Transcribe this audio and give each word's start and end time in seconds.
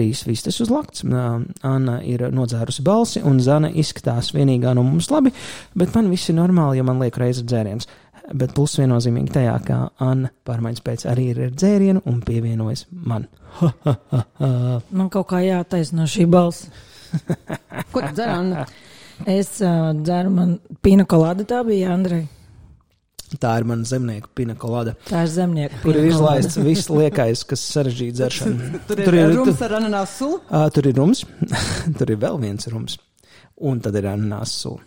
trīs 0.00 0.24
vistas 0.24 0.60
uz 0.64 0.72
lakts. 0.72 1.04
Anna 1.04 1.98
ir 2.06 2.24
nodzērusi 2.32 2.84
balsi, 2.86 3.22
un 3.26 3.40
Zana 3.44 3.70
izskatās 3.70 4.32
vienīgā 4.36 4.72
no 4.76 4.84
mums 4.86 5.10
labi, 5.12 5.32
bet 5.76 5.94
man 5.96 6.10
viss 6.12 6.32
ir 6.32 6.38
normāli, 6.40 6.80
ja 6.80 6.86
man 6.86 7.02
liek 7.02 7.18
reizi 7.20 7.44
dzēriens. 7.44 7.88
Bet 8.30 8.52
plus 8.54 8.76
viennozīmīgi 8.78 9.32
tajā, 9.34 9.56
ka 9.66 9.78
Anna 10.06 10.30
pārmaiņas 10.46 10.84
pēc 10.86 11.06
arī 11.10 11.30
ir 11.32 11.40
ar 11.48 11.54
dzērienu 11.56 12.04
un 12.06 12.20
pievienojas 12.22 12.84
man. 12.92 13.26
man 14.98 15.10
kaut 15.10 15.32
kā 15.32 15.42
jātaisno 15.42 16.06
šī 16.06 16.28
balss. 16.30 16.68
Ko 17.92 18.04
tu 18.04 18.12
dzer, 18.14 18.30
Anna? 18.30 18.68
Es 19.28 19.58
uh, 19.60 19.90
dzeru 19.98 20.30
man 20.32 20.54
pina 20.80 21.04
kolāda, 21.10 21.44
tā 21.48 21.64
bija 21.66 21.90
Andrei. 21.92 22.22
Tā 23.38 23.54
ir 23.60 23.66
mana 23.68 23.86
zemnieku 23.86 24.32
pinakolāde. 24.34 24.96
Tā 25.06 25.22
ir 25.26 25.30
zemnieku 25.30 25.78
Kur 25.84 25.98
ir 26.00 26.08
izlaists 26.10 26.58
viss 26.58 26.90
liekais, 26.90 27.44
kas 27.46 27.62
sarežģīja 27.76 28.16
dzeršanu. 28.18 28.70
tur, 28.88 29.04
tur 29.06 29.18
ir 29.20 29.34
rums 29.36 29.64
ar 29.68 29.78
ananās 29.78 30.16
sulu. 30.18 30.40
Uh, 30.48 30.66
tur 30.74 30.90
ir 30.90 30.98
rums, 30.98 31.24
tur 31.98 32.10
ir 32.10 32.20
vēl 32.20 32.40
viens 32.42 32.70
rums. 32.72 32.98
Un 33.60 33.82
tad 33.84 33.98
ir 34.00 34.08
ananās 34.10 34.56
sula. 34.62 34.82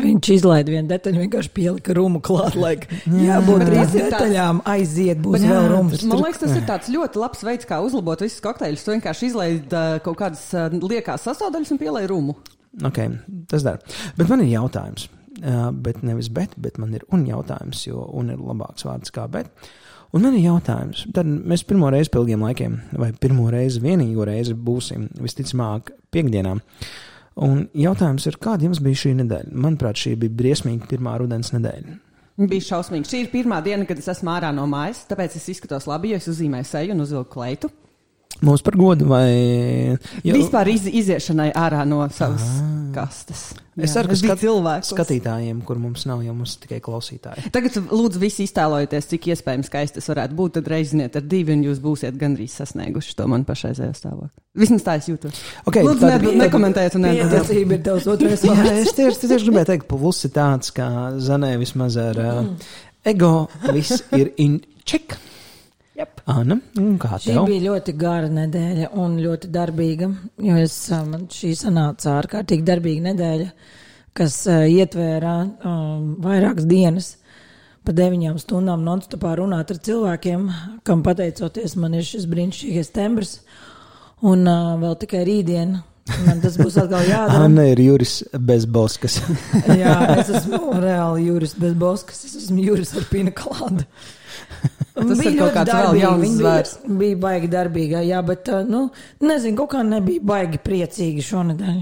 Viņš 0.00 0.28
izlaiž 0.36 0.68
vienu 0.70 0.86
detaļu, 0.88 1.18
vienkārši 1.24 1.50
pielika 1.50 1.94
rumu 1.98 2.20
klāt, 2.22 2.54
lai 2.54 2.76
jābūt 3.10 3.64
trīs 3.66 3.90
detaļām, 3.96 4.60
aiziet, 4.70 5.18
būs 5.20 5.42
jā, 5.42 5.50
vēl 5.50 5.66
rums. 5.72 6.04
Man 6.06 6.22
liekas, 6.22 6.38
tas 6.44 6.54
ir 6.54 6.62
tāds 6.68 6.92
ļoti 6.94 7.18
labs 7.20 7.42
veids, 7.44 7.66
kā 7.68 7.80
uzlabot 7.82 8.22
visus 8.22 8.40
kokteļus. 8.44 8.86
Tu 8.86 8.94
vienkārši 8.94 9.30
izlaiž 9.32 9.58
uh, 9.66 9.98
kaut 10.06 10.20
kādas 10.22 10.46
uh, 10.54 10.70
liekās 10.78 11.26
sastāvdaļas 11.26 11.74
un 11.74 11.82
pielai 11.82 12.04
rumu. 12.08 12.38
Ok, 12.86 13.02
tas 13.50 13.66
dara. 13.66 13.82
Bet 14.14 14.30
man 14.30 14.44
ir 14.46 14.54
jautājums. 14.54 15.08
Bet 15.40 16.02
nevis 16.04 16.28
bet, 16.32 16.56
bet 16.60 16.76
man 16.80 16.92
ir 16.96 17.06
un 17.14 17.22
jautājums, 17.28 17.86
jo 17.86 18.02
un 18.16 18.32
ir 18.34 18.40
labāks 18.40 18.84
vārds 18.84 19.14
kā 19.14 19.24
bet. 19.32 19.48
Un 20.12 20.24
man 20.26 20.34
ir 20.34 20.48
jautājums, 20.48 21.04
tad 21.14 21.28
mēs 21.28 21.62
pirmo 21.64 21.88
reizi 21.92 22.10
ilgiem 22.18 22.42
laikiem, 22.42 22.76
vai 22.98 23.12
pirmo 23.14 23.46
reizi, 23.52 23.80
vienīgo 23.82 24.26
reizi 24.26 24.56
būsim 24.58 25.06
visticamāk 25.22 25.92
piekdienām. 26.10 26.60
Un 27.46 27.62
jautājums 27.78 28.26
ir, 28.26 28.36
kāda 28.42 28.66
jums 28.66 28.82
bija 28.82 29.04
šī 29.04 29.14
nedēļa? 29.20 29.54
Manuprāt, 29.54 30.00
šī 30.02 30.16
bija 30.18 30.34
briesmīga 30.40 30.90
pirmā 30.90 31.14
rudens 31.22 31.54
nedēļa. 31.54 31.94
Bija 32.40 32.66
šausmīgi. 32.72 33.06
Šī 33.06 33.20
ir 33.22 33.30
pirmā 33.30 33.60
diena, 33.62 33.86
kad 33.86 34.00
es 34.00 34.08
esmu 34.10 34.32
ārā 34.32 34.50
no 34.56 34.66
mājas, 34.68 35.04
tāpēc 35.08 35.36
es 35.38 35.46
izskatos 35.54 35.86
labi, 35.88 36.10
jo 36.10 36.18
es 36.18 36.28
uzzīmēju 36.32 36.68
seju 36.68 36.96
un 36.96 37.04
uzvilku 37.04 37.30
kleitu. 37.36 37.70
Mums 38.40 38.62
par 38.64 38.76
godu 38.80 39.04
vai 39.10 39.28
jau... 40.24 40.36
vispār 40.36 40.70
iz, 40.72 40.86
iziešanai 40.88 41.50
ārā 41.56 41.82
no 41.88 42.00
savas 42.14 42.46
ah. 42.56 42.70
kastes. 42.94 43.50
Es 43.80 43.94
ceru, 43.94 44.10
ka 44.10 44.16
skat, 44.18 44.42
skatītājiem, 44.90 45.60
kur 45.64 45.78
mums 45.80 46.02
nav, 46.08 46.20
jau 46.24 46.34
mums 46.36 46.56
tikai 46.60 46.80
klausītāji. 46.84 47.48
Tagad 47.54 47.78
lūdzu 47.88 48.20
visi 48.20 48.44
iztēlojieties, 48.44 49.08
cik 49.12 49.28
iespējams 49.32 49.70
skaisti 49.70 50.00
tas 50.00 50.10
varētu 50.10 50.36
būt. 50.36 50.56
Tad 50.58 50.68
reiziniet 50.72 51.16
ar 51.16 51.24
divi, 51.24 51.54
un 51.56 51.62
jūs 51.68 51.80
būsiet 51.84 52.18
gandrīz 52.20 52.58
sasnieguši 52.60 53.16
to 53.16 53.28
man 53.30 53.46
pašreizējo 53.48 53.94
stāvokli. 53.96 54.34
Vismaz 54.60 54.84
tā 54.84 54.98
es 55.00 55.08
jūtos. 55.08 55.40
Okay, 55.70 55.86
lūdzu, 55.86 56.04
tad, 56.04 56.26
ne, 56.26 56.34
nekomentējiet, 56.42 56.98
un 56.98 57.06
neattiecība 57.06 57.78
ir 57.78 57.82
tavs 57.88 58.10
otrais 58.10 58.44
vārds. 58.44 58.68
Jā, 58.68 58.76
es 58.82 58.94
tieši, 58.98 59.22
tieši 59.24 59.48
gribēju 59.48 59.70
teikt, 59.72 59.88
plus 59.94 60.24
ir 60.28 60.34
tāds, 60.36 60.74
kā 60.76 60.90
Zanē 61.22 61.54
vismaz 61.62 61.96
ar 62.00 62.20
uh, 62.20 62.70
ego, 63.08 63.34
viss 63.70 64.02
ir 64.16 64.34
in 64.42 64.60
check. 64.84 65.16
Yep. 66.00 66.22
Anna, 66.32 66.56
kā 67.02 67.18
šī 67.20 67.34
tev? 67.34 67.42
bija 67.50 67.64
ļoti 67.66 67.94
gara 68.00 68.28
nedēļa 68.32 68.86
un 69.02 69.18
ļoti 69.20 69.50
darbīga, 69.52 70.08
jo 70.46 70.56
es, 70.62 70.76
man 71.10 71.26
šī 71.32 71.52
sanāca 71.58 72.14
ārkārtīgi 72.16 72.64
darbīga 72.64 73.10
nedēļa, 73.10 73.48
kas 74.16 74.38
uh, 74.48 74.62
ietvēra 74.64 75.34
um, 75.44 76.14
vairākas 76.24 76.68
dienas 76.70 77.10
pa 77.84 77.92
deviņām 77.96 78.40
stundām 78.40 78.80
nonstopā 78.84 79.34
runāt 79.40 79.74
ar 79.74 79.82
cilvēkiem, 79.84 80.48
kam 80.88 81.04
pateicoties 81.04 81.76
man 81.80 81.98
ir 81.98 82.08
šis 82.08 82.24
brīnišķīgais 82.32 82.92
tembrs, 82.96 83.36
un 84.24 84.48
uh, 84.48 84.74
vēl 84.80 84.96
tikai 85.04 85.24
rītdien 85.28 85.78
Man 86.26 86.40
tas 86.42 86.56
būs 86.58 86.74
atkal 86.80 87.04
jādara. 87.06 87.42
Anna 87.46 87.66
ir 87.70 87.80
Juris 87.84 88.20
bez 88.34 88.66
boskas. 88.66 89.20
Jā, 89.82 89.96
es 90.16 90.32
esmu 90.40 90.72
reāli 90.80 91.28
Juris 91.28 91.54
bez 91.60 91.76
boskas. 91.78 92.24
Es 92.26 92.36
esmu 92.40 92.64
Juris 92.64 92.94
ar 92.98 93.06
pinaklādu. 93.12 93.86
Tas 95.00 95.22
bija 95.22 95.36
kaut 95.38 95.54
kāds 95.56 95.72
darbīgi. 95.72 95.92
vēl 95.92 96.02
jauns 96.04 96.36
zvērs. 96.40 96.74
Bija, 96.84 96.98
bija 97.04 97.20
baigi 97.24 97.52
darbīgā, 97.54 98.04
jā, 98.06 98.20
bet, 98.26 98.52
nu, 98.68 98.82
nezinu, 99.24 99.56
kaut 99.62 99.74
kā 99.74 99.86
nebija 99.86 100.26
baigi 100.32 100.62
priecīgi 100.66 101.26
šonadēļ. 101.30 101.80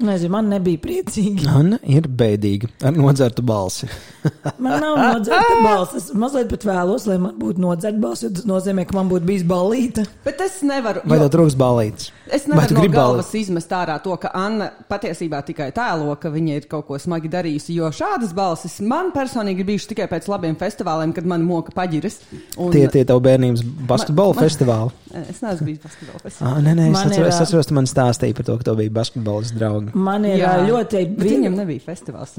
Nezinu, 0.00 0.32
man 0.32 0.48
nebija 0.48 0.80
priecīgi. 0.80 1.44
Anna 1.50 1.76
ir 1.84 2.06
bēdīga 2.08 2.70
ar 2.88 2.94
nodzertu 2.96 3.44
balsi. 3.44 3.88
man 4.64 4.80
nav 4.80 4.96
nodzerta 4.96 5.58
balss. 5.64 5.96
Es 5.98 6.08
mazliet 6.16 6.48
pat 6.52 6.64
vēlos, 6.68 7.04
lai 7.10 7.18
man 7.20 7.34
būtu 7.40 7.60
nodzerta 7.60 8.00
balss, 8.00 8.24
jo 8.24 8.30
tas 8.32 8.46
nozīmē, 8.48 8.86
ka 8.88 8.96
man 8.96 9.10
būtu 9.10 9.28
bijis 9.28 9.44
balīta. 9.48 10.06
Bet 10.24 10.40
es 10.44 10.60
nevaru. 10.66 11.02
Vai 11.08 11.20
tev 11.20 11.30
trūks 11.34 11.56
balīts? 11.60 12.10
Es 12.30 12.46
nevaru 12.48 12.78
no 12.78 12.86
galvas 12.92 13.28
balīt? 13.28 13.44
izmest 13.44 13.74
ārā 13.76 13.98
to, 14.02 14.16
ka 14.22 14.32
Anna 14.36 14.70
patiesībā 14.90 15.42
tikai 15.46 15.68
tēlo, 15.76 16.14
ka 16.20 16.32
viņa 16.32 16.56
ir 16.60 16.68
kaut 16.70 16.86
ko 16.88 16.98
smagi 17.00 17.30
darījusi. 17.32 17.76
Jo 17.76 17.92
šādas 17.94 18.32
balsis 18.36 18.78
man 18.80 19.12
personīgi 19.14 19.64
ir 19.64 19.70
bijušas 19.72 19.92
tikai 19.92 20.08
pēc 20.10 20.30
labiem 20.32 20.56
festivāliem, 20.60 21.12
kad 21.16 21.28
man 21.28 21.44
moka 21.44 21.74
paģiras. 21.76 22.20
Un... 22.56 22.72
Tie 22.72 22.86
tie 22.92 23.04
tavu 23.08 23.24
bērnības 23.28 23.64
basketbola 23.90 24.36
man, 24.36 24.46
festivāli. 24.46 24.96
Es 25.26 25.42
neesmu 25.44 25.68
bijis 25.68 25.84
basketbola 25.84 26.24
festivālā. 26.24 26.52
Ah, 26.54 26.60
nē, 26.64 26.76
nē, 26.78 26.88
es 26.92 27.00
atceros, 27.02 27.32
es 27.34 27.42
atceros, 27.44 27.68
tu 27.70 27.76
man 27.76 27.88
stāstīji 27.90 28.36
par 28.38 28.48
to, 28.48 28.58
ka 28.60 28.70
tev 28.70 28.78
bija 28.80 28.94
basketbolas 29.00 29.54
draugi. 29.56 29.89
Man 29.94 30.26
ir 30.28 30.40
jā. 30.40 30.52
ļoti. 30.68 31.02
Viņam 31.18 31.56
nebija 31.58 31.82
festivāls. 31.84 32.36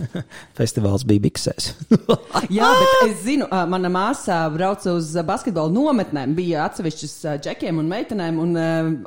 festivāls 0.58 1.04
bija 1.08 1.24
biksēs. 1.28 1.70
jā, 2.58 2.70
bet 2.80 2.94
es 3.08 3.20
zinu, 3.24 3.48
mana 3.70 3.90
māsa 3.92 4.40
brauca 4.54 4.94
uz 4.96 5.12
basketbola 5.28 5.72
nometnēm, 5.74 6.34
bija 6.38 6.66
atsevišķas 6.68 7.42
džekiem 7.44 7.82
un 7.82 7.90
meitenēm, 7.90 8.40
un, 8.42 8.56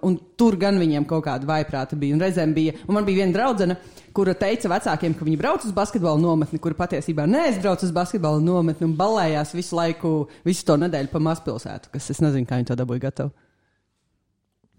un 0.07 0.19
tur 0.39 0.57
gan 0.61 0.79
viņiem 0.81 1.07
kaut 1.09 1.25
kāda 1.27 1.49
vaiprāta 1.49 1.99
bija. 1.99 2.15
Un 2.17 2.23
reizēm 2.23 2.55
bija, 2.55 2.77
un 2.87 2.97
man 2.97 3.07
bija 3.07 3.23
viena 3.23 3.35
draudzene, 3.35 3.77
kura 4.15 4.35
teica 4.37 4.71
vecākiem, 4.71 5.15
ka 5.17 5.27
viņi 5.27 5.39
brauc 5.39 5.67
uz 5.67 5.75
basketbola 5.75 6.19
nometni, 6.21 6.59
kur 6.61 6.75
patiesībā 6.77 7.27
neaizbrauc 7.29 7.83
uz 7.87 7.93
basketbola 7.95 8.41
nometni 8.43 8.87
un 8.89 8.95
balējās 8.99 9.55
visu 9.57 9.77
laiku, 9.79 10.15
visu 10.47 10.67
to 10.67 10.77
nedēļu 10.81 11.11
pa 11.11 11.23
mazpilsētu, 11.31 11.93
kas 11.95 12.11
es 12.13 12.23
nezinu, 12.23 12.47
kā 12.49 12.59
viņi 12.59 12.71
to 12.71 12.79
dabūja 12.79 13.07
gatavu. 13.09 13.35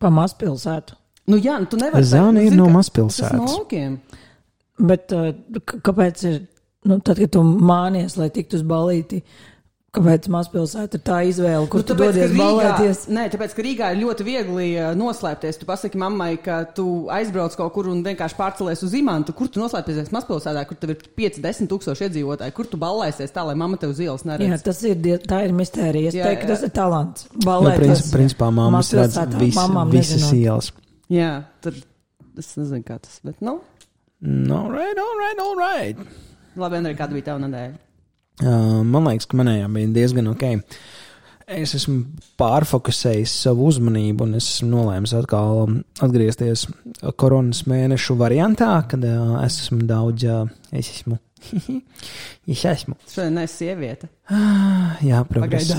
Pa 0.03 0.11
mazpilsētu. 0.11 0.99
Nu, 1.31 1.39
jā, 1.39 1.59
nu, 1.63 1.69
tu 1.71 1.79
nevari. 1.79 2.07
Zāne 2.07 2.47
ir 2.47 2.57
no 2.59 2.67
mazpilsētas. 2.73 3.59
No. 3.59 3.93
Bet 4.83 5.15
uh, 5.15 5.31
kāpēc 5.71 6.25
ir, 6.31 6.39
nu, 6.91 6.99
tad, 7.05 7.21
kad 7.23 7.35
tu 7.37 7.45
mānies, 7.47 8.19
lai 8.19 8.31
tiktu 8.35 8.59
uz 8.59 8.67
balīti, 8.67 9.23
Kāpēc 9.93 10.25
mazpilsēta 10.33 10.97
ir 10.97 11.03
tā 11.05 11.17
izvēle, 11.29 11.67
kur 11.69 11.83
nu, 11.83 11.85
tu 11.85 11.93
tāpēc, 11.93 12.15
dodies 12.17 12.31
balēties? 12.33 13.01
Nē, 13.13 13.27
tāpēc, 13.35 13.53
ka 13.53 13.65
Rīgā 13.67 13.91
ir 13.93 13.99
ļoti 14.01 14.25
viegli 14.25 14.69
uh, 14.81 14.95
noslēpties. 14.97 15.59
Tu 15.61 15.69
pasaki 15.69 16.01
mammai, 16.01 16.31
ka 16.41 16.63
tu 16.73 16.87
aizbrauc 17.13 17.53
kaut 17.59 17.75
kur 17.75 17.91
un 17.93 18.01
vienkārši 18.07 18.39
pārcelies 18.39 18.81
uz 18.87 18.95
imantu. 18.97 19.35
Kur 19.37 19.51
tu 19.53 19.61
noslēpsies 19.61 20.09
mazpilsētā, 20.17 20.63
kur 20.71 20.81
tev 20.81 20.95
ir 20.95 21.05
5-10 21.21 21.69
tūkstoši 21.69 22.07
iedzīvotāji? 22.07 22.57
Kur 22.57 22.73
tu 22.73 22.81
balēsies 22.81 23.37
tā, 23.37 23.45
lai 23.45 23.59
mamma 23.61 23.77
tev 23.83 23.93
uz 23.93 24.01
ielas 24.01 24.25
neredz? 24.25 24.49
Jā, 24.49 24.63
tas 24.65 24.81
ir, 24.89 25.11
tā 25.29 25.43
ir 25.45 25.53
mistērija. 25.61 26.15
Es 26.15 26.17
jā, 26.17 26.31
teiktu, 26.31 26.47
ka 26.47 26.55
tas 26.55 26.65
ir 26.65 26.73
talants. 26.81 27.29
Balēties. 27.45 27.77
Nu, 27.77 27.93
princip, 27.93 28.13
principā 28.17 28.49
mammas 28.63 28.95
redz 28.97 29.21
vis, 29.43 29.61
visas 29.93 30.33
ielas. 30.33 30.73
Jā, 31.11 31.31
tur 31.65 31.77
es 32.39 32.53
nezinu, 32.59 32.85
kā 32.87 32.99
tas, 33.03 33.19
bet, 33.27 33.41
nu. 33.45 33.59
No, 34.23 34.69
right, 34.71 34.99
all 34.99 35.17
right, 35.19 35.41
all 35.43 35.57
right. 35.59 36.13
Labi, 36.57 36.79
Andrej, 36.79 36.99
kāda 36.99 37.17
bija 37.17 37.33
tava 37.33 37.43
nedēļa? 37.43 37.81
Uh, 38.43 38.83
man 38.87 39.09
liekas, 39.09 39.27
ka 39.29 39.39
manējā 39.41 39.67
bija 39.73 39.91
diezgan 39.97 40.31
ok. 40.31 40.45
Es 41.53 41.75
esmu 41.77 41.99
pārfokusējis 42.41 43.33
savu 43.45 43.67
uzmanību, 43.69 44.29
un 44.29 44.39
es 44.39 44.47
nolēmu 44.65 45.11
atkal 45.19 45.75
atgriezties 46.05 46.69
koronas 47.19 47.65
mēnešu 47.69 48.17
variantā, 48.21 48.71
kad 48.89 49.05
uh, 49.09 49.37
es 49.43 49.59
esmu 49.65 49.83
daudz, 49.91 50.25
uh, 50.31 50.47
es 50.71 50.93
esmu. 50.95 51.19
es 52.53 52.63
esmu. 52.71 52.97
Šodien 53.11 53.43
es 53.43 53.59
sieviete. 53.59 54.09
Uh, 54.31 54.95
jā, 55.05 55.25
progress. 55.29 55.75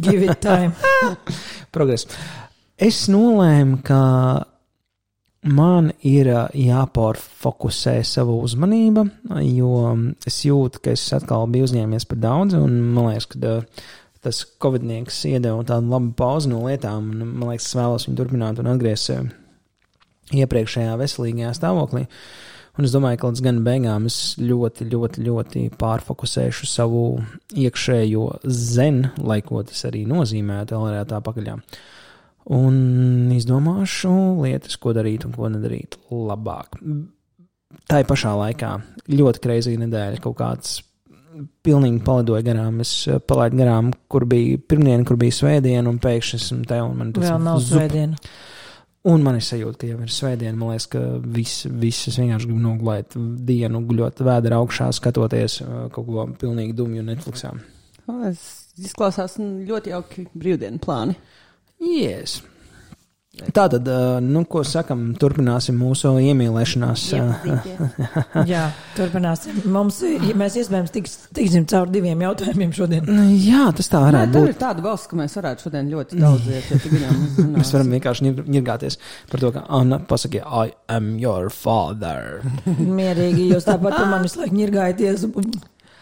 Give 0.00 0.24
it 0.24 0.40
time. 0.40 0.72
progress. 1.76 2.08
Es 2.76 3.06
nolēmu, 3.08 3.78
ka 3.88 3.98
man 5.48 5.94
ir 6.04 6.28
jāpārfokusē 6.52 7.94
sava 8.04 8.34
uzmanība, 8.36 9.06
jo 9.48 9.70
es 10.28 10.42
jūtu, 10.44 10.82
ka 10.84 10.92
es 10.92 11.06
atkal 11.16 11.48
biju 11.48 11.70
uzņēmies 11.70 12.04
par 12.10 12.20
daudz, 12.20 12.58
un 12.58 12.74
man 12.92 13.08
liekas, 13.14 13.30
ka 13.32 13.54
tas 14.26 14.42
covidnieks 14.60 15.22
iedeva 15.30 15.64
tādu 15.64 15.88
labu 15.94 16.12
pauzi 16.20 16.52
no 16.52 16.66
lietām, 16.66 17.08
un 17.14 17.32
man 17.32 17.54
liekas, 17.54 17.70
es 17.70 17.80
vēlos 17.80 18.06
viņu 18.10 18.20
turpināt 18.20 18.60
un 18.60 18.68
atgriezt 18.74 19.14
iepriekšējā 20.36 21.00
veselīgajā 21.00 21.56
stāvoklī. 21.56 22.04
Un 22.76 22.84
es 22.84 22.92
domāju, 22.92 23.22
ka 23.22 23.32
līdz 23.32 23.46
gan 23.46 23.64
beigām 23.64 24.04
es 24.10 24.20
ļoti, 24.36 24.90
ļoti, 24.92 25.24
ļoti 25.24 25.66
pārfokusēšu 25.80 26.68
savu 26.68 27.06
iekšējo 27.56 28.30
zen, 28.44 29.06
lai 29.16 29.40
ko 29.40 29.64
tas 29.64 29.86
arī 29.88 30.04
nozīmētu, 30.10 30.84
vēl 30.84 31.06
tā 31.08 31.24
pakaļā. 31.24 31.56
Uh, 31.56 31.95
un 32.54 33.32
izdomāšu 33.34 34.12
lietas, 34.42 34.76
ko 34.78 34.94
darīt 34.96 35.26
un 35.26 35.34
ko 35.34 35.50
nedarīt 35.50 35.98
labāk. 36.10 36.78
Tā 37.90 38.02
ir 38.02 38.08
pašā 38.08 38.32
laikā 38.38 38.72
ļoti 39.10 39.42
kreizīga 39.42 39.82
nedēļa, 39.84 40.20
kaut 40.24 40.38
kāds 40.38 40.76
pilnīgi 41.66 42.02
palidoju 42.06 42.44
garām. 42.46 42.80
Es 42.84 42.92
uh, 43.10 43.20
palaidu 43.20 43.60
garām, 43.60 43.92
kur 44.12 44.26
bija 44.28 44.58
pirmdiena, 44.68 45.04
kur 45.06 45.18
bija 45.20 45.34
svētdiena, 45.36 45.88
un 45.90 45.98
pēkšņi 46.02 46.40
esmu 46.40 46.68
te 46.68 46.80
un 46.82 46.94
man 47.00 47.14
tas 47.16 47.26
Vēl 47.28 47.42
nav 47.44 47.60
zup. 47.62 47.80
svētdiena. 47.80 48.20
Un 49.06 49.22
man 49.22 49.36
ir 49.38 49.44
sajūta, 49.46 49.78
ka 49.78 49.88
jau 49.92 50.00
ir 50.02 50.10
svētdiena. 50.10 50.56
Man 50.58 50.72
liekas, 50.72 50.88
ka 50.90 51.02
viss, 51.36 51.66
viss 51.70 52.08
es 52.10 52.16
vienkārši 52.18 52.48
gribu 52.48 52.62
nogulēt 52.64 53.14
dienu, 53.46 53.84
guļot 53.86 54.22
vēdā 54.26 54.54
augšā, 54.56 54.88
skatoties 54.96 55.60
uh, 55.62 55.74
kaut 55.94 56.08
ko 56.08 56.26
pilnīgi 56.40 56.74
dumju 56.78 57.04
Netflixā. 57.06 57.52
Es 58.26 58.42
izklausās 58.78 59.36
ļoti 59.38 59.92
jauki 59.92 60.26
brīvdienu 60.34 60.82
plāni. 60.82 61.14
Yes. 61.82 62.40
Tā 63.52 63.66
tad, 63.68 63.84
nu, 64.24 64.40
ko 64.48 64.62
sakam, 64.64 65.10
turpināsim 65.20 65.76
mūsu 65.76 66.14
iemīlēšanās. 66.24 67.02
Jā, 68.48 68.62
turpināsim. 68.96 69.58
Mums, 69.68 69.98
ja 70.06 70.32
mēs 70.40 70.56
iespējams 70.62 70.94
tiks, 70.94 71.18
tiksim 71.36 71.66
cauri 71.68 71.92
diviem 71.98 72.24
jautājumiem 72.24 72.72
šodien. 72.76 73.10
Jā, 73.44 73.66
tas 73.76 73.92
tā 73.92 74.00
Nē, 74.00 74.06
varētu 74.06 74.32
tur 74.38 74.46
būt. 74.46 74.54
ir 74.54 74.58
tāda 74.62 74.86
valsts, 74.86 75.10
ka 75.12 75.20
mēs 75.20 75.36
varētu 75.36 75.66
šodien 75.68 75.92
ļoti 75.92 76.22
daudz 76.22 76.48
iet, 76.56 76.88
Mēs 77.52 77.74
varam 77.76 77.92
vienkārši 77.98 78.32
ņirgāties 78.56 78.98
par 79.28 79.44
to, 79.44 79.52
ka 79.58 79.66
Anna 79.68 80.00
pasakīja, 80.00 80.48
I 80.48 80.72
am 80.96 81.12
your 81.20 81.52
father. 81.52 82.40
Mierīgi, 82.64 83.50
jūs 83.52 83.68
tāpat 83.68 84.00
ar 84.00 84.08
mani 84.16 84.30
visu 84.30 84.40
laiku 84.46 84.62
ņirgājaties. 84.64 85.28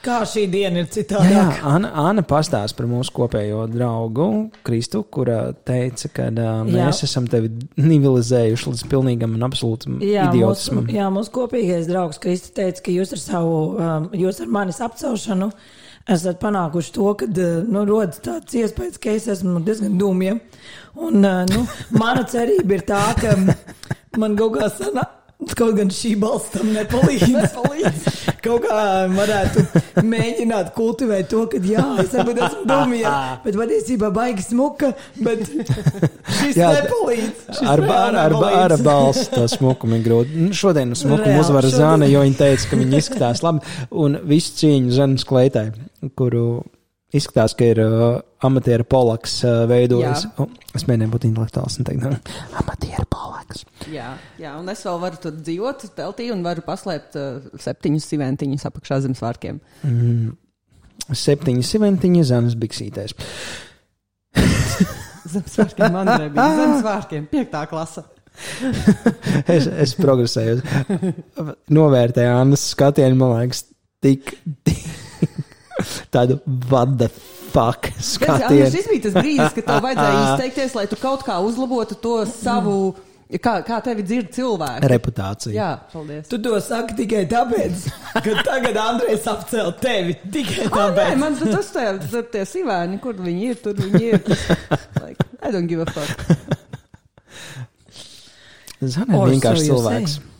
Kā 0.04 0.18
šī 0.28 0.42
diena 0.52 0.82
ir 0.82 0.84
Jā, 0.84 0.90
jā, 0.90 0.94
citādāk? 0.98 1.60
Anna, 1.64 1.90
Anna 1.96 2.24
pastāsta 2.28 2.76
par 2.76 2.88
mūsu 2.90 3.12
kopējo 3.16 3.62
draugu 3.72 4.26
Kristu, 4.66 5.00
kura 5.08 5.38
teica, 5.64 6.10
ka 6.12 6.26
uh, 6.28 6.50
mēs 6.68 7.00
Jā. 7.00 7.08
esam 7.08 7.28
tevi 7.30 7.48
nivelizējuši 7.80 8.68
līdz 8.72 8.84
pilnīgam 8.92 9.38
un 9.38 9.46
absolūtam 9.48 10.02
Jā, 10.04 10.28
idiotismam. 10.28 10.90
jā, 10.92 11.08
mūsu 11.14 11.32
kopīgais 11.38 11.88
draugs 11.88 12.20
Kristi 12.20 12.52
teica, 12.58 12.84
ka 12.84 12.92
jūs 12.92 13.16
ar 13.16 13.22
savu, 13.22 13.56
um, 13.78 14.10
jūs 14.12 14.42
ar 14.44 14.52
manis 14.52 14.82
apcelšanu 14.84 15.50
esat 16.12 16.36
panākuši 16.42 16.94
to, 16.98 17.08
ka 17.16 17.28
nu, 17.64 17.86
rodas 17.88 18.20
tāds 18.24 18.60
iespējas, 18.60 19.00
ka 19.00 19.16
es 19.16 19.28
esmu 19.38 19.62
diezgan 19.64 19.96
dūmja. 20.00 20.36
Un 21.00 21.24
nu, 21.24 21.64
mana 21.96 22.26
cerība 22.28 22.76
ir 22.76 22.84
tā, 22.92 23.00
ka 23.16 23.38
man 24.20 24.36
kaut 24.36 24.58
kā 24.58 24.68
sanāk. 24.68 25.13
Kaut 25.55 25.76
gan 25.76 25.91
šī 25.93 26.14
balss 26.20 26.52
tam 26.55 26.70
nepalīdz. 26.75 27.25
nepalīdz. 27.37 28.06
Kaut 28.44 28.64
kā 28.64 28.81
varētu 29.12 29.64
mēģināt 30.05 30.73
kultivēt 30.76 31.31
to, 31.32 31.44
ka 31.52 31.61
jā, 31.64 31.85
es 32.02 32.12
varbūt 32.17 32.41
esmu 32.49 32.64
dumja, 32.69 33.14
bet 33.44 33.58
patiesībā 33.61 34.11
baigi 34.14 34.46
smuka, 34.49 34.93
bet 35.20 35.44
šis 35.46 36.61
Jā, 36.61 36.70
nepalīdz. 36.81 37.46
Šis 37.50 37.73
Ar, 37.75 37.85
vēl 37.85 38.20
ar, 38.20 38.37
ar 38.64 38.76
balstu 38.85 39.41
to 39.41 39.49
smukumu 39.56 40.00
ir 40.00 40.06
grūti. 40.06 40.38
Nu, 40.46 40.52
Šodien 40.56 40.94
smukumu 40.96 41.35
Reāli, 41.35 41.44
uzvara 41.44 41.73
šodien. 41.73 41.85
Zana, 41.85 42.11
jo 42.11 42.25
viņa 42.25 42.41
teica, 42.41 42.70
ka 42.70 42.81
viņa 42.81 43.02
izskatās 43.02 43.44
labi. 43.44 43.75
Un 44.05 44.19
visu 44.29 44.56
cīņu 44.61 44.94
Zanas 44.94 45.26
kleitai, 45.29 45.69
kuru 46.19 46.46
izskatās, 47.14 47.55
ka 47.58 47.69
ir 47.70 47.81
uh, 47.85 48.06
amatieru 48.44 48.87
polaks 48.88 49.38
uh, 49.46 49.64
veidojis. 49.70 50.26
Oh, 50.43 50.50
es 50.75 50.87
mēģināju 50.88 51.14
būt 51.14 51.29
intelektuāls 51.31 51.79
un 51.79 51.88
teikt, 51.88 52.05
nu, 52.05 52.38
amatieru 52.61 53.06
polaks. 53.54 53.90
Jā, 53.90 54.14
jā, 54.40 54.54
un 54.58 54.68
es 54.72 54.82
vēl 54.84 55.00
varu 55.02 55.20
tur 55.22 55.34
dzīvot 55.36 55.86
teltī 55.96 56.30
un 56.32 56.42
varu 56.44 56.64
paslēpt 56.66 57.18
uh, 57.18 57.44
septiņus 57.60 58.08
siventiņus 58.12 58.66
apakšā 58.70 59.00
zem 59.04 59.14
svārkiem. 59.14 59.60
Mm. 59.82 60.34
Septiņi 61.10 61.62
simentiņi 61.66 62.24
Zanas 62.24 62.56
biksītēs. 62.56 63.14
Zem 65.34 65.44
svārkiem 65.48 65.92
man 65.92 66.08
nebija. 66.08 66.48
Zem 66.58 66.74
svārkiem, 66.82 67.28
piektā 67.30 67.66
klasa. 67.70 68.04
Es, 69.46 69.68
es 69.68 69.92
progresēju. 69.94 70.58
Novērtēju 71.70 72.32
Annas 72.34 72.64
skatienu, 72.72 73.14
man 73.20 73.36
liekas, 73.36 73.60
tik, 74.02 74.32
tik 74.66 74.80
tādu 76.14 76.40
what 76.66 76.96
the 76.98 77.06
fuck 77.54 77.86
skatienu. 78.02 78.70
šis 78.74 78.88
bija 78.90 79.04
tas 79.06 79.16
brīdis, 79.16 79.54
kad 79.54 79.68
tev 79.68 79.82
vajadzēja 79.84 80.22
izteikties, 80.24 80.76
lai 80.78 80.86
tu 80.90 80.98
kaut 80.98 81.22
kā 81.26 81.38
uzlabotu 81.46 81.98
to 82.02 82.16
savu, 82.30 82.78
kā, 83.42 83.54
kā 83.66 83.78
tevi 83.84 84.02
dzird 84.06 84.28
cilvēki. 84.36 84.88
Reputācija. 84.92 85.54
Jā, 85.56 85.68
paldies. 85.92 86.28
Tu 86.30 86.38
to 86.44 86.58
saki 86.62 86.94
tikai 87.02 87.24
tāpēc, 87.30 87.86
ka 88.14 88.34
tagad 88.46 88.76
Andrejs 88.82 89.24
apcēl 89.32 89.72
tevi. 89.80 90.16
Tikai 90.34 90.66
Ah, 90.66 90.68
nē, 90.68 90.74
tāpēc. 90.76 91.16
man 91.22 91.38
tas 91.40 91.70
tie, 91.74 91.86
tur 92.10 92.26
tie 92.34 92.44
sīvēni, 92.48 93.00
kur 93.02 93.14
viņi 93.18 93.48
ir, 93.52 93.56
tur 93.64 93.74
viņi 93.80 94.04
ir. 94.12 94.20
Like, 95.02 95.24
I 95.42 95.50
don't 95.50 95.66
give 95.70 95.80
a 95.80 95.86
fuck. 95.86 96.14
Zana 98.84 99.16
ir 99.16 99.18
so 99.18 99.26
vienkārši 99.32 99.66
you 99.68 99.74
cilvēks. 99.78 100.14
say. 100.18 100.30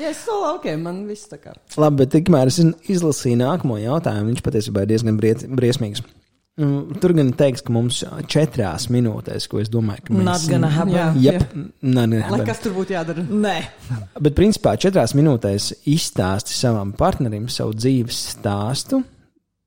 Jā, 0.00 0.10
es 0.14 0.20
to 0.24 0.32
laukiem, 0.40 0.80
man 0.86 1.00
viss 1.08 1.26
tā 1.28 1.36
kā. 1.42 1.52
Labi, 1.76 1.98
bet 2.04 2.12
tikmēr 2.14 2.48
es 2.48 2.56
izlasīju 2.62 3.36
nākamo 3.42 3.76
jautājumu. 3.82 4.30
Viņš 4.32 4.42
patiesībā 4.46 4.84
ir 4.86 4.92
diezgan 4.94 5.18
briesmīgs. 5.20 6.00
Mm, 6.58 6.98
Tur 7.00 7.12
gan 7.16 7.30
teiks, 7.38 7.62
ka 7.64 7.72
mums 7.72 8.00
četrās 8.28 8.88
minūtēs, 8.92 9.46
ko 9.48 9.60
es 9.62 9.70
domāju, 9.72 10.02
ka 10.08 10.16
mēs 10.16 10.26
Lai 12.34 12.40
nē. 12.42 12.46
kas 12.48 12.58
tur 12.64 12.74
būtu 12.76 12.92
jādara? 12.96 13.22
Nē, 13.24 13.54
Bet 14.20 14.34
principā 14.36 14.74
četrās 14.76 15.14
minūtēs 15.16 15.70
izstāsti 15.88 16.52
savam 16.58 16.90
partnerim 16.98 17.46
savu 17.48 17.72
dzīves 17.78 18.18
stāstu 18.34 19.00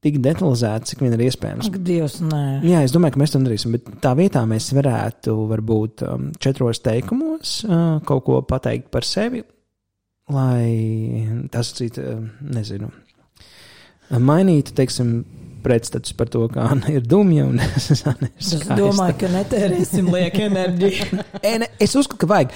tik 0.03 0.19
detalizēti, 0.19 0.91
cik 0.91 1.01
vien 1.05 1.15
ir 1.15 1.23
iespējams. 1.29 1.69
ak, 1.71 1.77
Dievs, 1.87 2.17
nē. 2.21 2.43
Jā, 2.67 2.81
es 2.83 2.91
domāju, 2.93 3.15
ka 3.15 3.21
mēs 3.23 3.33
to 3.33 3.39
darīsim, 3.39 3.77
bet 3.77 3.87
tā 4.03 4.11
vietā 4.19 4.43
mēs 4.51 4.67
varētu 4.75 5.37
varbūt 5.49 6.03
um, 6.05 6.25
četros 6.43 6.83
teikumos 6.83 7.61
uh, 7.63 8.01
kaut 8.05 8.25
ko 8.27 8.41
pateikt 8.43 8.91
par 8.91 9.07
sevi, 9.07 9.41
lai 10.29 11.47
tas 11.55 11.71
cits, 11.79 12.03
uh, 12.03 12.19
nezinu, 12.43 12.91
mainītu, 14.19 14.75
teiksim, 14.75 15.23
pretstatus 15.63 16.15
par 16.17 16.31
to, 16.33 16.45
kā 16.51 16.67
Anna 16.73 16.91
ir 16.93 17.05
dumja 17.07 17.47
Es 17.77 17.91
skaista. 17.99 18.77
domāju, 18.79 19.17
ka 19.23 19.31
netērēsim 19.33 20.11
lieku 20.13 20.47
enerģiju. 20.49 21.23
Ne, 21.63 21.69
es 21.81 21.93
uzskatu, 21.99 22.23
ka 22.23 22.29
vajag. 22.31 22.53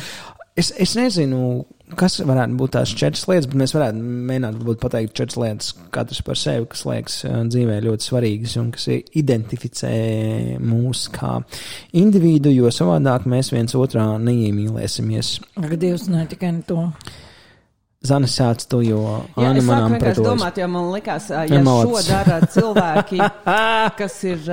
Es, 0.57 0.71
es 0.81 0.95
nezinu, 0.97 1.67
kas 1.99 2.15
varētu 2.25 2.55
būt 2.57 2.71
tās 2.73 2.91
četras 2.97 3.27
lietas, 3.29 3.45
bet 3.51 3.59
mēs 3.61 3.73
varētu 3.75 3.99
mēģināt 4.01 4.79
pateikt 4.81 5.13
četras 5.19 5.37
lietas 5.37 5.67
katrs 5.93 6.23
par 6.25 6.39
sevi, 6.39 6.65
kas 6.71 6.81
liekas 6.89 7.19
dzīvē 7.51 7.77
ļoti 7.85 8.07
svarīgas 8.09 8.55
un 8.63 8.71
kas 8.73 8.87
identificē 8.89 9.93
mūs 10.57 11.05
kā 11.13 11.35
individu, 12.01 12.49
jo 12.55 12.73
savādāk 12.73 13.29
mēs 13.29 13.53
viens 13.53 13.77
otrā 13.77 14.07
neiemīlēsimies. 14.17 15.35
Ak, 15.61 15.77
Dievs, 15.77 16.09
nē, 16.09 16.25
tikai 16.33 16.55
ne 16.57 16.65
to. 16.67 16.89
Zana 18.05 18.27
sāc 18.29 18.61
to, 18.69 18.77
jo 18.85 18.99
Jā, 19.01 19.47
Anna 19.49 19.57
es 19.57 19.65
manām 19.65 19.95
vienkārši 19.95 20.21
pretojas. 20.21 20.27
domāt, 20.29 20.57
jo 20.61 20.67
man 20.69 20.85
likās, 20.93 21.29
Ja 21.33 21.61
malacis. 21.65 22.05
šo 22.05 22.13
dara 22.13 22.35
cilvēki, 22.53 23.17
kas 23.99 24.17
ir 24.29 24.43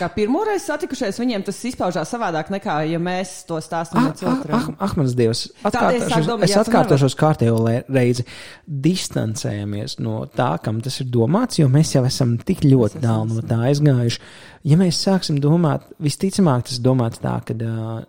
kā 0.00 0.08
pirmoreiz 0.16 0.64
satikušies, 0.66 1.20
viņiem 1.22 1.44
tas 1.46 1.60
izpaužās 1.70 2.10
savādāk 2.10 2.50
nekā, 2.50 2.80
ja 2.90 2.98
mēs 2.98 3.44
to 3.46 3.60
stāstam 3.62 4.00
Ah, 4.02 4.08
viens 4.08 4.24
ah, 4.26 4.34
otram. 4.34 4.74
ah, 4.74 4.88
ah, 4.88 4.96
mans 4.98 5.14
Dievs, 5.14 5.44
es 5.46 5.68
atkārtošos, 5.70 6.26
domāt, 6.26 6.48
es 6.50 6.56
atkārtošos 6.58 7.16
kārtējo 7.22 7.62
reizi. 7.86 8.26
Distancējamies 8.66 9.98
no 10.02 10.24
tā, 10.34 10.50
kam 10.64 10.80
tas 10.84 10.98
ir 11.02 11.08
domāts, 11.14 11.60
jo 11.62 11.68
mēs 11.72 11.94
jau 11.94 12.02
esam 12.08 12.34
tik 12.42 12.64
ļoti 12.66 13.02
tālu 13.04 13.38
no 13.38 13.44
tā 13.46 13.60
aizgājuši. 13.70 14.20
Ja 14.68 14.78
mēs 14.80 14.98
sāksim 15.06 15.38
domāt, 15.42 15.86
visticamāk, 16.02 16.66
tas 16.68 16.80
domāts 16.82 17.22
tā, 17.22 17.36
ka 17.46 17.54
uh, 17.62 18.02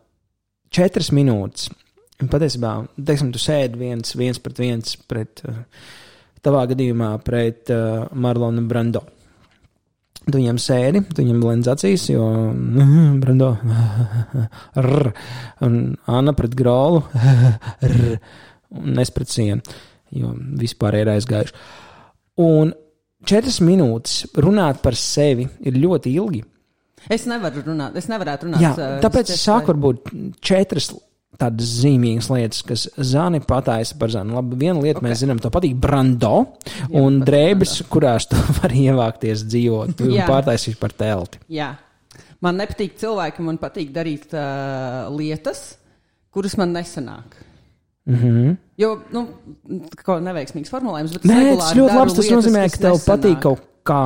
četras 0.73 1.11
minūtes, 1.15 1.69
un 2.19 2.31
patiesībā, 2.31 2.73
teiksim, 2.95 3.31
tu 3.33 3.41
sēdi 3.41 3.79
viens, 3.79 4.15
viens 4.19 4.41
pret 4.43 4.59
viens 4.59 4.97
pret, 5.09 5.43
uh, 5.47 5.61
tavā 6.45 6.65
gadījumā, 6.71 7.13
pret 7.25 7.71
uh, 7.73 8.09
Marlonu 8.13 8.65
Brando. 8.67 9.05
Tu 10.29 10.35
viņam 10.35 10.59
sēdi, 10.61 11.01
tu 11.09 11.23
viņam 11.23 11.39
lēns 11.41 11.69
acīs, 11.71 12.09
jo 12.11 12.25
mm, 12.51 13.21
Brando. 13.23 13.53
Un 15.65 15.79
Anna 16.11 16.35
pret 16.37 16.53
grālu. 16.59 17.01
Un 18.79 19.01
es 19.01 19.09
pret 19.15 19.31
sienu, 19.31 19.79
jo 20.13 20.35
vispār 20.59 20.99
ir 20.99 21.09
aizgājuši. 21.15 21.55
Un 22.45 22.75
četras 23.25 23.57
minūtes 23.65 24.21
runāt 24.37 24.83
par 24.83 24.95
sevi 24.99 25.47
ir 25.65 25.79
ļoti 25.79 26.13
ilgi. 26.19 26.43
Es 27.09 27.25
nevaru 27.29 27.63
runāt, 27.65 27.95
es 27.97 28.09
nevarētu 28.11 28.49
runāt. 28.49 28.61
Jā, 28.61 28.73
ā, 28.75 28.99
tāpēc 29.03 29.31
es 29.33 29.41
sāku 29.47 29.71
varbūt 29.71 30.11
četras 30.45 30.91
tādas 31.39 31.73
zīmīgas 31.83 32.29
lietas, 32.33 32.63
kas 32.65 32.85
Zani 33.11 33.41
pataisa 33.45 33.97
par 33.99 34.11
Zani. 34.13 34.33
Labi, 34.35 34.57
viena 34.59 34.81
lieta 34.81 34.99
okay. 34.99 35.07
mēs 35.07 35.21
zinām, 35.23 35.41
tev 35.41 35.53
patīk 35.55 35.75
brando 35.79 36.33
un 36.89 37.19
patīk 37.19 37.27
drēbes, 37.29 37.75
kurās 37.91 38.29
tu 38.31 38.39
vari 38.59 38.87
ievākties 38.89 39.45
dzīvot 39.47 40.05
un 40.05 40.15
Jā. 40.17 40.25
pārtaisīt 40.29 40.79
par 40.81 40.95
telti. 40.97 41.41
Jā. 41.53 41.73
Man 42.43 42.59
nepatīk 42.59 42.95
cilvēki, 42.99 43.43
man 43.43 43.59
patīk 43.59 43.91
darīt 43.95 44.33
uh, 44.33 45.07
lietas, 45.11 45.73
kuras 46.33 46.55
man 46.59 46.73
nesanāk. 46.75 47.39
Mm 48.09 48.15
-hmm. 48.15 48.53
Jo, 48.79 48.93
nu, 49.11 49.27
kaut 50.03 50.23
neveiksmīgs 50.23 50.71
formulējums, 50.71 51.13
bet 51.13 51.25
Nē, 51.29 51.41
tas 51.57 51.75
ļoti 51.75 51.95
labi. 51.95 52.13
Tas 52.15 52.25
lietas, 52.25 52.45
nozīmē, 52.45 52.63
ka 52.71 52.77
tev 52.77 52.93
nesanāk. 52.95 53.09
patīk 53.11 53.41
kaut 53.43 53.65
kā 53.85 54.03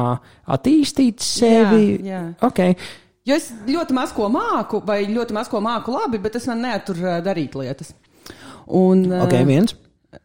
attīstīt 0.56 1.24
sevi. 1.24 2.00
Jā, 2.04 2.10
jā. 2.10 2.24
Okay. 2.42 2.76
Jo 3.24 3.38
es 3.40 3.46
ļoti 3.64 3.96
maz 3.96 4.12
ko 4.12 4.28
māku, 4.32 4.82
vai 4.84 5.06
ļoti 5.08 5.36
maz 5.36 5.48
ko 5.52 5.62
māku 5.64 5.94
labi, 5.96 6.20
bet 6.20 6.36
es 6.36 6.48
man 6.50 6.66
neaturu 6.66 7.08
ā, 7.08 7.22
darīt 7.24 7.56
lietas. 7.56 7.94
Un, 8.68 9.06
ok, 9.24 9.38
viens. 9.48 9.76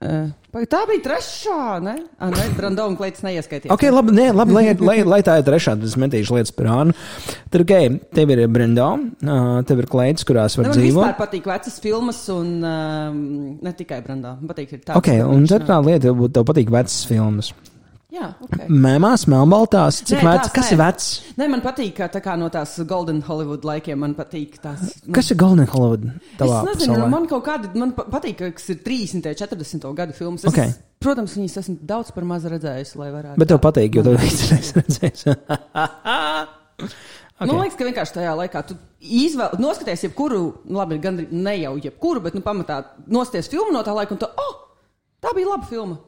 Uh, 0.03 0.27
tā 0.69 0.81
bija 0.89 1.01
trešā, 1.05 1.79
ne? 1.81 1.95
Ah, 2.21 2.33
ne 2.35 2.49
Brando 2.57 2.85
un 2.91 2.97
Kleitas 2.99 3.23
neieskaitījās. 3.25 3.73
Ok, 3.73 3.87
labi, 3.95 4.13
nē, 4.19 4.27
labi 4.37 4.57
lai, 4.57 4.65
lai, 4.83 4.97
lai 5.07 5.21
tā 5.25 5.39
ir 5.41 5.47
trešā, 5.47 5.77
tad 5.79 5.87
es 5.87 5.95
metīšu 6.01 6.37
lietas 6.37 6.53
par 6.59 6.69
Ānu. 6.75 6.97
Tad, 7.49 7.63
ok, 7.63 8.03
tev 8.19 8.35
ir 8.35 8.45
Brando, 8.53 8.91
uh, 8.99 9.47
tev 9.71 9.85
ir 9.85 9.89
Kleitas, 9.95 10.27
kurās 10.29 10.59
var 10.59 10.67
Ne, 10.67 10.75
man 10.75 10.83
dzīvot. 10.83 11.07
vispār 11.07 11.17
patīk 11.23 11.49
vecas 11.49 11.81
filmas, 11.87 12.21
un 12.35 12.53
um, 12.67 13.25
ne 13.63 13.77
tikai 13.79 14.03
Brando. 14.05 14.35
Man 14.43 14.53
patīk 14.53 14.75
ir 14.75 14.85
tā. 14.85 14.99
Ok, 14.99 15.15
un 15.23 15.49
tad 15.49 15.71
tā 15.71 15.79
lieta, 15.87 16.09
tev, 16.11 16.27
tev 16.35 16.51
patīk 16.51 16.75
vecas 16.75 17.01
filmas. 17.09 17.55
Jā, 18.09 18.31
ok. 18.41 18.63
Mēmās, 18.73 19.27
melnbaltās, 19.29 19.99
cik 20.09 20.23
vecs, 20.25 20.49
kas 20.57 20.71
nē. 20.71 20.73
ir 20.73 20.79
vecs? 20.81 21.09
Nē, 21.37 21.49
man 21.53 21.61
patīk, 21.61 21.91
ka 21.99 22.07
tā 22.09 22.23
kā 22.25 22.39
no 22.41 22.47
tās 22.49 22.73
Golden 22.89 23.19
Hollywood 23.27 23.67
laikiem 23.69 24.01
man 24.01 24.15
patīk 24.17 24.55
tās. 24.63 24.95
Kas 25.13 25.29
ir 25.35 25.37
Golden 25.43 25.69
Hollywood? 25.69 26.07
Es 26.17 26.39
Tavā 26.41 26.63
nezinu, 26.71 26.95
pasaulē? 26.95 27.11
man 27.13 27.27
kaut 27.29 27.45
kāda, 27.45 27.69
man 27.77 27.93
pa- 27.99 28.07
patīk, 28.15 28.39
ka 28.41 28.49
kas 28.57 28.71
ir 28.73 28.79
30, 28.87 29.29
40 29.37 29.93
gadu 29.99 30.17
filmas. 30.17 30.47
Es, 30.47 30.49
Ok. 30.55 30.85
Protams, 31.05 31.37
viņas 31.37 31.59
esmu 31.61 31.77
daudz 31.87 32.09
par 32.17 32.25
maz 32.27 32.49
redzējusi, 32.49 32.97
lai 32.99 33.11
varētu. 33.13 33.39
Bet 33.39 33.53
tev 33.53 33.61
patīk, 33.63 33.95
jo 34.01 34.03
tev 34.09 34.17
izdarēs 34.25 34.73
redzēs. 34.81 35.27
Okay. 37.39 37.53
Man 37.53 37.61
liekas, 37.61 37.77
ka 37.79 37.87
vienkārši 37.87 38.17
tajā 38.17 38.33
laikā 38.41 38.65
tu 38.67 38.75
izvēl, 38.99 39.53
noskaties, 39.63 40.09
jebkuru, 40.09 40.41
nu, 40.65 40.81
labi, 40.81 40.97
gan 41.03 41.21
ne 41.31 41.55
jau 41.61 41.77
jebkuru, 41.85 42.25
bet 42.25 42.35
nu, 42.35 42.41
pamatā 42.43 42.81
nosties 43.07 43.47
filmu 43.53 43.71
no 43.77 43.85
tā 43.87 43.95
laika, 43.95 44.17
un 44.17 44.25
tā, 44.25 44.33
oh, 44.43 44.57
tā 45.23 45.31
bija 45.37 45.53
laba 45.53 45.69
filma. 45.71 46.01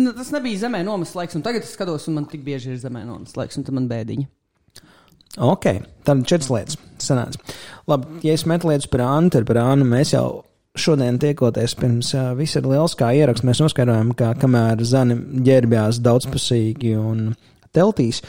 Nu, 0.00 0.14
Tas 0.16 0.32
nebija 0.34 0.64
zemē 0.66 0.84
nomas 0.86 1.14
laiks, 1.16 1.36
un 1.38 1.44
tagad 1.44 1.66
es 1.66 1.74
skatos, 1.76 2.08
un 2.08 2.18
man 2.18 2.26
tik 2.30 2.44
bieži 2.46 2.72
ir 2.74 2.80
zemē 2.82 3.04
nomas 3.06 3.36
laiks, 3.38 3.58
un 3.58 3.66
tad 3.66 3.76
man 3.76 3.90
bēdiņa. 3.90 4.26
Ok, 5.44 5.66
tad 6.06 6.22
četras 6.30 6.50
lietas. 6.52 6.78
Sanāca. 7.02 7.54
Labi, 7.90 8.20
ja 8.22 8.34
es 8.36 8.44
metu 8.46 8.70
lietas 8.70 8.86
par 8.90 9.02
Ānu, 9.06 9.32
tad 9.34 9.46
par 9.48 9.58
Ānu 9.64 9.86
mēs 9.88 10.14
jau 10.14 10.44
šodien 10.78 11.18
tiekoties 11.22 11.74
pirms 11.78 12.10
uh, 12.14 12.32
viss 12.38 12.58
ir 12.58 12.66
liels 12.70 12.94
kā 12.98 13.10
ieraksts. 13.14 13.46
Mēs 13.46 13.62
noskaidrojām, 13.62 14.12
ka 14.18 14.32
kamēr 14.38 14.82
Zani 14.86 15.16
ģērbjās 15.46 16.00
daudzpusīgi 16.04 16.94
un 16.98 17.32
teltīs, 17.74 18.22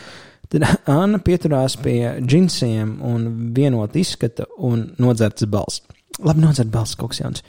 tad 0.49 0.65
Anna 0.97 1.21
pieturās 1.25 1.77
pie 1.81 1.99
džinsiem 2.21 2.97
un 3.05 3.27
vienot 3.55 3.97
izskata 3.97 4.49
un 4.57 4.87
nodzerts 5.01 5.45
balss. 5.49 5.85
Labi, 6.23 6.45
nodzert 6.45 6.71
balss 6.73 6.97
kaut 6.97 7.13
kas 7.13 7.21
jauns. 7.21 7.45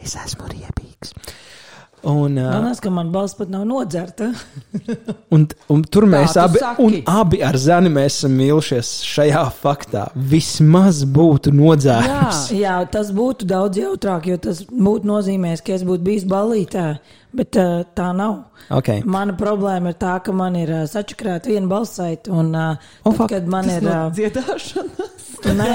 Es 0.00 0.16
esmu 0.16 0.48
riebīgs. 0.50 1.14
Un, 2.02 2.36
uh, 2.38 2.48
Man 2.48 2.64
liekas, 2.64 2.80
ka 2.80 2.90
man 2.90 3.10
balss 3.12 3.36
pat 3.36 3.50
nav 3.52 3.66
nodzerta. 3.68 4.30
Un, 5.34 5.44
un 5.70 5.82
tur 5.86 6.06
mēs 6.10 6.32
tu 6.34 6.40
abi, 6.42 6.60
un 6.82 6.94
abi 7.10 7.40
ar 7.44 7.56
Zani 7.60 7.90
esam 8.02 8.32
mīlušies 8.38 8.88
šajā 9.06 9.44
faktā. 9.54 10.06
Vismaz 10.14 11.04
būtu 11.06 11.52
nodzērs. 11.54 12.48
Jā, 12.56 12.80
tas 12.90 13.12
būtu 13.14 13.46
daudz 13.50 13.78
jautrāk, 13.78 14.26
jo 14.30 14.38
tas 14.42 14.64
būtu 14.66 15.06
nozīmējis, 15.10 15.62
ka 15.66 15.76
es 15.76 15.84
būtu 15.86 16.06
bijis 16.08 16.26
balītē, 16.30 16.86
bet 17.36 17.60
uh, 17.60 17.84
tā 17.94 18.10
nav. 18.16 18.40
Okay. 18.74 19.04
Mana 19.06 19.36
problēma 19.38 19.92
ir 19.92 20.00
tā, 20.00 20.16
ka 20.24 20.34
man 20.34 20.58
ir 20.58 20.72
uh, 20.80 20.82
sačakrēta 20.90 21.52
viena 21.52 21.70
balsaita, 21.70 22.34
un 22.34 22.50
uh, 22.54 22.90
O, 23.04 23.14
tad, 23.14 23.28
kad 23.36 23.54
man 23.54 23.70
ir. 23.70 23.86
Uh, 23.86 24.10
dziedāšanas. 24.16 25.16
Nē, 25.60 25.70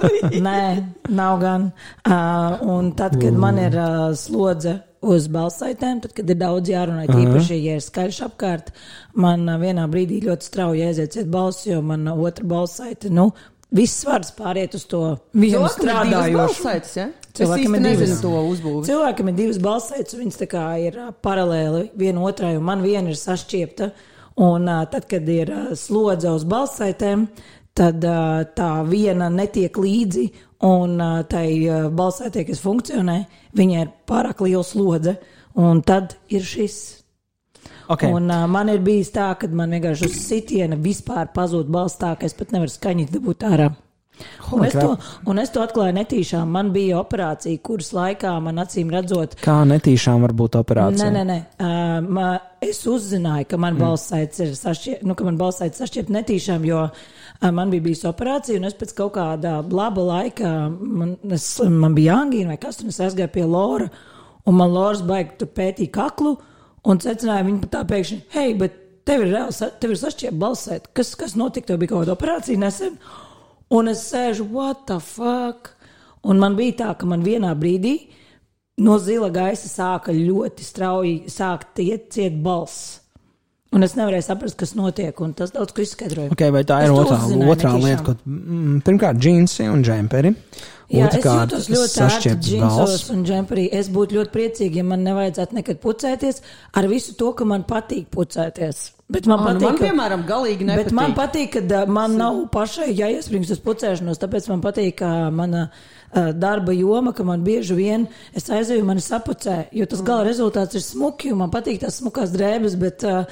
nē, 0.46 0.62
nav 1.10 1.42
gan. 1.42 1.68
Uh, 2.06 2.62
un 2.76 2.94
tad, 2.98 3.18
kad 3.20 3.36
man 3.38 3.58
ir 3.62 3.76
uh, 3.76 4.08
slodze 4.18 4.78
uz 5.02 5.28
balsaitēm, 5.32 6.02
tad, 6.04 6.14
kad 6.16 6.30
ir 6.30 6.38
daudz 6.38 6.70
jārunā, 6.70 7.06
tīpaši, 7.10 7.58
ja 7.58 7.78
ir 7.78 7.84
skaļš 7.84 8.20
apkārt, 8.28 8.70
man 9.18 9.46
uh, 9.48 9.58
vienā 9.60 9.88
brīdī 9.90 10.20
ļoti 10.26 10.48
strauji 10.48 10.84
aiziet 10.86 11.16
ciet 11.16 11.32
balss, 11.32 11.66
jo 11.66 11.80
man 11.86 12.06
uh, 12.10 12.20
otra 12.22 12.46
balsaite, 12.48 13.10
nu, 13.12 13.30
viss 13.72 14.02
svars 14.04 14.32
pāriet 14.36 14.76
uz 14.78 14.86
to 14.88 15.02
vienu 15.32 15.66
strādājošu. 15.72 16.68
Ja? 16.98 17.08
Cilvēkam 17.32 17.76
es 17.76 17.80
ir 17.80 17.84
divas. 17.86 18.00
nezinu 18.02 18.18
to 18.20 18.44
uzbūvi. 18.50 18.86
Cilvēkam 18.90 19.30
ir 19.32 19.36
divas 19.38 19.60
balsaitas, 19.64 20.16
viņas 20.18 20.40
tā 20.42 20.48
kā 20.52 20.66
ir 20.84 20.98
paralēli 21.24 21.86
viena 21.98 22.26
otrai, 22.28 22.54
un 22.58 22.66
man 22.68 22.84
viena 22.84 23.12
ir 23.12 23.18
sašķiepta. 23.18 23.92
Un 24.42 24.68
ā, 24.72 24.78
tad, 24.88 25.04
kad 25.10 25.26
ir 25.28 25.50
ā, 25.52 25.62
slodze 25.76 26.30
uz 26.32 26.44
balsaitēm, 26.48 27.26
tad 27.78 28.04
tā 28.56 28.70
viena 28.88 29.30
netiek 29.32 29.76
līdzi, 29.78 30.26
un 30.68 30.98
tai 31.30 31.46
balsaitē, 31.90 32.44
kas 32.48 32.60
funkcionē, 32.62 33.18
viņai 33.58 33.84
ir 33.86 33.94
pārāk 34.08 34.44
liela 34.44 34.64
slodze, 34.66 35.16
un 35.58 35.80
tad 35.86 36.16
ir 36.32 36.44
šis. 36.46 36.82
Okay. 37.92 38.12
Un, 38.12 38.30
uh, 38.30 38.46
man 38.48 38.70
ir 38.72 38.82
bijis 38.84 39.10
tā, 39.12 39.32
ka 39.38 39.48
man 39.52 39.74
vienkārši 39.74 40.08
uz 40.08 40.18
sitiena 40.24 40.78
vispār 40.80 41.32
pazūd 41.34 41.70
balss 41.72 41.98
tā, 42.00 42.14
ka 42.18 42.28
es 42.28 42.36
pat 42.38 42.54
nevaru 42.54 42.72
skaņīt 42.72 43.10
dabūt 43.12 43.48
ārā. 43.48 43.72
Un 44.54 44.62
es, 44.64 44.74
to, 44.76 44.92
un 45.26 45.40
es 45.40 45.50
to 45.50 45.62
atklāju 45.64 45.96
netīšām. 45.96 46.50
Man 46.54 46.68
bija 46.74 47.00
operācija, 47.00 47.58
kuras 47.64 47.90
laikā 47.96 48.34
man 48.44 48.60
acīm 48.62 48.92
redzot, 48.92 49.34
Kā 49.42 49.62
netīšām 49.66 50.22
var 50.22 50.34
būt 50.36 50.58
operācija? 50.60 51.08
Nē, 51.10 51.24
nē, 51.24 51.40
nē. 51.58 52.06
Ma, 52.06 52.28
es 52.62 52.84
uzzināju, 52.86 53.48
ka 53.50 53.58
man 53.58 53.80
balsaits 53.80 54.44
ir 54.44 54.52
sašķiepta, 54.58 55.08
nu, 55.08 55.16
ka 55.18 55.26
man 55.26 55.40
balsaits 55.40 55.82
sašķiepta 55.82 56.14
netīšām, 56.20 56.68
jo 56.68 56.84
uh, 56.86 57.02
man 57.50 57.70
bija 57.72 57.82
bijusi 57.82 58.06
operācija, 58.06 58.58
un 58.60 58.68
es 58.68 58.76
pēc 58.78 58.94
kaut 58.94 59.14
kāda 59.16 59.56
laba 59.74 60.02
laika, 60.06 60.52
man, 60.70 61.16
es, 61.34 61.46
man 61.66 61.94
bija 61.96 62.20
angīna 62.22 62.52
vai 62.54 62.60
kas, 62.62 62.78
un 62.84 62.92
es 62.92 63.00
aizgāju 63.02 63.32
pie 63.34 63.44
Lora, 63.48 63.88
un 64.46 64.54
man 64.58 64.70
Lors 64.70 65.02
baigi 65.02 65.46
pētīja 65.46 65.90
kaklu, 65.96 66.36
un 66.86 67.02
secināja 67.02 67.46
viņu 67.48 67.68
tā 67.72 67.82
pēkšņi, 67.88 68.20
hei, 68.36 68.54
bet 68.58 68.78
tev 69.08 69.24
ir 69.26 69.32
reāli, 69.34 69.52
sa- 69.56 69.70
tev 69.70 69.90
ir 69.90 69.98
sašķiepta 69.98 70.38
balsait, 70.38 70.88
kas, 70.94 71.14
kas 71.18 71.34
notika, 71.34 71.66
tev 71.72 71.78
bija 71.82 71.88
kaut 71.94 72.04
kāda 72.06 72.14
operācija 72.16 72.58
nesen, 72.58 72.98
un 73.70 73.88
es 73.88 74.06
sēžu, 74.12 74.46
what 74.50 74.86
the 74.86 75.00
fuck? 75.00 75.74
Un 76.22 76.38
man 76.38 76.54
bija 76.54 76.76
tā, 76.84 76.98
ka 76.98 77.06
man 77.06 77.24
vienā 77.26 77.50
brīdī 77.58 77.96
no 78.78 78.98
zila 78.98 79.30
gaisa 79.34 79.66
sāka 79.66 80.14
ļoti 80.14 80.62
strauji 80.62 81.16
sākt 81.26 81.82
iet 81.82 82.10
ciet 82.14 82.38
balss. 82.42 83.00
Un 83.72 83.86
es 83.86 83.94
nevarēju 83.96 84.26
saprast, 84.26 84.58
kas 84.60 84.74
notiek, 84.76 85.16
un 85.24 85.32
tas 85.36 85.52
daudz 85.54 85.72
ko 85.72 85.80
izskaidroja. 85.84 86.32
Okay, 86.34 86.52
vai 86.52 86.60
tā 86.68 86.82
Es 86.84 86.90
ir 86.90 86.96
otrā, 87.00 87.18
otrā 87.54 87.72
lieta, 87.80 88.02
ko 88.04 88.14
mm, 88.28 88.82
pirmkārt 88.84 89.20
džinsi 89.22 89.68
un 89.72 89.80
džemperi. 89.86 90.34
Jā, 90.92 91.06
es 91.08 91.14
Otrkārt, 91.16 91.54
jūtos 91.54 91.68
ļoti 91.72 92.00
ērti 92.04 92.32
džinsos 92.44 93.04
un 93.14 93.22
džemperī. 93.24 93.62
Es 93.72 93.86
būtu 93.88 94.18
ļoti 94.18 94.32
priecīga, 94.34 94.82
ja 94.82 94.84
man 94.84 95.00
nevajadzētu 95.06 95.56
nekad 95.56 95.78
pucēties 95.80 96.42
ar 96.76 96.88
visu 96.90 97.14
to, 97.16 97.30
ka 97.38 97.46
man 97.48 97.64
patīk 97.64 98.10
pucēties. 98.12 98.82
Bet 99.12 99.24
man 99.28 99.40
nu 99.40 99.46
patīk, 99.46 99.64
man, 99.64 99.78
ka- 99.78 99.86
piemēram, 99.86 100.26
galīgi 100.28 100.66
nepatīk. 100.68 100.90
Bet 100.90 100.96
man 100.98 101.14
patīk, 101.16 101.56
ka 101.56 101.80
man 101.88 102.18
nav 102.20 102.42
pašai 102.52 102.90
jāiespringst 102.92 103.54
uz 103.56 103.62
pucēšanos, 103.64 104.20
tāpēc 104.20 104.50
man 104.52 104.60
patīk, 104.64 104.98
ka 105.00 105.30
mana 105.32 105.64
ā, 106.12 106.26
darba 106.36 106.76
joma, 106.76 107.14
ka 107.16 107.24
man 107.24 107.40
bieži 107.44 107.76
vien 107.76 108.04
es 108.36 108.50
aizēju, 108.52 108.84
mani 108.84 109.00
sapucē, 109.04 109.62
jo 109.72 109.88
tas 109.88 110.04
gala 110.04 110.28
rezultāts 110.28 110.76
ir 110.76 110.84
smuki, 110.84 111.32
un 111.32 111.40
man 111.46 111.52
patīk 111.56 111.80
tās 111.86 112.02
smukās 112.02 112.32
drēbes, 112.36 112.76
bet 112.80 113.04
ā, 113.08 113.22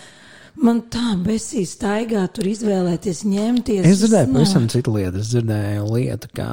man 0.60 0.82
tā 0.92 1.14
besī 1.24 1.64
staigā 1.68 2.26
tur 2.34 2.48
izvēlēties, 2.50 3.24
ņemties. 3.28 3.86
Es 3.88 4.02
dzirdēju 4.02 4.28
nē. 4.28 4.36
pavisam 4.38 4.68
citu 4.72 4.94
lietu. 4.96 5.22
Es 5.22 5.32
dzirdēju 5.32 5.88
lietu, 5.94 6.30
ka 6.36 6.50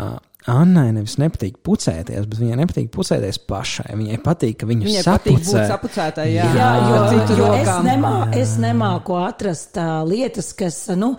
Annai 0.47 0.93
nevis 0.95 1.17
nepatīk 1.19 1.57
pucēties, 1.67 2.23
bet 2.31 2.37
viņai 2.39 2.57
nepatīk 2.61 2.85
pucēties 2.95 3.41
pašai. 3.49 3.89
Viņai 3.99 4.19
patīk, 4.23 4.53
ka 4.61 4.69
viņu 4.69 4.85
Viņai 4.87 5.01
patīk 5.03 5.41
būt 5.41 5.49
sapucē. 5.49 5.63
sapucētai, 5.73 6.27
jā. 6.31 6.45
Jā, 6.55 6.69
jo, 6.85 6.93
Ar 7.01 7.09
citu 7.11 7.35
jo 7.41 7.49
es, 7.57 7.71
nemā, 7.83 8.13
es 8.39 8.53
nemāku 8.63 9.17
atrast 9.19 9.75
uh, 9.81 9.97
lietas, 10.07 10.53
kas, 10.55 10.77
nu, 10.95 11.17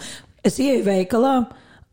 es 0.49 0.57
ieju 0.65 0.81
veikalā. 0.87 1.35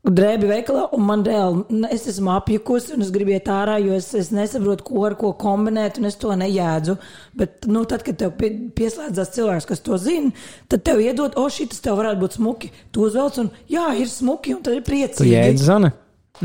Drēbi 0.05 0.45
veikalā, 0.45 0.83
un 0.93 1.01
man 1.01 1.24
reāli, 1.25 1.63
es 1.89 2.03
esmu 2.12 2.29
apjukusi, 2.35 2.93
un 2.93 3.01
es 3.01 3.09
gribu 3.13 3.33
iet 3.33 3.47
ārā, 3.50 3.79
jo 3.81 3.95
es, 3.97 4.12
es 4.17 4.29
nesaprotu, 4.35 4.85
ko 4.85 5.05
ar 5.07 5.15
ko 5.17 5.31
kombinēt, 5.41 5.97
un 5.97 6.05
es 6.12 6.19
to 6.21 6.33
nejēdzu. 6.38 6.93
Bet, 7.41 7.65
nu, 7.65 7.81
tad, 7.89 8.03
kad 8.05 8.19
tev 8.21 8.35
pie, 8.38 8.51
pieslēdzas 8.77 9.33
cilvēks, 9.33 9.69
kas 9.71 9.81
to 9.85 9.97
zina, 10.01 10.29
tad 10.69 10.85
tev 10.85 11.01
iedod, 11.01 11.38
o, 11.41 11.47
šis 11.50 11.81
tev 11.81 11.97
varētu 11.97 12.21
būt 12.21 12.38
smuki. 12.38 12.69
Tu 12.93 13.01
uzvelc, 13.07 13.39
un 13.41 13.50
jā, 13.71 13.88
ir 13.97 14.12
smuki, 14.12 14.53
un 14.53 14.62
tad 14.65 14.77
ir 14.77 14.85
priecīgi. 14.85 15.31
jēdzi 15.33 15.69
zani? 15.71 15.91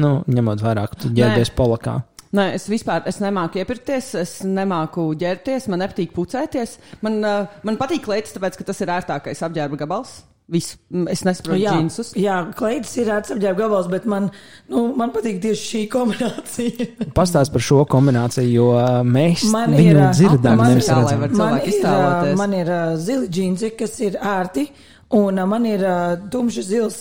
Nu, 0.00 0.20
ņemot 0.30 0.64
vairāk, 0.64 0.96
tu 1.02 1.12
ģērbies 1.12 1.52
polakā. 1.58 1.98
Nē, 2.30 2.52
es 2.54 2.68
vispār 2.70 3.02
es 3.10 3.18
nemāku 3.18 3.58
iepirkties, 3.58 4.12
es 4.20 4.34
nemāku 4.46 5.08
ģērbties, 5.18 5.66
man 5.68 5.82
nepatīk 5.82 6.12
pucēties. 6.14 6.76
Man, 7.02 7.18
uh, 7.26 7.60
man 7.66 7.78
patīk 7.80 8.04
klētas, 8.06 8.36
tāpēc, 8.36 8.56
ka 8.56 8.68
tas 8.68 8.80
ir 8.84 8.92
ērtākais 8.94 9.42
apģērba 9.48 9.80
gabals. 9.80 10.20
Viss, 10.50 10.76
Mm, 10.90 11.06
es 11.12 11.20
nesaprotu 11.22 11.60
jā, 11.62 11.70
džinsus. 11.76 12.08
jā, 12.18 12.36
kleitas 12.58 12.96
ir 12.98 13.06
atsapģērba 13.14 13.60
gabals, 13.60 13.86
bet 13.92 14.04
man, 14.10 14.24
nu, 14.68 14.88
man 14.98 15.12
patīk 15.14 15.36
tieši 15.44 15.66
šī 15.68 15.82
kombinācija. 15.92 16.86
Pastāst 17.18 17.52
par 17.54 17.62
šo 17.62 17.84
kombināciju, 17.86 18.48
jo 18.50 18.64
uh, 18.74 19.00
mēs 19.06 19.44
Man 19.52 19.70
viņu 19.78 19.92
ir, 19.92 20.00
dzirdam, 20.10 20.58
man 20.58 20.72
nevis 20.72 20.88
ir- 20.90 20.98
redzam. 20.98 21.20
Man 21.38 21.60
ir, 21.62 22.34
man 22.40 22.56
ir 22.58 22.72
zili 22.98 23.28
džinsi, 23.30 23.70
kas 23.78 23.94
ir 24.02 24.18
ērti, 24.18 24.66
un 25.14 25.38
man 25.54 25.66
ir 25.70 25.86
ā, 25.86 25.94
tumšs 26.30 26.66
zils 26.66 26.98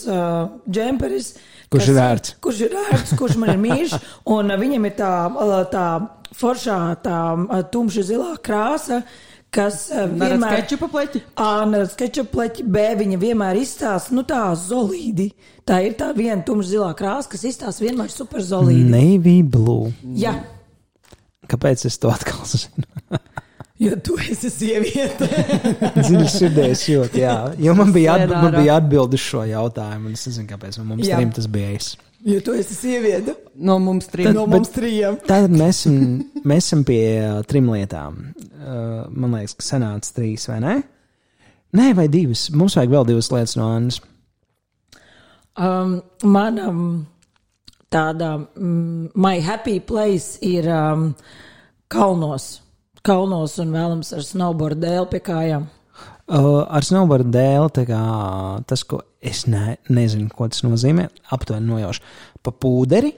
džemperis. 0.70 1.32
Kurš 1.70 1.86
kas- 1.86 1.90
ir 1.90 2.00
ērts? 2.04 2.36
Kurš 2.42 2.62
ir 2.68 2.78
ērts, 2.86 3.16
kurš 3.18 3.36
man 3.42 3.50
ir 3.56 3.60
mīļš, 3.66 3.98
un 4.34 4.54
viņam 4.62 4.86
ir 4.90 4.96
tā, 4.98 5.12
tā 5.74 5.88
foršā, 6.38 6.78
tā 7.06 7.18
ā, 7.50 7.64
tumša 7.74 8.06
zilā 8.14 8.36
krāsa, 8.46 9.02
kas 9.54 9.88
Neredz 9.92 10.20
vienmēr. 10.22 10.56
kečupa 10.62 10.90
pleķi? 10.94 11.22
A, 11.42 11.50
neredz 11.70 11.96
kečupa 12.00 12.32
pleķi, 12.38 12.66
B, 12.70 12.84
viņa 13.00 13.20
vienmēr 13.22 13.60
izstāsta, 13.62 14.14
nu 14.16 14.24
tā 14.28 14.44
zolīdi. 14.60 15.32
Tā 15.68 15.82
ir 15.86 15.98
tā 16.00 16.12
viena 16.18 16.42
tumša 16.46 16.70
zilā 16.76 16.92
krāsa, 16.98 17.30
kas 17.34 17.46
izstāsta 17.50 17.86
vienmēr 17.86 18.12
super 18.14 18.42
zolīdi. 18.46 18.88
Navy 18.94 19.40
blue. 19.44 19.92
Jā. 20.18 20.36
Kāpēc 21.50 21.86
es 21.90 21.98
to 22.02 22.12
atkal 22.14 22.46
zinu? 22.46 22.86
Jo 23.80 23.96
tu 24.04 24.18
esi 24.20 24.50
sieviete. 24.52 25.24
Dziļi 26.04 26.26
sirdī 26.28 26.66
es 26.74 26.82
jūtu, 26.90 27.22
jā. 27.22 27.36
Jo 27.64 27.72
man 27.80 27.94
bija, 27.96 28.18
atb 28.20 28.34
man 28.36 28.58
bija 28.58 28.74
atbildi 28.82 29.16
uz 29.16 29.24
šo 29.24 29.46
jautājumu, 29.48 30.10
un 30.12 30.18
es 30.18 30.26
nezinu, 30.28 30.50
kāpēc 30.50 30.82
man 30.82 30.90
mums 30.90 31.08
trim 31.08 31.32
tas 31.32 31.48
bija 31.48 31.70
es. 31.78 31.94
Jo 32.26 32.40
tu 32.46 32.54
esi 32.58 32.76
sieviete. 32.76 33.36
No 33.56 33.80
mums 33.80 34.08
trim. 34.12 34.34
no 34.34 34.46
bet- 34.48 34.60
mums 34.60 34.72
trījiem. 34.76 35.20
Tad 35.28 35.52
mēs 35.52 35.84
esam, 35.86 35.98
mēs 36.44 36.70
esam 36.70 36.84
pie 36.88 37.02
uh, 37.24 37.42
trim 37.48 37.70
lietām. 37.72 38.22
Uh, 38.60 39.06
man 39.10 39.38
liekas, 39.38 39.56
ka 39.60 39.66
sanāca 39.66 40.14
trīs, 40.16 40.48
vai 40.52 40.60
ne? 40.64 40.76
Nē, 41.76 41.92
vai 41.96 42.08
divas. 42.10 42.48
Mums 42.50 42.76
vajag 42.80 42.96
vēl 42.96 43.06
divas 43.12 43.30
lietas 43.32 43.56
no 43.60 43.68
Annas. 43.70 44.00
Um, 45.60 46.00
manam 46.24 47.06
tāda 47.92 48.38
mm, 48.40 49.12
my 49.16 49.40
happy 49.44 49.80
place 49.80 50.40
ir 50.46 50.70
um, 50.72 51.12
kalnos. 51.92 52.62
Kalnos 53.06 53.58
un 53.62 53.72
vēlams 53.76 54.14
ar 54.16 54.24
snowboard 54.26 54.80
dēlu 54.82 55.10
pie 55.12 55.22
kājām. 55.24 55.68
Uh, 56.30 56.62
ar 56.70 56.86
snowboardu 56.86 57.32
dēli 57.34 57.72
tā 57.74 57.84
kā, 57.90 58.00
tas, 58.70 58.84
ko 58.86 59.02
es 59.18 59.48
ne, 59.50 59.80
nezinu, 59.90 60.30
ko 60.30 60.46
tas 60.52 60.62
nozīmē, 60.62 61.08
aptuveni 61.34 61.72
nojaušu. 61.72 62.04
Pa 62.46 62.54
pūderi? 62.54 63.10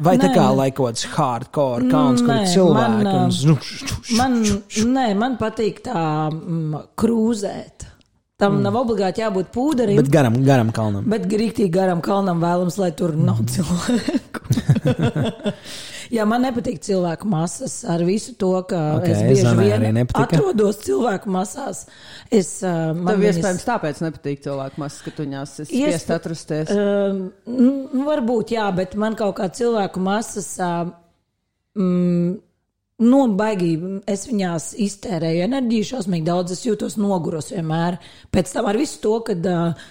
Vai 0.00 0.14
tā 0.20 0.28
Nē, 0.28 0.34
kā 0.36 0.44
nē. 0.44 0.56
lai 0.58 0.68
kaut 0.76 0.92
kāds 0.92 1.06
hardcore 1.14 1.88
kauns, 1.90 2.22
kur 2.24 2.44
cilvēki 2.52 3.04
man, 3.04 3.30
un 3.48 3.58
Man, 4.18 4.36
nē, 4.94 5.06
man 5.18 5.36
patīk 5.40 5.82
tā 5.86 6.02
mm, 6.30 6.84
krūzēt. 7.00 7.88
Tam 8.40 8.54
mm. 8.56 8.62
nav 8.64 8.76
obligāti 8.80 9.20
jābūt 9.20 9.50
pūderim, 9.54 9.98
bet 10.00 10.08
garam, 10.12 10.38
garam 10.46 10.70
kalnam. 10.72 11.04
Bet 11.12 11.26
rīktīgi 11.28 11.70
garam 11.74 12.00
kalnam 12.04 12.40
vēlams, 12.40 12.78
lai 12.80 12.90
tur 12.96 13.12
nav 13.16 13.42
Mm. 13.42 13.50
cilvēku. 13.52 14.40
Jā, 16.10 16.24
man 16.26 16.42
nepatīk 16.42 16.80
cilvēku 16.82 17.28
masas 17.30 17.76
ar 17.86 18.02
visu 18.02 18.32
to, 18.40 18.48
ka 18.66 18.78
Ok, 18.96 19.04
okay, 19.04 19.12
es 19.14 19.20
bieži 19.28 19.52
vien 19.60 19.84
nepatika. 19.94 20.24
atrodos 20.26 20.80
cilvēku 20.82 21.30
masās. 21.30 21.84
Es, 22.34 22.48
uh, 22.66 22.90
man 22.96 23.12
Tev 23.14 23.20
viņas- 23.22 23.38
iespējams 23.38 23.66
tāpēc 23.68 24.00
nepatīk 24.08 24.42
cilvēku 24.48 24.82
masas, 24.82 25.04
ka 25.06 25.12
tu 25.14 25.22
viņās 25.28 25.52
esi 25.62 25.70
spiest 25.70 26.10
atrasties. 26.16 26.72
Um, 26.74 27.20
nu, 27.46 28.04
varbūt, 28.08 28.50
jā, 28.56 28.66
bet 28.74 28.96
man 28.98 29.14
kaut 29.20 29.36
kā 29.38 29.46
cilvēku 29.54 30.02
masas. 30.02 30.50
Uh, 30.58 30.90
mm, 31.78 32.40
Nu, 33.00 33.22
baigi, 33.32 33.70
es 34.10 34.26
viņās 34.28 34.70
iztērēju 34.84 35.46
enerģiju, 35.46 35.88
šausmīgi 35.94 36.26
daudz, 36.26 36.52
es 36.52 36.66
jūtos 36.66 36.98
noguros 37.00 37.48
vienmēr. 37.54 37.96
Pēc 38.34 38.52
tam 38.52 38.68
ar 38.68 38.76
visu 38.76 39.00
to, 39.00 39.14
ka 39.24 39.36
uh, 39.40 39.88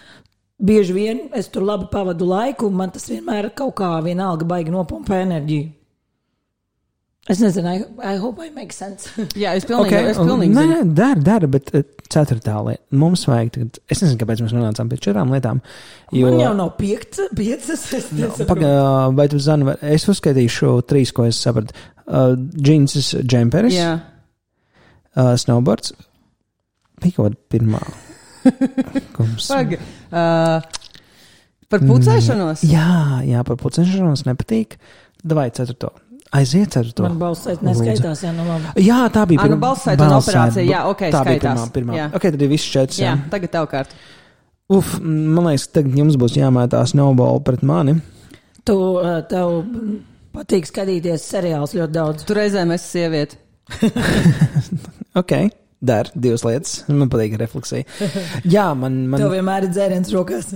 bieži 0.62 0.94
vien 0.94 1.24
es 1.34 1.50
tur 1.50 1.66
labi 1.66 1.90
pavadu 1.92 2.28
laiku, 2.30 2.70
un 2.70 2.78
man 2.84 2.94
tas 2.94 3.10
vienmēr 3.10 3.50
kaut 3.58 3.74
kā 3.82 3.96
vienalga 4.06 4.46
baigi 4.50 4.76
nopumpa 4.76 5.24
enerģiju. 5.24 5.72
Es 7.30 7.38
nezinu, 7.44 7.70
I, 7.70 7.84
I 8.16 8.18
hope 8.18 8.42
I 8.42 8.50
make 8.50 8.74
sense. 8.74 9.12
Jā, 9.38 9.52
es 9.58 9.66
pilnīgi, 9.70 9.92
Okay, 9.94 10.08
es 10.10 10.18
pilnīgi 10.18 10.56
nē, 10.56 10.64
zinu. 10.66 10.94
dara, 10.98 11.20
dara, 11.22 11.50
bet 11.52 11.68
ceturtā 12.10 12.56
lieta. 12.66 12.82
Mums 12.98 13.28
vajag, 13.30 13.52
tagad, 13.54 13.78
es 13.94 14.02
nezinu, 14.02 14.18
kāpēc 14.24 14.42
mēs 14.42 14.56
nonācām 14.56 14.90
pie 14.90 14.98
četrām 15.04 15.34
lietām. 15.36 15.60
Jo, 16.16 16.32
Man 16.32 16.42
jau 16.42 16.56
nav 16.58 16.72
piekta, 16.80 17.28
piecas. 17.38 17.84
Es 18.00 18.08
nesaprotu. 18.18 18.48
Paga, 18.50 18.72
vai 19.14 19.28
tu 19.30 19.42
zini, 19.46 19.76
es 19.94 20.08
uzskaitīšu 20.10 20.72
trīs, 20.90 21.14
ko 21.14 21.28
es 21.30 21.38
sapratu. 21.46 21.76
Uh, 22.10 22.34
džinsis, 22.58 23.12
džemperis, 23.22 23.76
Jā. 23.78 23.92
uh, 25.14 25.36
snowboards. 25.38 25.92
Bija 27.04 27.14
kaut 27.20 27.28
kāda 27.30 27.38
pirmā. 27.54 27.82
Ko 29.14 29.28
mums- 29.28 29.48
Pag, 29.52 29.76
uh, 29.78 30.62
par 31.70 31.84
pucēšanos. 31.86 32.64
Jā, 32.66 33.22
jā, 33.30 33.44
par 33.46 33.60
pucešanos 33.62 34.26
nepatīk. 34.26 34.80
Vai 35.24 35.52
ceturto? 35.54 35.92
Aiziet 36.34 36.74
ceturto. 36.74 37.04
Man 37.06 37.18
balsēt 37.22 37.62
neskaitās, 37.66 38.24
jā, 38.26 38.34
nu 38.34 38.44
labi. 38.48 38.74
Jā, 38.86 39.04
tā 39.14 39.24
bija 39.30 39.42
Ā, 39.44 39.48
nu, 39.50 39.56
pirmā. 39.58 39.62
balsēt 39.68 40.02
un 40.02 40.14
operācija, 40.18 40.66
jā, 40.66 40.82
ok, 40.90 41.00
tā 41.14 41.22
bija 41.26 41.40
skaitās. 41.40 41.62
pirmā. 41.62 41.74
pirmā. 41.78 41.98
Jā. 41.98 42.10
Ok, 42.14 42.26
tad 42.34 42.42
ir 42.46 42.52
viss 42.52 42.70
četrs. 42.74 43.00
Jā, 43.02 43.14
Jā. 43.16 43.30
tagad 43.34 43.54
tev 43.54 43.70
kārt. 43.72 43.94
Uf, 44.70 44.96
man 45.02 45.46
liekas, 45.50 45.68
tagad 45.74 45.94
jums 45.98 46.18
būs 46.22 46.36
jāmētās 46.38 46.94
snowball 46.94 47.42
pret 47.46 47.62
mani. 47.66 47.96
Tu, 48.66 48.76
uh, 48.78 49.22
tev 49.30 49.64
patīk 50.36 50.70
skatīties 50.70 51.26
seriālus 51.32 51.76
ļoti 51.78 51.96
daudz. 51.96 52.26
Tu 52.28 52.38
reizēm 52.38 52.76
esi 52.76 52.96
sieviete. 52.98 53.42
Ok, 55.18 55.32
dar 55.82 56.08
divas 56.14 56.44
lietas. 56.46 56.84
Man 56.88 57.10
patīk 57.12 57.34
refleksija. 57.42 57.86
Jā, 58.46 58.70
man. 58.78 59.02
man... 59.10 59.18
Tev 59.20 59.34
vienmēr 59.34 59.66
ir 59.66 59.74
dzēriens 59.74 60.12
rokās. 60.14 60.54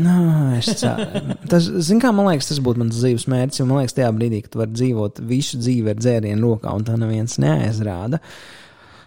Nā, 0.00 0.16
es 0.58 0.68
ceru. 0.80 1.36
Tas, 1.48 1.68
zin 1.86 2.00
kā, 2.02 2.10
man 2.12 2.28
liekas, 2.30 2.50
tas 2.50 2.60
būtu 2.64 2.82
mans 2.82 2.96
dzīves 2.98 3.24
mērķis. 3.32 3.60
Jo 3.62 3.68
man 3.68 3.80
liekas, 3.80 3.96
tajā 3.96 4.10
brīdī, 4.16 4.42
kad 4.44 4.52
tu 4.52 4.60
vari 4.60 4.76
dzīvot 4.76 5.22
visu 5.28 5.60
dzīvi 5.60 5.92
ar 5.92 6.00
dzērienu 6.00 6.50
rokā, 6.50 6.74
un 6.76 6.84
tā 6.88 6.98
neviens 7.00 7.38
neaizrāda, 7.40 8.20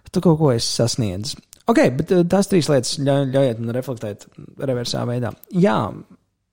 tu 0.09 0.23
kaut 0.25 0.39
ko 0.39 0.53
esi 0.55 0.69
sasniedzis. 0.69 1.37
Ok, 1.69 1.83
bet 1.99 2.13
uh, 2.15 2.23
tās 2.25 2.49
trīs 2.49 2.69
lietas 2.71 2.95
ļauj, 2.97 3.27
ļaujiet 3.35 3.61
man 3.61 3.75
reflektēt 3.77 4.25
reversā 4.65 5.03
veidā. 5.05 5.33
Jā, 5.53 5.77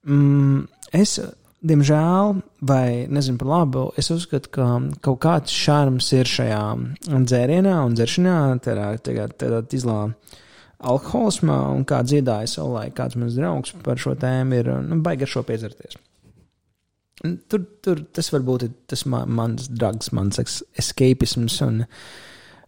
mm, 0.05 0.67
es, 1.01 1.17
diemžēl, 1.67 2.41
vai 2.69 3.07
nezinu 3.13 3.41
par 3.41 3.51
labu, 3.51 3.85
es 3.99 4.11
uzskatu, 4.15 4.51
ka 4.55 4.67
kaut 5.05 5.21
kāds 5.25 5.55
šārms 5.55 6.09
ir 6.17 6.31
šajā 6.31 6.63
dzērienā 7.07 7.77
un 7.87 7.97
dzeršanā, 7.99 8.37
tādā, 8.65 8.89
tādā, 9.03 9.29
tādā 9.41 9.63
izlā 9.77 10.01
alkoholismā, 10.87 11.59
un 11.75 11.87
kā 11.89 12.03
dziedāja 12.07 12.51
savulaik 12.53 12.95
kāds 12.99 13.17
mans 13.19 13.37
draugs 13.39 13.75
par 13.85 14.01
šo 14.01 14.15
tēmu, 14.21 14.61
ir 14.61 14.73
nu, 14.85 15.01
baigi 15.05 15.27
ar 15.27 15.33
šo 15.33 15.45
piedzerties. 15.49 15.99
Tur, 17.49 17.63
tur 17.83 18.03
tas 18.13 18.29
varbūt 18.35 18.67
ir 18.67 18.73
tas 18.93 19.07
man, 19.09 19.31
mans 19.39 19.71
drags, 19.73 20.13
mans 20.13 20.39
es- 20.43 20.63
escapisms, 20.79 21.57
un, 21.65 21.85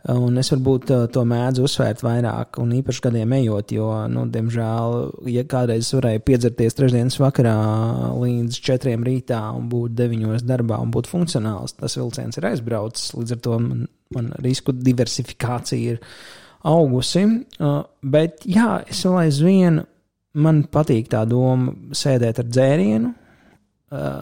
un 0.06 0.38
es 0.38 0.50
varbūt 0.52 0.92
uh, 0.94 1.04
to 1.10 1.24
mēdzu 1.26 1.64
uzsvērt 1.66 2.04
vairāk, 2.06 2.60
un 2.62 2.70
īpaši 2.76 3.02
gadiem 3.08 3.32
ejot, 3.40 3.72
jo, 3.74 3.88
nu, 4.12 4.24
diemžēl, 4.30 4.94
ja 5.32 5.44
kādreiz 5.50 5.90
varēja 5.96 6.22
piedzerties 6.22 6.78
trešdienas 6.78 7.18
vakarā 7.18 7.56
līdz 8.14 8.60
četriem 8.68 9.02
rītā 9.06 9.40
un 9.58 9.66
būt 9.72 9.96
deviņos 9.98 10.46
darbā 10.46 10.78
un 10.84 10.94
būt 10.94 11.10
funkcionāls, 11.10 11.74
tas 11.80 11.98
vilciens 11.98 12.38
ir 12.38 12.46
aizbraucis, 12.52 13.10
līdz 13.18 13.34
ar 13.34 13.42
to 13.48 13.58
man, 13.64 13.84
man 14.14 14.32
risku 14.44 14.76
diversifikācija 14.76 15.96
ir 15.96 16.00
augusi, 16.68 17.26
uh, 17.58 17.82
bet 18.02 18.46
jā, 18.46 18.84
es 18.86 19.02
vēl 19.02 19.22
aizvien, 19.26 19.82
man 20.38 20.62
patīk 20.70 21.10
tā 21.10 21.24
doma 21.26 21.74
sēdēt 21.96 22.44
ar 22.44 22.50
dzērienu, 22.54 23.14
uh, 23.90 24.20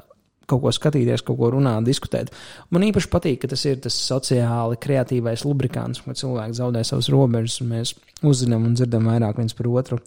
kaut 0.50 0.62
ko 0.62 0.72
skatīties, 0.74 1.24
kaut 1.26 1.38
ko 1.40 1.50
runāt, 1.54 1.87
diskutēt. 1.87 2.32
Man 2.74 2.87
īpaši 2.87 3.11
patīk, 3.12 3.40
ka 3.42 3.50
tas 3.52 3.64
ir 3.68 3.80
tas 3.85 3.96
sociāli 3.98 4.78
kreatīvais 4.82 5.44
lubrikants, 5.46 6.04
kad 6.04 6.20
cilvēks 6.20 6.61
zaudē 6.61 6.85
savas 6.87 7.11
robežas, 7.12 7.61
un 7.62 7.72
mēs 7.74 7.94
uzzinām 8.26 8.68
un 8.68 8.76
dzirdam 8.78 9.11
vairāk 9.11 9.40
viens 9.42 9.56
par 9.56 9.70
otru. 9.72 10.00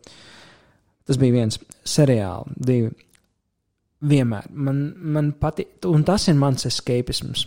Tas 1.10 1.20
bija 1.20 1.40
viens 1.40 1.60
seriāls, 1.88 2.52
divi. 2.56 2.92
Vienmēr 4.10 4.46
man, 4.56 4.84
man 4.96 5.34
patīk, 5.36 5.82
un 5.90 6.06
tas 6.08 6.30
ir 6.32 6.38
mans 6.40 6.64
escapisms. 6.70 7.44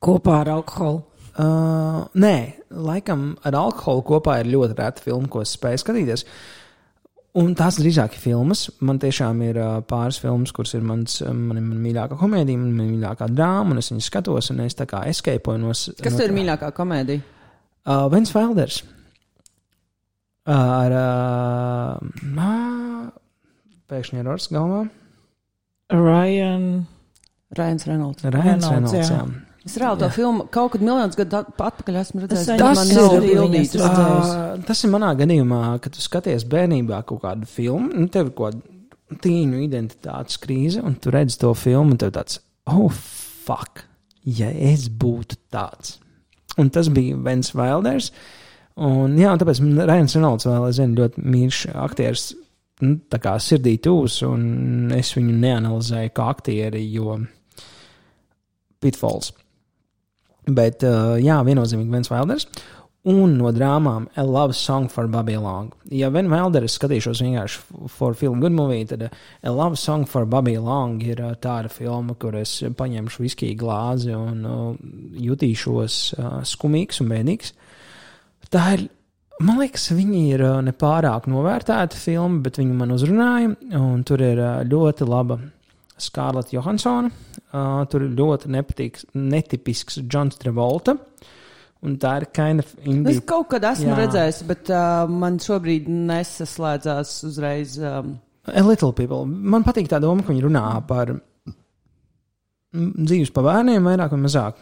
Kopā 0.00 0.40
ar 0.40 0.54
alkoholu. 0.54 1.02
Uh, 1.36 2.06
nē, 2.16 2.36
laikam 2.72 3.34
ar 3.44 3.58
alkoholu 3.60 4.00
kopā 4.08 4.38
ir 4.40 4.48
ļoti 4.54 4.76
reta 4.78 5.04
filma, 5.04 5.28
ko 5.28 5.42
es 5.44 5.52
spēju 5.52 5.82
skatīties. 5.82 6.24
Un 7.36 7.52
tās 7.56 7.76
drīzāk 7.76 8.14
ir 8.16 8.22
filmas. 8.22 8.66
Man 8.80 9.00
tiešām 9.02 9.40
ir 9.44 9.58
uh, 9.60 9.78
pāris 9.84 10.16
filmas, 10.22 10.54
kuras 10.56 10.72
ir 10.78 10.84
mans, 10.86 11.18
man, 11.26 11.60
man 11.60 11.82
mīļākā 11.84 12.16
komēdija, 12.16 12.60
man 12.62 12.78
mīļākā 12.80 13.28
drāma, 13.34 13.74
un 13.74 13.82
es 13.82 13.90
viņas 13.92 14.08
skatos, 14.08 14.50
un 14.54 14.62
es 14.64 14.78
tā 14.78 14.86
kā 14.88 15.02
escapeoju 15.10 15.60
no. 15.60 15.74
Kas 15.74 16.14
no 16.14 16.20
tev 16.20 16.30
ir 16.30 16.36
mīļākā 16.38 16.70
komēdija? 16.76 17.24
Uh, 17.84 18.06
Vens 18.12 18.32
Felders. 18.32 18.80
Ar. 20.46 20.96
Uh, 20.96 22.46
ā, 22.46 22.52
pēkšņi 23.90 24.22
ir 24.22 24.30
Ors 24.32 24.48
galvā. 24.54 24.86
Ryan. 25.92 26.86
Rēns 27.56 27.86
Reynolds. 27.86 28.24
Rēns 28.24 28.40
Reynolds, 28.40 28.72
Reynolds. 28.72 28.96
jā. 28.96 29.20
jā. 29.20 29.45
Es 29.66 29.74
reāli 29.82 29.98
to 29.98 30.08
filmu 30.14 30.44
kaut 30.54 30.72
kad 30.76 30.82
miljonus 30.84 31.16
gadu 31.18 31.40
at- 31.40 31.48
atpakaļ 31.66 31.96
esmu 32.00 32.22
redzējis. 32.22 32.52
Viņas 32.60 32.92
bildītas. 33.24 33.74
redzējusi. 33.82 34.36
Uh, 34.36 34.64
tas 34.68 34.84
ir 34.86 34.92
manā 34.92 35.10
gadījumā, 35.18 35.60
kad 35.82 35.96
tu 35.96 36.04
skaties 36.04 36.44
bērnībā 36.52 37.00
kaut 37.08 37.22
kādu 37.24 37.48
filmu, 37.50 37.90
nu, 37.90 38.06
tev 38.12 38.28
ir 38.30 38.32
kaut 38.38 38.54
kāda 38.54 39.20
tīņu 39.26 39.60
identitātes 39.66 40.38
krīze, 40.42 40.82
un 40.86 40.94
tu 41.02 41.10
redz 41.14 41.36
to 41.42 41.50
filmu, 41.58 41.96
un 41.96 41.98
tev 41.98 42.12
tāds, 42.14 42.38
oh, 42.70 42.90
fuck, 43.46 43.82
ja 44.22 44.48
es 44.50 44.86
būtu 44.88 45.38
tāds. 45.54 45.96
Un 46.58 46.70
tas 46.70 46.88
bija 46.88 47.18
Vens 47.26 47.50
Wilders. 47.54 48.12
Un, 48.76 49.14
jā, 49.18 49.30
un 49.32 49.40
tāpēc 49.40 49.60
Rēns 49.88 50.14
Reynolds 50.16 50.46
vēl 50.46 50.66
aizvien 50.68 50.94
ļoti 50.98 51.22
mīļš 51.24 51.60
aktieris, 51.74 52.26
nu, 52.84 52.98
tā 53.10 53.18
kā 53.22 53.34
sirdī 53.40 53.78
tūs, 53.82 54.20
un 54.28 54.92
es 54.94 55.10
viņu 55.16 55.34
neanalizēju 55.42 56.12
kā 56.16 56.26
aktieri, 56.34 56.84
jo 56.92 57.18
Pitfalls. 58.80 59.32
Bet, 60.46 60.84
uh, 60.86 61.16
jā, 61.18 61.40
viennozīmīgi 61.46 61.90
Vens 61.90 62.10
Wilders. 62.12 62.46
Un 63.06 63.36
no 63.38 63.52
drāmām 63.54 64.08
A 64.18 64.24
Love 64.26 64.54
Song 64.58 64.88
for 64.90 65.06
Bobby 65.06 65.36
Long. 65.38 65.70
Ja 65.94 66.08
Venu 66.10 66.32
Wilderu 66.32 66.66
skatīšos 66.70 67.20
vienkārši 67.22 67.88
for 67.94 68.16
film 68.18 68.40
good 68.42 68.54
movie, 68.54 68.82
tad 68.86 69.04
uh, 69.06 69.20
A 69.46 69.52
Love 69.54 69.78
Song 69.78 70.06
for 70.10 70.26
Bobby 70.26 70.56
Long 70.58 70.98
ir 71.06 71.22
uh, 71.22 71.36
tāda 71.38 71.70
filma, 71.70 72.16
kur 72.18 72.34
es 72.38 72.58
paņemšu 72.78 73.22
viskiju 73.22 73.58
glāzi 73.60 74.14
un 74.14 74.42
uh, 74.42 74.68
jutīšos 75.22 75.98
uh, 76.18 76.36
skumīgs 76.46 77.02
un 77.02 77.10
bēdīgs. 77.14 77.54
Tā 78.50 78.68
ir. 78.76 78.86
Man 79.36 79.58
liekas, 79.60 79.90
viņi 79.92 80.20
ir 80.32 80.42
nepārāk 80.64 81.26
novērtēti 81.28 81.98
filmi, 82.00 82.38
bet 82.40 82.56
viņi 82.56 82.72
man 82.72 82.94
uzrunāja. 82.94 83.50
un 83.76 84.00
Tur 84.08 84.22
ir 84.24 84.40
ļoti 84.64 85.04
laba 85.04 85.36
Skārlata 85.98 86.52
Johansona. 86.56 87.10
Uh, 87.52 87.84
tur 87.90 88.04
ir 88.04 88.12
ļoti 88.18 88.50
nepatīks, 88.52 89.06
netipisks 89.16 90.00
Džons 90.04 90.36
Travolta. 90.42 90.96
Un 91.86 91.96
tā 92.02 92.16
ir 92.22 92.26
kind 92.34 92.60
of 92.64 92.70
Es 92.80 92.86
indija. 92.90 93.20
kaut 93.28 93.48
kad 93.52 93.64
esmu 93.68 93.92
Jā. 93.92 93.96
redzējis, 94.00 94.42
bet 94.48 94.70
uh, 94.74 95.04
man 95.08 95.36
šobrīd 95.40 95.86
nesaslēdzās 95.88 97.12
uzreiz. 97.28 97.76
Um, 97.78 98.16
A 98.48 98.62
Little 98.64 98.92
People. 98.96 99.24
Man 99.26 99.64
patīk 99.66 99.88
tā 99.90 100.00
doma, 100.02 100.22
ka 100.24 100.32
viņi 100.32 100.44
runā 100.46 100.64
par 100.88 101.14
dzīves 102.76 103.32
pa 103.34 103.44
bērniem 103.46 103.86
vairāk 103.86 104.12
vai 104.14 104.20
mazāk. 104.24 104.58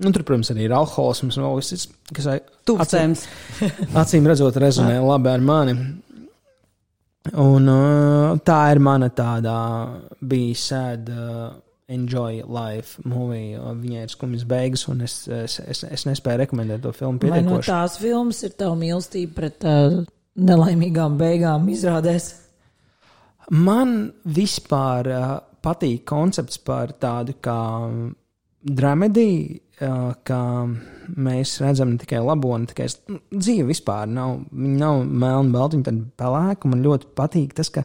Nu, 0.00 0.10
tur, 0.16 0.24
protams, 0.24 0.48
arī 0.54 0.64
ir 0.64 0.72
alkoholisms 0.72 1.36
un 1.36 1.44
vēl 1.44 1.58
viss, 1.60 1.72
cits, 1.74 1.88
kas 2.16 2.28
ai- 2.32 2.42
Tūkstēms. 2.68 3.24
acīm 4.00 4.28
redzot 4.28 4.56
rezonē 4.62 4.96
labi 5.04 5.28
ar 5.32 5.42
mani. 5.44 5.74
Un 7.38 7.68
uh, 7.70 8.38
tā 8.42 8.60
ir 8.72 8.80
mana 8.82 9.10
tāda 9.14 9.54
bija 10.18 10.56
sad, 10.58 11.10
uh, 11.14 11.50
enjoy 11.90 12.42
life 12.46 13.02
movie. 13.04 13.54
Uh, 13.58 13.74
Viņai 13.78 14.04
ir 14.06 14.12
skumjas 14.12 14.46
beigas, 14.48 14.86
un 14.90 15.04
es, 15.06 15.22
es, 15.28 15.58
es, 15.62 15.84
es 15.86 16.06
nespēju 16.08 16.42
rekomendēt 16.44 16.82
to 16.84 16.94
filmu 16.96 17.30
Vai 17.30 17.42
no 17.46 17.60
tās 17.62 17.98
filmas 18.02 18.42
ir 18.46 18.54
tava 18.58 18.78
mīlestība 18.78 19.36
pret 19.36 19.66
uh, 19.68 20.00
nelaimīgām 20.40 21.18
beigām 21.20 21.68
izrādēs? 21.70 22.32
Man 23.50 24.12
vispār 24.30 25.10
uh, 25.10 25.36
patīk 25.62 26.04
koncepts 26.08 26.58
par 26.62 26.94
tādu 26.98 27.36
kā 27.42 27.60
dramediju, 28.60 29.60
uh, 29.82 30.12
ka 30.26 30.40
mēs 31.16 31.56
redzam 31.62 31.94
ne 31.94 32.00
tikai 32.00 32.20
labo, 32.24 32.52
ne 32.58 32.68
tikai 32.70 32.86
nu, 33.10 33.20
dzīve 33.34 33.68
vispār 33.70 34.08
nav, 34.10 34.40
nav 34.50 35.02
melna, 35.04 35.52
balta, 35.54 35.76
viņa 35.76 35.88
tāda 35.88 36.06
pelēka. 36.22 36.70
Man 36.70 36.84
ļoti 36.84 37.10
patīk 37.18 37.54
tas, 37.58 37.72
ka 37.74 37.84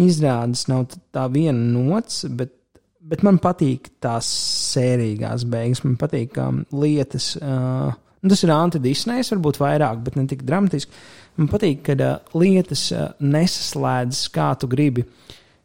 izrādes 0.00 0.66
nav 0.70 0.88
tā 1.14 1.26
viena 1.32 1.58
nots, 1.74 2.22
bet, 2.28 2.54
bet 3.00 3.24
man 3.26 3.40
patīk 3.42 3.92
tās 4.02 4.28
sērīgās 4.72 5.46
beigas. 5.50 5.84
Man 5.86 5.98
patīk, 6.00 6.34
ka 6.38 6.50
lietas. 6.72 7.34
Uh, 7.40 7.92
Tas 8.22 8.38
ir 8.44 8.52
antidisnējs, 8.54 9.32
varbūt 9.32 9.56
vairāk, 9.58 9.96
bet 10.06 10.14
ne 10.14 10.22
tik 10.30 10.44
dramatiski. 10.46 10.92
Man 11.40 11.48
patīk, 11.50 11.80
ka 11.88 11.96
uh, 11.98 12.36
lietas 12.38 12.84
uh, 12.94 13.08
nesaslēdzas 13.18 14.28
kā 14.30 14.52
tu 14.62 14.68
gribi. 14.70 15.02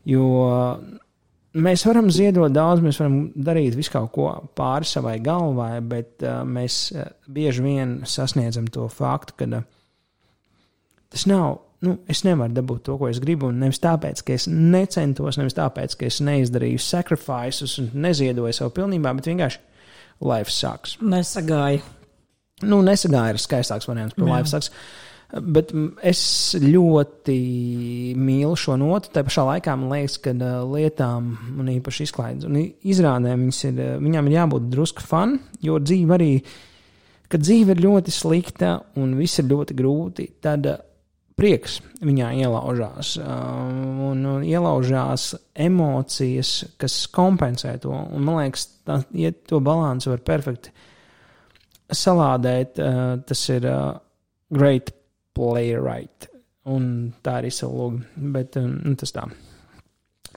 Jo 0.10 0.24
uh, 0.48 0.72
mēs 1.64 1.86
varam 1.88 2.10
ziedot 2.14 2.54
daudz, 2.54 2.82
mēs 2.84 3.00
varam 3.02 3.18
darīt 3.34 3.78
visu 3.78 3.94
kaut 3.94 4.12
ko 4.16 4.28
pāri 4.58 4.88
savai 4.88 5.18
galvai, 5.24 5.78
bet 5.82 6.26
uh, 6.26 6.42
mēs 6.48 6.80
uh, 6.96 7.08
bieži 7.34 7.64
vien 7.66 7.98
sasniedzam 8.08 8.68
to 8.74 8.88
faktu, 8.92 9.38
ka 9.40 9.50
uh, 9.60 9.66
tas 11.14 11.28
nav. 11.30 11.64
Nu, 11.86 12.00
es 12.10 12.24
nevaru 12.26 12.56
dabūt 12.58 12.88
to, 12.88 12.96
ko 12.98 13.06
es 13.06 13.20
gribu. 13.22 13.52
un 13.52 13.60
Nevis 13.62 13.78
tāpēc, 13.84 14.24
ka 14.26 14.34
es 14.34 14.48
necentos, 14.50 15.38
nevis 15.38 15.54
tāpēc, 15.60 15.94
ka 16.00 16.08
es 16.08 16.18
neizdarīju 16.26 16.82
sacrifices 16.82 17.76
un 17.84 17.92
neziedoju 18.02 18.56
savu 18.58 18.74
pilnībā, 18.80 19.12
bet 19.20 19.30
vienkārši 19.30 19.62
life 20.26 20.50
sucks. 20.50 20.96
Nesagāju. 21.06 21.84
Nu, 22.66 22.82
nesagāja 22.82 23.36
ir 23.36 23.42
skaistāks 23.42 23.86
variants 23.86 24.18
par 24.18 24.26
life 24.32 24.50
sucks. 24.50 24.72
Bet 25.28 25.74
es 26.08 26.22
ļoti 26.64 27.34
mīlu 28.16 28.56
šo 28.56 28.78
notu. 28.80 29.12
Tā 29.12 29.26
pašā 29.28 29.44
laikā 29.50 29.74
man 29.76 29.92
liekas, 29.92 30.16
ka 30.24 30.32
lietām, 30.32 31.34
un 31.60 31.72
īpaši 31.74 32.08
izklaides 32.08 32.48
un 32.48 32.62
izrādēm, 32.64 33.50
ir, 33.52 33.82
viņām 34.00 34.30
ir 34.30 34.38
jābūt 34.38 34.70
drusku 34.72 35.04
fun, 35.04 35.36
jo 35.60 35.82
dzīve 35.84 36.16
arī, 36.16 36.32
kad 37.28 37.44
dzīve 37.44 37.76
ir 37.76 37.84
ļoti 37.84 38.16
slikta 38.16 38.72
un 39.02 39.18
viss 39.20 39.44
ir 39.44 39.50
ļoti 39.52 39.76
grūti, 39.76 40.30
tad 40.48 40.70
prieks 41.38 41.82
viņā 42.00 42.32
ielaužās. 42.40 43.18
Un, 43.20 44.24
un 44.32 44.48
ielaužās 44.48 45.34
emocijas, 45.68 46.54
kas 46.80 47.02
kompensē 47.12 47.76
to. 47.84 47.92
Un, 47.92 48.24
man 48.24 48.46
liekas, 48.46 48.70
tā, 48.88 49.02
ja 49.12 49.36
to 49.36 49.60
balansu 49.60 50.16
var 50.16 50.24
perfekti 50.24 50.72
salādēt, 51.92 52.80
tas 53.28 53.50
ir 53.52 53.68
great 54.56 54.94
playwright. 55.38 56.30
Un 56.68 57.14
tā 57.24 57.38
arī 57.42 57.54
savu 57.54 57.80
logu. 57.80 58.02
Bet 58.36 58.58
um, 58.60 58.74
nu, 58.84 58.98
tas 59.00 59.14
tā. 59.16 59.24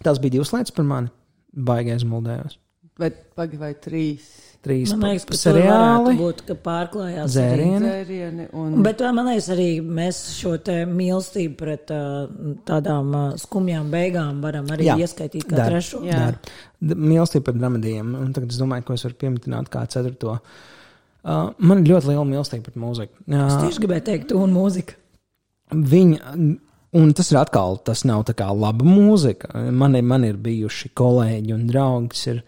Tas 0.05 0.21
bija 0.23 0.39
divas 0.39 0.53
lietas 0.55 0.77
par 0.77 0.87
mani. 0.87 1.11
Baigais 1.51 2.07
muldējos. 2.07 2.61
Vai, 3.01 3.11
pagi, 3.35 3.59
vai 3.59 3.73
trīs 3.81 4.29
Trīs 4.61 4.91
Man 4.93 5.07
liekas, 5.09 5.25
ka 5.25 5.37
seriāli. 5.41 5.71
varētu 5.73 6.17
būt, 6.19 6.41
ka 6.45 6.55
pārklājās. 6.67 7.31
Dzērieni. 7.33 7.79
dzērieni 7.87 8.49
un 8.61 8.75
Bet 8.85 9.01
vai 9.01 9.13
man 9.17 9.31
liekas, 9.31 9.47
arī 9.55 9.69
mēs 9.81 10.19
šo 10.37 10.53
te 10.67 10.83
mīlestību 10.89 11.57
pret 11.57 11.93
uh, 11.97 12.27
tādām 12.69 13.15
uh, 13.17 13.23
skumjām 13.41 13.89
beigām 13.93 14.43
varam 14.45 14.69
arī 14.75 14.91
Jā. 14.91 14.99
ieskaitīt 15.01 15.47
kā 15.49 15.57
Dar. 15.57 15.73
trešo? 15.73 16.03
Jā. 16.05 16.27
Dar. 16.27 16.53
Mīlestība 16.93 17.49
par 17.49 17.57
dramadiem. 17.57 18.13
Un 18.21 18.37
tagad 18.37 18.53
es 18.53 18.61
domāju, 18.61 18.85
ko 18.91 18.99
es 18.99 19.07
varu 19.09 19.17
pieminēt 19.25 19.73
kā 19.73 19.87
ceturto. 19.89 20.37
Uh, 20.37 20.77
man 21.25 21.83
ir 21.83 21.93
ļoti 21.93 22.11
liela 22.13 22.25
mīlestība 22.29 22.69
pret 22.69 22.81
mūziku. 22.81 23.15
Es 23.29 23.55
Uh, 23.55 23.67
tieši 23.67 23.85
gribēju 23.85 24.07
teikt, 24.07 24.35
un 24.37 24.55
mūzika. 24.57 24.97
Viņa, 25.71 26.37
un 26.99 27.13
tas 27.15 27.31
ir 27.31 27.39
atkal, 27.41 27.79
tas 27.87 28.03
nav 28.09 28.25
tā 28.29 28.35
kā 28.39 28.49
laba 28.55 28.87
mūzika. 28.87 29.53
Man 29.71 29.99
ir, 29.99 30.07
man 30.07 30.25
ir 30.27 30.41
bijuši 30.41 30.91
kolēģi 30.99 31.55
un 31.55 31.69
draugi, 31.69 32.11
kas 32.15 32.27
ir 32.33 32.43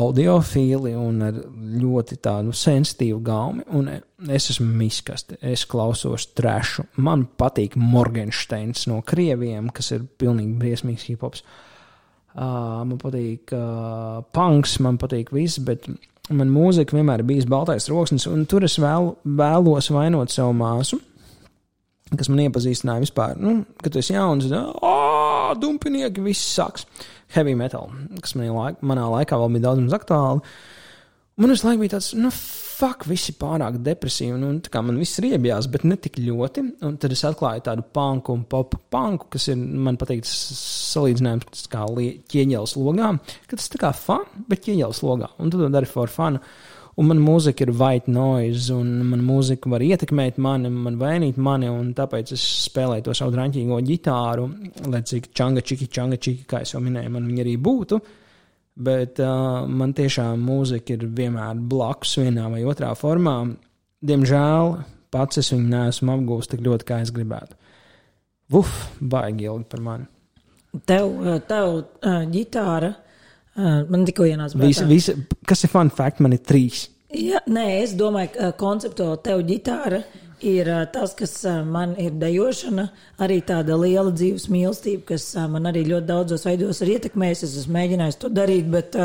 audiofili 0.00 0.92
un 0.94 1.22
ar 1.26 1.38
ļoti 1.80 2.20
tādu 2.22 2.52
sensitīvu 2.54 3.22
gaumi. 3.26 3.64
Un 3.74 3.88
es 4.30 4.50
esmu 4.52 4.68
miskasti, 4.82 5.38
es 5.42 5.64
klausos 5.70 6.28
trešu. 6.36 6.86
Man 7.02 7.26
patīk 7.40 7.78
Morgensteins 7.80 8.86
no 8.90 9.00
krieviem, 9.06 9.72
kas 9.74 9.90
ir 9.96 10.06
pilnīgi 10.20 10.58
briesmīgs 10.60 11.08
hip-hops. 11.10 11.42
Uh, 12.30 12.84
man 12.86 12.98
patīk 13.02 13.50
uh, 13.56 14.20
punks, 14.30 14.76
man 14.84 15.00
patīk 15.02 15.32
viss, 15.34 15.58
bet 15.66 15.88
man 16.30 16.50
mūzika 16.54 16.96
vienmēr 16.96 17.22
ir 17.22 17.28
bijis 17.28 17.48
baltais 17.50 17.88
roksnis, 17.90 18.26
un 18.30 18.44
tur 18.50 18.66
es 18.66 18.78
vēl, 18.80 19.14
vēlos 19.38 19.90
vainot 19.94 20.32
savu 20.34 20.54
māsu 20.56 21.00
kas 22.18 22.30
man 22.30 22.42
iepazīstināja 22.46 23.04
vispār, 23.04 23.38
nu, 23.38 23.60
kad 23.82 23.94
tu 23.94 24.00
esi 24.00 24.16
jauns, 24.16 24.48
tad, 24.50 24.72
ah, 24.86 25.52
dumpinieki, 25.58 26.22
viss 26.24 26.56
sāks. 26.56 26.86
Heavy 27.30 27.54
metal, 27.54 27.92
kas 28.18 28.34
manī 28.34 28.50
laik, 28.50 28.80
manā 28.82 29.04
laikā 29.12 29.38
vēl 29.38 29.52
bija 29.54 29.68
daudz 29.68 29.84
maz 29.84 29.94
aktuāli. 30.00 30.42
Man 31.40 31.52
visu 31.54 31.64
laiku 31.68 31.84
bija 31.84 31.94
tāds, 31.94 32.10
nu, 32.18 32.28
fuck, 32.34 33.04
visi 33.08 33.32
pārāk 33.38 33.78
depresīvi, 33.84 34.34
un 34.34 34.58
tā 34.64 34.72
kā 34.72 34.82
man 34.84 34.98
viss 35.00 35.20
riebjās, 35.22 35.68
bet 35.72 35.86
ne 35.88 35.96
tik 36.00 36.18
ļoti. 36.20 36.64
Un 36.86 36.96
tad 37.00 37.14
es 37.14 37.22
atklāju 37.28 37.64
tādu 37.68 37.84
panku 37.96 38.34
un 38.36 38.42
pop 38.50 38.74
panku, 38.92 39.30
kas 39.32 39.50
ir, 39.52 39.60
man 39.60 39.98
patīk, 40.00 40.26
salīdzinājums, 40.26 41.64
kā 41.72 41.86
ķieģeles 42.34 42.76
logā, 42.80 43.14
ka 43.46 43.56
tas 43.56 43.72
tā 43.72 43.80
kā 43.80 43.94
fun, 43.96 44.26
bet 44.50 44.66
ķieģeles 44.66 45.02
logā, 45.06 45.32
un 45.40 45.52
tu 45.52 45.60
to 45.60 45.70
dari 45.72 45.88
for 45.88 46.12
fun. 46.12 46.40
Un 47.00 47.06
man 47.06 47.20
mūzika 47.22 47.64
ir 47.64 47.70
white 47.78 48.10
noise, 48.10 48.66
un 48.74 48.88
man 49.08 49.22
mūzika 49.24 49.70
var 49.72 49.80
ietekmēt 49.80 50.40
mani, 50.42 50.68
man 50.74 50.98
vainīt 51.00 51.38
mani, 51.40 51.70
un 51.72 51.94
tāpēc 51.96 52.34
es 52.36 52.42
spēlēju 52.66 53.06
to 53.06 53.14
savu 53.16 53.32
drāmķīgo 53.32 53.78
ģitāru, 53.86 54.48
lai 54.90 55.00
cik 55.08 55.30
čanga, 55.32 55.62
čiki, 55.64 55.88
čanga, 55.88 56.18
čiki, 56.20 56.44
kā 56.50 56.60
jau 56.66 56.82
minēju, 56.84 57.14
man 57.14 57.30
viņa 57.30 57.46
arī 57.46 57.54
būtu. 57.62 58.00
Bet 58.80 59.18
uh, 59.20 59.66
man 59.66 59.92
tiešām 59.96 60.40
mūzika 60.46 60.94
ir 60.94 61.08
vienmēr 61.16 61.58
blakus 61.70 62.14
vienā 62.20 62.46
vai 62.52 62.62
otrā 62.68 62.92
formā. 62.96 63.34
Diemžēl 64.06 64.76
pats 65.12 65.40
es 65.42 65.50
viņu 65.52 65.66
neesmu 65.72 66.14
apgūstis 66.14 66.54
tik 66.54 66.62
ļoti, 66.64 66.86
kā 66.88 67.00
es 67.04 67.12
gribētu. 67.14 67.58
Uf, 68.56 68.70
baigi 69.00 69.46
ilgi 69.50 69.68
par 69.70 69.84
mani. 69.84 70.08
Tev, 70.86 71.10
tev 71.50 71.68
uh, 71.74 72.22
ģitāra, 72.30 72.92
uh, 72.94 73.82
man 73.90 74.06
tikko 74.06 74.26
ienāca 74.30 74.58
Visi, 74.62 74.86
visi, 74.86 75.16
kas 75.46 75.66
ir 75.66 75.72
fun 75.72 75.90
fact, 75.90 76.22
man 76.22 76.34
ir 76.36 76.42
trīs. 76.46 76.86
Ja, 77.10 77.42
nē, 77.50 77.66
es 77.82 77.96
domāju, 77.98 78.36
ka 78.36 78.52
konceptuāli 78.58 79.22
tev 79.26 79.42
ģitāra 79.48 79.98
ir 80.46 80.68
tas, 80.94 81.12
kas 81.18 81.34
man 81.66 81.92
ir 82.00 82.12
dejošana, 82.20 82.88
arī 83.22 83.40
tāda 83.46 83.76
liela 83.80 84.10
dzīves 84.12 84.48
mīlestība, 84.52 85.04
kas 85.14 85.28
man 85.50 85.68
arī 85.70 85.84
ļoti 85.88 86.06
daudzos 86.08 86.44
veidos 86.48 86.80
ir 86.84 86.94
ietekmējusi. 86.96 87.46
Es 87.48 87.56
esmu 87.62 87.76
mēģinājis 87.78 88.18
to 88.22 88.30
darīt, 88.32 88.68
bet, 88.72 88.96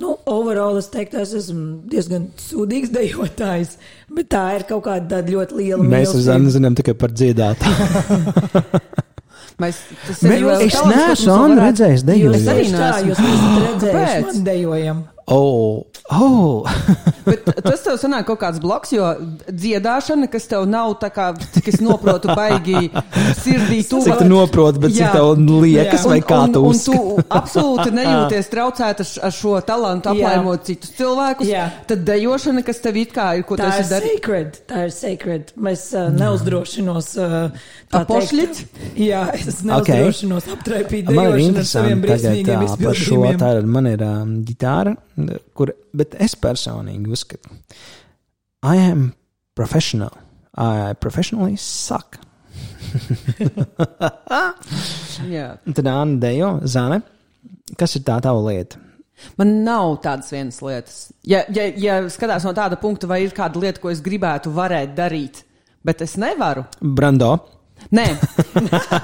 nu, 0.00 0.14
overall 0.30 0.78
es 0.80 0.88
teiktu, 0.92 1.20
es 1.22 1.34
esmu 1.42 1.80
diezgan 1.92 2.28
sūdīgs 2.40 2.92
dejotājs, 2.98 3.76
bet 4.14 4.30
tā 4.34 4.44
ir 4.58 4.66
kaut 4.70 4.84
kāda 4.88 5.16
tāda 5.18 5.36
ļoti 5.36 5.60
liela 5.62 5.82
Mēs 5.82 5.90
ar 5.90 5.96
mīlestība. 5.96 6.26
Zanu 6.30 6.54
zinām 6.56 6.78
tikai 6.78 6.94
par 7.04 7.10
dziedātāju. 7.16 7.76
Mēs, 9.60 9.76
tas 10.06 10.22
Mē- 10.24 10.36
ir 10.38 10.44
liels 10.46 10.62
es 10.64 10.76
neesmu 10.88 11.32
varētu- 11.34 11.56
redzējis 11.60 12.00
Jūs 12.00 12.06
dejojot. 12.08 12.36
arī 12.48 12.62
tieši 12.62 12.70
tā, 12.72 12.86
neesmu. 13.04 13.24
Kāpēc? 13.82 14.22
man 14.30 14.38
dejojam. 14.46 15.02
Oh, 15.28 15.84
oh. 16.10 16.64
Bet 17.28 17.44
tas 17.62 17.82
tev 17.84 17.98
sanāk 18.00 18.24
kaut 18.26 18.40
kāds 18.40 18.58
bloks, 18.62 18.90
jo 18.96 19.04
dziedāšana, 19.46 20.26
kas 20.32 20.48
tev 20.50 20.64
nav 20.70 20.96
tā 21.02 21.10
kā, 21.14 21.28
cik 21.54 21.68
es 21.70 21.78
noprotu, 21.84 22.32
baigi 22.34 22.88
sirdī 23.38 23.80
Cik 23.84 23.90
tuva. 23.92 24.16
tu 24.18 24.26
noproti, 24.30 24.80
bet 24.82 24.94
cik 24.96 25.04
Jā. 25.04 25.10
tev 25.14 25.34
liekas, 25.62 26.06
vai 26.08 26.18
kā 26.24 26.40
un, 26.48 26.54
tu 26.56 26.62
un, 26.64 26.70
un 26.72 26.74
uzskati? 26.74 26.96
tu 26.96 27.24
absolūti 27.40 27.92
nejūties 28.00 28.50
traucēta 28.50 29.06
ar- 29.06 29.28
ar 29.28 29.36
šo 29.36 29.54
talantu 29.68 30.10
Jā. 30.10 30.16
aplēmot 30.16 30.64
citus 30.70 30.94
cilvēkus. 30.98 31.50
Jā. 31.52 31.66
Tad 31.90 32.02
dejošana, 32.08 32.64
kas 32.66 32.82
tev 32.82 32.98
it 33.04 33.14
kā 33.14 33.28
ir, 33.38 33.44
ko 33.46 33.60
tu 33.60 33.62
Tā 33.62 33.70
ir 33.76 33.84
esi 33.84 33.94
darījis. 33.94 34.16
sacred. 34.18 34.58
Tā 34.72 34.82
ir 34.88 34.94
sacred. 34.96 35.52
Mēs 35.68 35.86
uh, 35.94 36.08
neuzdrošinos. 36.16 37.12
Uh, 37.20 37.70
Apošļit? 38.00 38.60
Jā, 39.02 39.24
es 39.34 39.62
neuzdrošinos 39.66 40.44
okay. 40.46 40.56
aptraipīt 40.56 41.08
Man 41.10 41.30
ir 41.32 41.38
dejošanu 41.38 41.62
ar 41.62 41.70
saviem 41.70 41.98
interesanti 41.98 42.44
tagad 42.44 42.60
briesmīgiem 42.60 42.60
ā, 42.60 42.68
par 42.70 42.94
šo. 42.94 43.00
izpildījumiem. 43.00 43.40
Tā 43.42 43.48
ir 43.60 43.70
man 43.76 43.88
ir 43.90 44.04
um, 44.06 44.34
ģitāra, 44.46 44.92
kur, 45.56 45.72
bet 45.96 46.16
es 46.20 46.36
personīgi 46.38 47.10
uzskatu, 47.12 47.52
I 48.62 48.76
am 48.90 49.12
professional. 49.54 50.12
I 50.56 50.94
professionally 51.00 51.56
suck. 51.56 52.18
Un 55.20 55.74
Tad 55.74 55.86
Anna 55.86 56.18
Dejo, 56.20 56.60
Zane, 56.66 57.00
kas 57.78 57.96
ir 57.96 58.02
tā 58.06 58.18
tava 58.24 58.40
lieta? 58.48 58.80
Man 59.36 59.60
nav 59.64 59.98
tādas 60.04 60.32
vienas 60.32 60.60
lietas. 60.64 60.96
Ja, 61.28 61.42
ja, 61.52 61.66
ja 61.76 62.00
skatās 62.12 62.44
no 62.48 62.54
tāda 62.56 62.78
punkta, 62.80 63.08
vai 63.10 63.22
ir 63.26 63.34
kāda 63.36 63.60
lieta, 63.60 63.80
ko 63.82 63.92
es 63.92 64.00
gribētu 64.04 64.52
varēt 64.56 64.94
darīt, 64.96 65.42
bet 65.84 66.02
es 66.04 66.16
nevaru. 66.20 66.64
Brando. 66.80 67.34
Nē. 67.96 68.06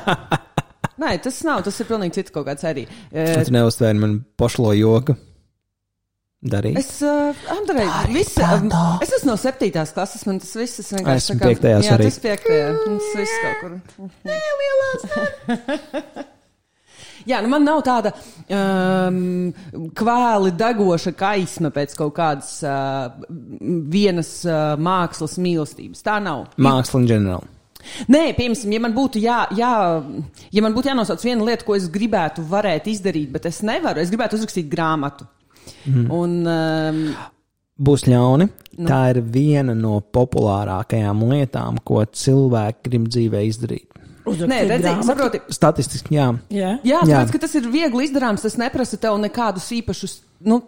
Nē, 1.03 1.13
tas 1.21 1.43
nav. 1.45 1.63
Tas 1.67 1.81
ir 1.81 1.89
pilnīgi 1.89 2.17
cits 2.19 2.33
kaut 2.33 2.47
kāds 2.49 2.65
arī. 2.69 2.87
Tu 3.13 3.53
neuztvēri 3.53 4.01
man 4.01 4.19
pošlo 4.41 4.73
joku. 4.77 5.17
Darīt. 6.45 6.77
Es, 6.79 7.01
uh, 7.03 7.33
Andrej, 7.51 7.89
visi, 8.13 8.43
um, 8.45 8.69
es 9.03 9.11
esmu 9.17 9.33
no 9.33 9.37
septītās 9.41 9.95
klases, 9.97 10.27
man 10.29 10.37
tas 10.43 10.53
viss 10.59 10.83
ir 10.83 10.99
vienkārši. 10.99 11.23
Esmu 11.25 11.37
kā- 11.41 11.49
piektajās 11.51 11.89
jā, 11.89 11.95
arī. 11.97 12.05
Tas 12.11 12.19
piektajā. 12.23 12.67
Tas 12.85 13.09
viss 13.17 13.35
kaut 13.43 13.57
kur. 13.63 13.71
Nē, 14.29 14.37
Jā, 17.27 17.41
nu 17.43 17.51
man 17.51 17.65
nav 17.67 17.81
tāda 17.83 18.13
um, 18.55 19.51
kvēli 19.99 20.53
degoša 20.55 21.11
kaisma 21.19 21.73
pēc 21.75 21.97
kaut 21.99 22.15
kādas 22.15 22.53
uh, 22.63 23.09
vienas 23.91 24.31
uh, 24.47 24.77
mākslas 24.79 25.35
mīlestības. 25.43 26.05
Tā 26.07 26.21
nav. 26.23 26.45
Māksla 26.63 27.03
in 27.03 27.09
general. 27.11 27.49
Nē, 28.11 28.29
piemēram, 28.39 28.73
ja 28.77 28.83
man 28.83 28.95
būtu, 28.95 29.19
jā, 29.23 29.41
jā, 29.59 29.73
ja 30.55 30.63
man 30.63 30.75
būtu 30.75 30.91
jānosauc 30.91 31.23
viena 31.27 31.47
lieta, 31.47 31.67
ko 31.67 31.75
es 31.79 31.89
gribētu 31.91 32.43
varēt 32.51 32.87
izdarīt, 32.91 33.31
bet 33.35 33.47
es 33.51 33.61
nevaru, 33.67 34.03
es 34.03 34.11
gribētu 34.13 34.39
uzrakstīt 34.39 34.71
grāmatu. 34.71 35.27
Mm. 35.87 36.07
Un, 36.13 36.37
um, 36.51 37.01
Būs 37.77 38.07
ļauni. 38.09 38.47
Nu. 38.77 38.87
Tā 38.89 39.03
ir 39.13 39.21
viena 39.21 39.75
no 39.77 39.99
populārākajām 40.01 41.25
lietām, 41.29 41.81
ko 41.85 42.01
cilvēki 42.09 42.89
grib 42.89 43.11
dzīvē 43.13 43.43
izdarīt. 43.49 43.99
Nē, 44.27 44.63
redziet. 44.71 45.51
Statistiski, 45.55 46.17
jā. 46.17 46.31
Jā. 46.51 46.73
Jā, 46.81 47.03
Jā. 47.03 47.03
tāpēc, 47.05 47.35
ka 47.35 47.43
tas 47.45 47.55
ir 47.61 47.69
viegli 47.71 48.09
izdarāms, 48.09 48.43
tas 48.43 48.57
neprasa 48.59 48.99
tev 49.01 49.19
nekādus 49.23 49.69
īpašus. 49.77 50.17
Nu, 50.49 50.63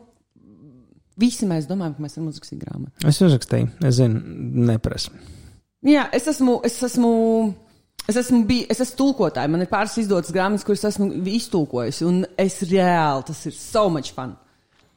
visi 1.18 1.48
mēs 1.48 1.66
domājam, 1.70 1.96
ka 1.96 2.04
mēs 2.04 2.18
varam 2.18 2.28
uzrakstīt 2.30 2.60
grāmatu. 2.62 3.08
Es 3.08 3.18
uzrakstīju, 3.24 3.72
es 3.88 3.98
zinu, 3.98 4.20
neprasa. 4.68 5.10
Jā, 5.88 6.06
es 6.14 6.28
esmu. 6.30 6.60
Es 6.66 6.78
esmu 6.86 7.14
Es 8.08 8.16
esmu, 8.16 8.38
bij, 8.48 8.62
es 8.72 8.78
esmu 8.80 8.96
tulkotāja. 8.96 9.50
Man 9.52 9.60
ir 9.60 9.68
pāris 9.68 9.98
izdotas 10.00 10.32
grāmatas, 10.32 10.62
kuras 10.64 10.86
esmu 10.88 11.10
iztulkojusi. 11.28 12.06
Un 12.08 12.22
es 12.40 12.54
reāli, 12.70 13.26
tas 13.28 13.42
ir 13.50 13.52
so 13.52 13.82
much 13.92 14.14
fun. 14.16 14.30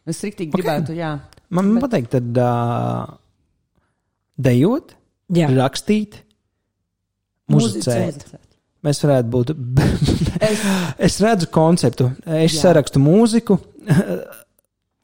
Es 0.10 0.22
rīktīgi 0.26 0.50
okay. 0.52 0.62
gribētu, 0.62 0.96
jā. 0.98 1.12
Man 1.54 1.74
Bet... 1.76 1.84
patīk, 1.86 2.08
tad 2.14 2.38
uh, 2.42 3.12
dejot, 4.42 4.96
Jā. 5.36 5.50
rakstīt, 5.56 6.22
muzicēt. 7.52 8.16
Muzicēt. 8.24 8.40
Mēs 8.82 9.04
varētu 9.06 9.32
būt. 9.36 9.52
Es, 10.42 10.62
es 10.98 11.16
redzu 11.22 11.46
konceptu. 11.54 12.08
Es 12.26 12.56
Jā. 12.56 12.64
sarakstu 12.64 12.98
mūziku. 12.98 13.60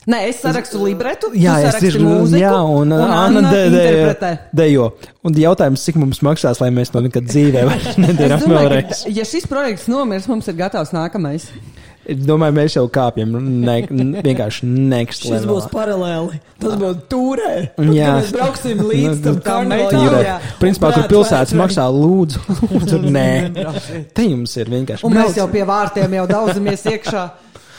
nē, 0.09 0.23
es 0.31 0.39
sarakstu 0.41 0.79
libretu. 0.81 1.29
Jā, 1.37 1.53
tu 1.53 1.61
es 1.61 1.67
saraksti 1.67 1.83
tieši 1.85 2.01
mūziku, 2.01 2.39
Jā, 2.41 2.53
un, 2.65 2.95
un 2.95 3.13
Anna 3.13 3.43
de, 3.45 3.59
de, 3.69 3.83
interpretē. 3.83 4.31
dejo. 4.57 4.87
Un 5.21 5.37
jautājums, 5.37 5.83
cik 5.85 5.99
mums 6.01 6.23
maksās, 6.25 6.57
lai 6.63 6.71
mēs 6.73 6.89
to 6.95 7.03
nekad 7.05 7.29
dzīvē 7.29 7.67
vairs 7.69 7.99
nedarām 8.07 8.47
vēlreiz. 8.49 9.03
ja 9.13 9.27
šis 9.29 9.45
projekts 9.51 9.85
nomirs, 9.93 10.25
mums 10.31 10.49
ir 10.49 10.57
gatavs 10.57 10.95
nākamais. 10.97 11.51
Es 12.07 12.21
domāju, 12.23 12.53
mēs 12.55 12.75
jau 12.77 12.85
kāpjam 12.93 13.33
ne, 13.35 13.73
vienkārši 14.23 14.67
next 14.69 15.25
Šis 15.25 15.31
levelā. 15.33 15.47
būs 15.49 15.65
paralēli. 15.73 16.37
Tas 16.61 16.75
būs 16.79 17.01
turē. 17.11 17.49
Jā. 17.91 18.13
Mēs 18.21 18.29
brauksim 18.31 18.83
līdz 18.87 19.17
tam 19.25 19.35
Nu, 19.35 19.41
karnevālam. 19.43 20.05
Jūra, 20.05 20.21
jā. 20.23 20.35
principā, 20.61 20.91
Prāt, 20.95 21.09
pilsētas 21.11 21.51
maksā, 21.59 21.87
lūdzu, 21.91 22.43
lūdzu 22.71 22.99
nē. 23.11 23.25
Te 24.15 24.23
jums 24.29 24.55
ir 24.61 24.71
vienkārši. 24.71 25.03
Un 25.09 25.17
mēs 25.19 25.35
jau 25.35 25.49
pie 25.51 25.65
vārtiem 25.67 26.15
jau 26.15 26.23
daudzamies 26.31 26.85
iekšā 26.93 27.23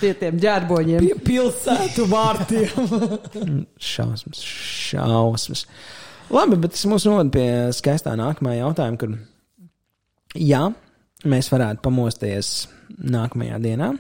pie 0.02 0.12
tiem 0.20 0.36
ģērboņiem. 0.44 1.06
Pie 1.06 1.16
pilsētu 1.30 2.04
vārtiem. 2.12 2.92
Šausmas, 3.92 4.42
šausmas. 4.44 5.64
Labi, 6.36 6.58
bet 6.60 6.76
tas 6.76 6.84
mūs 6.90 7.08
novada 7.08 7.32
pie 7.32 7.48
skaistā 7.72 8.12
nākamā 8.20 8.58
jautājuma, 8.58 9.00
kur 9.00 9.16
jā, 10.36 10.66
mēs 11.24 11.48
varētu 11.48 11.80
pamosties 11.88 12.52
nākamajā 13.00 13.56
dienā 13.64 13.94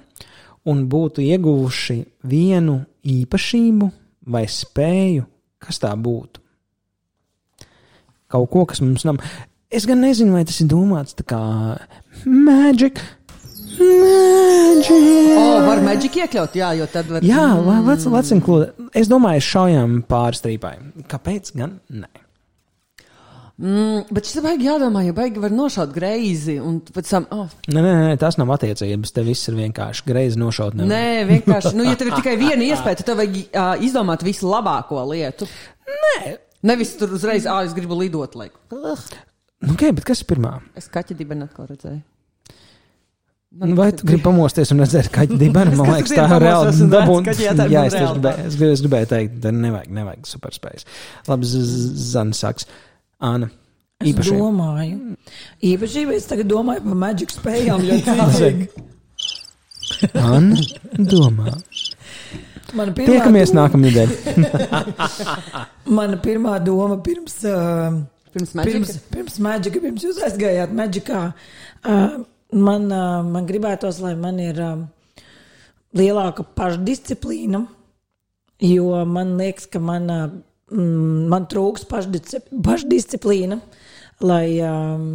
un 0.66 0.86
būtu 0.90 1.22
ieguvuši 1.24 1.98
vienu 2.28 2.80
īpašību 3.04 3.90
vai 4.28 4.44
spēju, 4.50 5.24
kas 5.62 5.78
tā 5.82 5.92
būtu. 5.96 6.40
Kaut 8.28 8.50
ko, 8.52 8.64
kas 8.68 8.82
mums 8.84 9.06
nav. 9.08 9.22
Es 9.72 9.86
gan 9.88 10.00
nezinu, 10.04 10.32
vai 10.36 10.44
tas 10.48 10.58
ir 10.60 10.68
domāts 10.68 11.16
tā 11.16 11.24
kā 11.28 11.40
magic. 12.26 13.00
Magic. 13.78 15.36
O, 15.38 15.44
var 15.66 15.80
maģiku 15.86 16.24
iekļaut, 16.24 16.56
jā, 16.58 16.72
jo 16.80 16.86
tad 16.92 17.08
var. 17.12 17.22
Jā, 17.24 17.44
la- 17.62 17.80
let's, 17.86 18.06
let's 18.10 18.32
include. 18.34 18.72
Es 18.96 19.08
domāju, 19.08 19.44
šaujam 19.44 20.00
pāri 20.08 20.36
strīpai. 20.40 20.72
Kāpēc 21.08 21.52
gan? 21.56 21.78
Nē. 21.92 22.08
Mm, 23.58 24.04
bet 24.14 24.28
šis 24.28 24.38
baigi 24.44 24.68
jādomā, 24.68 25.00
jo 25.02 25.12
baigi 25.16 25.40
var 25.42 25.50
nošaut 25.50 25.90
greizi. 25.90 26.60
Tam, 27.08 27.24
oh, 27.34 27.48
Nē, 27.66 27.80
nē, 27.82 27.94
nē, 28.04 28.12
tas 28.22 28.36
nav 28.38 28.52
attiecības. 28.54 29.10
Te 29.16 29.24
viss 29.26 29.50
ir 29.50 29.56
vienkārši 29.58 30.04
greizi 30.06 30.38
nošaut. 30.38 30.76
nevar. 30.78 30.92
nē, 30.92 31.24
vienkārši, 31.32 31.72
nu, 31.74 31.86
ja 31.88 31.96
tev 31.98 32.12
ir 32.12 32.18
tikai 32.20 32.36
viena 32.38 32.62
iespēja, 32.68 33.00
tad 33.00 33.08
tev 33.10 33.18
vajag 33.18 33.40
uh, 33.48 33.72
izdomāt 33.82 34.22
vislabāko 34.26 35.02
lietu. 35.10 35.48
Nē. 35.90 36.36
Nevis 36.70 36.94
tur 36.98 37.10
uzreiz, 37.14 37.46
ah, 37.50 37.64
es 37.66 37.74
gribu 37.74 37.98
lidot, 37.98 38.38
lai. 38.38 38.48
Nu, 38.70 38.94
okay, 39.74 39.90
bet 39.94 40.06
kas 40.06 40.22
ir 40.22 40.30
pirmā? 40.30 40.56
Es 40.78 40.86
kaķi 40.94 41.18
dibenu 41.18 41.46
atkal 41.50 41.66
redzēju. 41.70 42.00
Nu, 43.58 43.74
Vai 43.78 43.88
tu 43.96 44.04
gribi 44.04 44.20
pamosties 44.22 44.70
un 44.74 44.82
redzēt, 44.84 45.08
viņa 45.14 45.38
dibena? 45.42 45.72
Man 45.78 45.88
liekas, 45.96 46.12
tā 46.12 46.26
ir 46.28 46.90
dabūt- 46.92 47.30
ka 47.30 47.34
jā, 47.42 47.54
man 47.56 47.86
es, 47.88 47.94
gribēju, 47.96 48.74
es, 48.74 48.82
gribēju, 48.84 49.08
teikt, 49.14 49.38
ka 49.42 49.52
nevajag, 49.56 49.94
nevajag 49.98 50.28
superspējas. 50.30 50.84
Labi, 51.30 51.48
Zana 51.48 52.36
sāks. 52.36 52.68
Āna. 53.18 53.48
Es 53.98 54.12
Īpaši. 54.12 54.34
domāju. 54.38 54.98
Īpašība 55.66 56.14
es 56.14 56.26
tagad 56.30 56.46
domāju 56.52 56.84
par 56.84 56.98
maģiku 57.02 57.34
spējām. 57.34 57.80
Anna 60.14 60.60
domā. 60.98 61.54
Mana 62.76 62.92
pirmā 62.92 63.08
Tiekamies 63.08 63.50
doma- 63.50 63.64
nākamā 63.64 63.88
nedēļa. 63.88 64.14
Mana 65.98 66.18
pirmā 66.22 66.58
doma 66.64 66.98
pirms. 67.02 67.40
Uh, 67.48 68.04
Pirms 68.28 68.50
Pirms, 68.52 68.58
maģika. 68.60 68.94
pirms 69.14 69.38
maģika, 69.40 69.80
pirms 69.80 70.02
jūs 70.04 70.18
aizgājāt 70.26 70.72
maģikā, 70.76 71.20
uh, 71.88 72.18
man, 72.52 72.84
uh, 72.92 73.22
man 73.24 73.46
gribētos, 73.48 74.02
lai 74.04 74.10
man 74.20 74.36
ir 74.44 74.60
uh, 74.60 74.74
lielāka 75.96 76.44
pašdisciplīna, 76.60 77.62
jo 78.68 79.00
man 79.08 79.32
liekas, 79.40 79.64
ka 79.72 79.80
man, 79.80 80.10
uh, 80.12 80.28
man 80.72 81.46
trūks 81.50 81.86
pašdisci- 81.88 82.44
pašdisciplīna, 82.64 83.60
lai 84.20 84.46
um, 84.66 85.06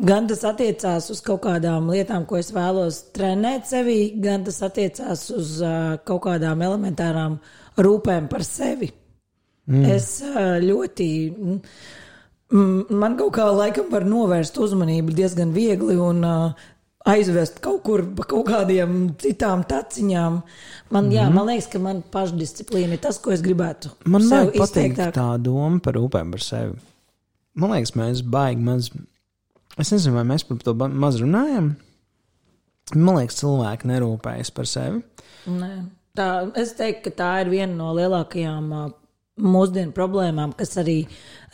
gan 0.00 0.28
tas 0.30 0.44
attiecās 0.48 1.10
uz 1.12 1.20
kaut 1.24 1.42
kādām 1.46 1.90
lietām, 1.92 2.26
ko 2.28 2.38
es 2.40 2.52
vēlos 2.54 3.02
trenēt 3.16 3.68
sevī, 3.70 3.98
gan 4.22 4.44
tas 4.46 4.60
attiecās 4.66 5.26
uz 5.34 5.56
uh, 5.64 5.96
kaut 6.06 6.24
kādām 6.28 6.62
elementārām 6.66 7.38
rūpēm 7.80 8.28
par 8.30 8.44
sevi. 8.46 8.90
Mm. 9.70 9.86
Es 9.94 10.12
ā, 10.24 10.58
ļoti. 10.64 11.08
mm, 11.30 11.58
mm, 12.52 12.98
Man 13.02 13.16
kaut 13.20 13.34
kā 13.36 13.46
laikam 13.54 13.90
var 13.92 14.06
novērst 14.08 14.58
uzmanību 14.58 15.14
diezgan 15.14 15.52
viegli 15.54 15.98
un 16.00 16.24
uh, 16.26 16.70
aizvest 17.10 17.60
kaut 17.64 17.82
kur 17.86 18.02
pa 18.16 18.26
kaut 18.28 18.48
kādiem 18.48 18.96
citām 19.20 19.64
taciņām. 19.68 20.40
Man, 20.90 21.08
mm. 21.08 21.14
jā, 21.16 21.26
man 21.34 21.50
liekas, 21.50 21.68
ka 21.72 21.82
man 21.82 22.02
pašdisciplīna 22.14 22.96
ir 22.96 23.02
tas, 23.04 23.20
ko 23.22 23.34
es 23.34 23.44
gribētu. 23.44 23.92
Man 24.06 24.26
ļoti 24.26 24.56
patīk 24.56 24.94
izteiktāk. 24.94 25.14
tā 25.18 25.28
doma 25.42 25.82
par 25.84 25.98
rūpēm 25.98 26.34
par 26.34 26.44
sevi. 26.44 26.76
Man 27.60 27.74
liekas, 27.74 27.94
mēs 27.98 28.24
baigi 28.26 28.64
maz. 28.66 28.90
Es 29.80 29.92
nezinu, 29.94 30.16
vai 30.18 30.26
mēs 30.32 30.46
par 30.48 30.60
to 30.64 30.74
maz 30.74 31.20
runājam. 31.22 31.74
Man 32.96 33.20
liekas, 33.20 33.38
cilvēki 33.42 33.90
nerūpējas 33.90 34.50
par 34.54 34.68
sevi. 34.68 35.02
Nē. 35.50 35.74
Tā, 36.18 36.30
es 36.58 36.74
teiktu, 36.78 37.06
ka 37.06 37.18
tā 37.20 37.30
ir 37.44 37.52
viena 37.52 37.70
no 37.76 37.92
lielākajām 37.94 38.72
mūsdienu 39.40 39.94
problēmām, 39.96 40.52
kas 40.58 40.74
arī 40.82 40.98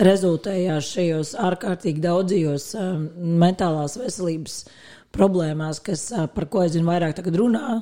rezultējās 0.02 0.90
šajos 0.96 1.34
ārkārtīgi 1.44 2.02
daudzajos 2.04 2.70
mentālās 3.16 3.98
veselības 4.00 4.62
problēmās, 5.16 5.80
kas, 5.84 6.08
par 6.34 6.48
ko 6.52 6.62
aizvien 6.64 6.86
vairāk 6.86 7.16
tagad 7.18 7.38
runā. 7.40 7.80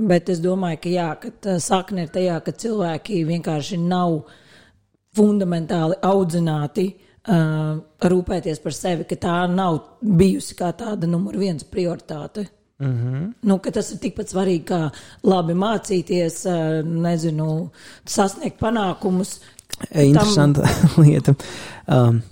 Bet 0.00 0.30
es 0.32 0.40
domāju, 0.40 0.78
ka, 0.80 0.88
jā, 0.88 1.08
ka 1.20 1.58
sakne 1.60 2.06
ir 2.06 2.14
tajā, 2.14 2.38
ka 2.44 2.54
cilvēki 2.56 3.24
vienkārši 3.28 3.76
nav 3.82 4.22
fundamentāli 5.16 5.98
audzināti 6.06 6.86
uh, 6.94 7.76
rūpēties 8.12 8.62
par 8.62 8.76
sevi, 8.76 9.06
ka 9.10 9.18
tā 9.20 9.36
nav 9.50 9.80
bijusi 10.00 10.56
kā 10.58 10.70
tāda 10.78 11.10
numur 11.10 11.36
viens 11.40 11.66
prioritāte. 11.66 12.46
Mm 12.80 12.96
-hmm. 12.96 13.32
nu, 13.42 13.58
tas 13.58 13.92
ir 13.92 13.98
tikpat 13.98 14.28
svarīgi, 14.32 14.64
kā 14.64 14.90
labi 15.22 15.52
mācīties, 15.52 16.46
uh, 16.48 16.86
nezinu, 16.86 17.70
sasniegt 18.06 18.58
panākumus. 18.60 19.40
E, 19.90 20.04
Interesanta 20.04 20.62
Tam... 20.62 21.04
lieta. 21.04 21.34
Um, 21.88 22.22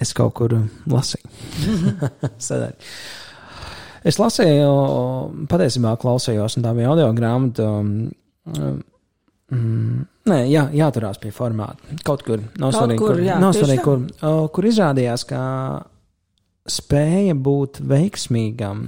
es 0.00 0.12
kaut 0.12 0.34
kur 0.34 0.50
lasīju. 0.86 1.28
Sadari. 2.38 2.74
Es 4.04 4.20
lasīju, 4.20 4.72
patiesībā 5.50 5.94
klausījos, 6.00 6.58
un 6.58 6.66
tā 6.66 6.74
bija 6.76 6.92
audio 6.92 7.12
grāmata. 7.16 7.70
Um, 7.80 8.82
Mm, 9.52 10.04
nē, 10.30 10.38
jā, 10.48 10.64
jāturās 10.72 11.18
pie 11.20 11.30
formāta. 11.34 11.96
Kaut 12.06 12.22
kur, 12.24 12.40
nav 12.60 12.72
svarīgi, 12.72 13.00
kur, 13.02 13.18
jā, 13.20 13.36
nav 13.42 13.52
svarīgi, 13.56 13.82
kur, 13.84 14.06
uh, 14.24 14.46
kur 14.54 14.68
izrādījās, 14.68 15.26
ka 15.28 15.40
spēja 16.70 17.36
būt 17.36 17.82
veiksmīgam 17.84 18.86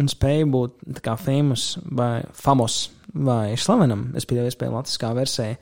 un 0.00 0.10
spēja 0.10 0.48
būt 0.50 1.00
kā 1.04 1.14
famous 1.20 1.76
vai 1.86 2.24
famos 2.34 2.88
vai 3.12 3.54
slavenam, 3.60 4.08
es 4.18 4.26
pieļauju, 4.26 4.50
iespēju 4.50 4.74
latviskā 4.74 5.12
versijā, 5.16 5.54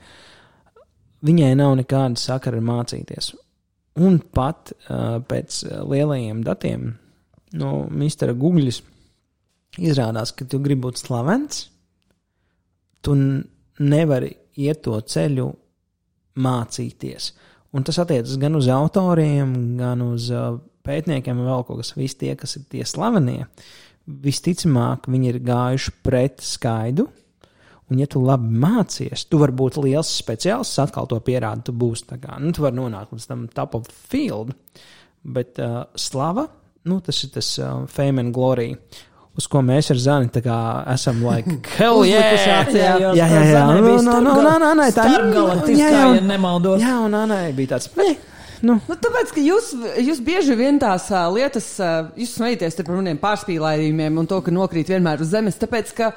viņai 1.27 1.53
nav 1.59 1.75
nekāda 1.83 2.19
sakara 2.19 2.57
ar 2.57 2.65
mācīties. 2.65 3.33
Un 4.01 4.17
pat 4.33 4.71
uh, 4.73 5.19
pēc 5.27 5.61
lielajiem 5.85 6.41
datiem 6.47 6.95
no 7.59 7.73
Mr. 7.91 8.33
Google 8.39 8.71
izrādās, 9.79 10.33
ka 10.35 10.47
tu 10.49 10.59
gribi 10.63 10.87
būt 10.87 10.99
slavens, 10.99 11.67
tu 13.01 13.15
nevari 13.81 14.33
iet 14.59 14.83
to 14.85 14.97
ceļu 14.99 15.47
mācīties. 16.41 17.31
Un 17.71 17.85
tas 17.87 18.01
attiecas 18.03 18.35
gan 18.39 18.57
uz 18.59 18.67
autoriem, 18.71 19.53
gan 19.79 20.03
uz 20.03 20.27
uh, 20.33 20.57
pētniekiem, 20.85 21.39
vēl 21.45 21.63
kaut 21.67 21.79
kas. 21.81 21.93
Visi 21.95 22.19
tie, 22.25 22.35
kas 22.39 22.57
ir 22.59 22.67
tie 22.71 22.83
slavenie, 22.87 23.45
visticamāk, 24.05 25.07
viņi 25.11 25.31
ir 25.31 25.41
gājuši 25.47 25.95
pret 26.03 26.43
skaidu. 26.43 27.07
Un, 27.91 27.99
ja 27.99 28.07
tu 28.07 28.21
labi 28.23 28.47
mācies, 28.55 29.25
tu 29.27 29.39
vari 29.39 29.55
būt 29.55 29.77
liels 29.83 30.11
speciālists, 30.15 30.79
atkal 30.79 31.09
to 31.11 31.19
pierādi. 31.23 31.67
Tu 31.67 31.75
būsi 31.75 32.07
tā 32.11 32.17
kā, 32.21 32.37
nu, 32.39 32.53
tu 32.55 32.63
vari 32.63 32.79
nonākt 32.79 33.11
līdz 33.15 33.27
tam 33.27 33.47
top 33.51 33.75
of 33.79 33.87
field. 33.91 34.53
Bet 35.21 35.59
uh, 35.61 35.83
slava, 35.99 36.47
nu, 36.87 36.99
tas 37.03 37.19
ir 37.23 37.33
tas 37.35 37.53
uh, 37.59 37.83
fame 37.91 38.23
and 38.23 38.35
glory 38.35 38.71
uz 39.41 39.47
ko 39.49 39.63
mēs 39.65 39.89
ar 39.93 39.99
Zani 40.01 40.29
esam 40.93 41.23
like, 41.25 41.49
hell 41.77 42.05
yeah! 42.05 42.33
jā, 42.37 42.59
jā, 42.69 42.97
jā, 43.01 43.13
jā, 43.17 43.29
jā, 43.33 43.45
jā. 43.51 43.63
No, 43.67 43.95
no, 44.01 44.19
no, 44.21 44.35
no, 44.41 44.57
no, 44.61 44.73
no, 44.77 44.89
tā 44.95 45.07
ir 45.09 45.29
galaktiskā, 45.33 45.93
ja 45.97 46.25
nemaldos. 46.25 46.81
Jā, 46.83 46.99
un 47.05 47.17
Anai 47.17 47.49
bija 47.57 47.75
tāds. 47.75 47.91
Ne. 47.97 48.13
Nu. 48.65 48.77
Nu, 48.85 48.97
tāpēc, 48.97 49.31
ka 49.33 49.41
jūs, 49.41 49.71
jūs 50.01 50.19
bieži 50.25 50.55
vien 50.57 50.77
tās 50.81 51.07
uh, 51.13 51.25
lietas, 51.33 51.73
uh, 51.81 52.11
jūs 52.19 52.35
smējaties 52.37 52.77
par 52.81 52.93
maniem 52.97 53.17
pārspīlējumiem 53.21 54.19
un 54.21 54.29
to, 54.29 54.37
ka 54.45 54.53
nokrīt 54.53 54.91
vienmēr 54.91 55.23
uz 55.23 55.31
zemes. 55.33 55.57
Tāpēc, 55.61 55.93
ka, 55.97 56.11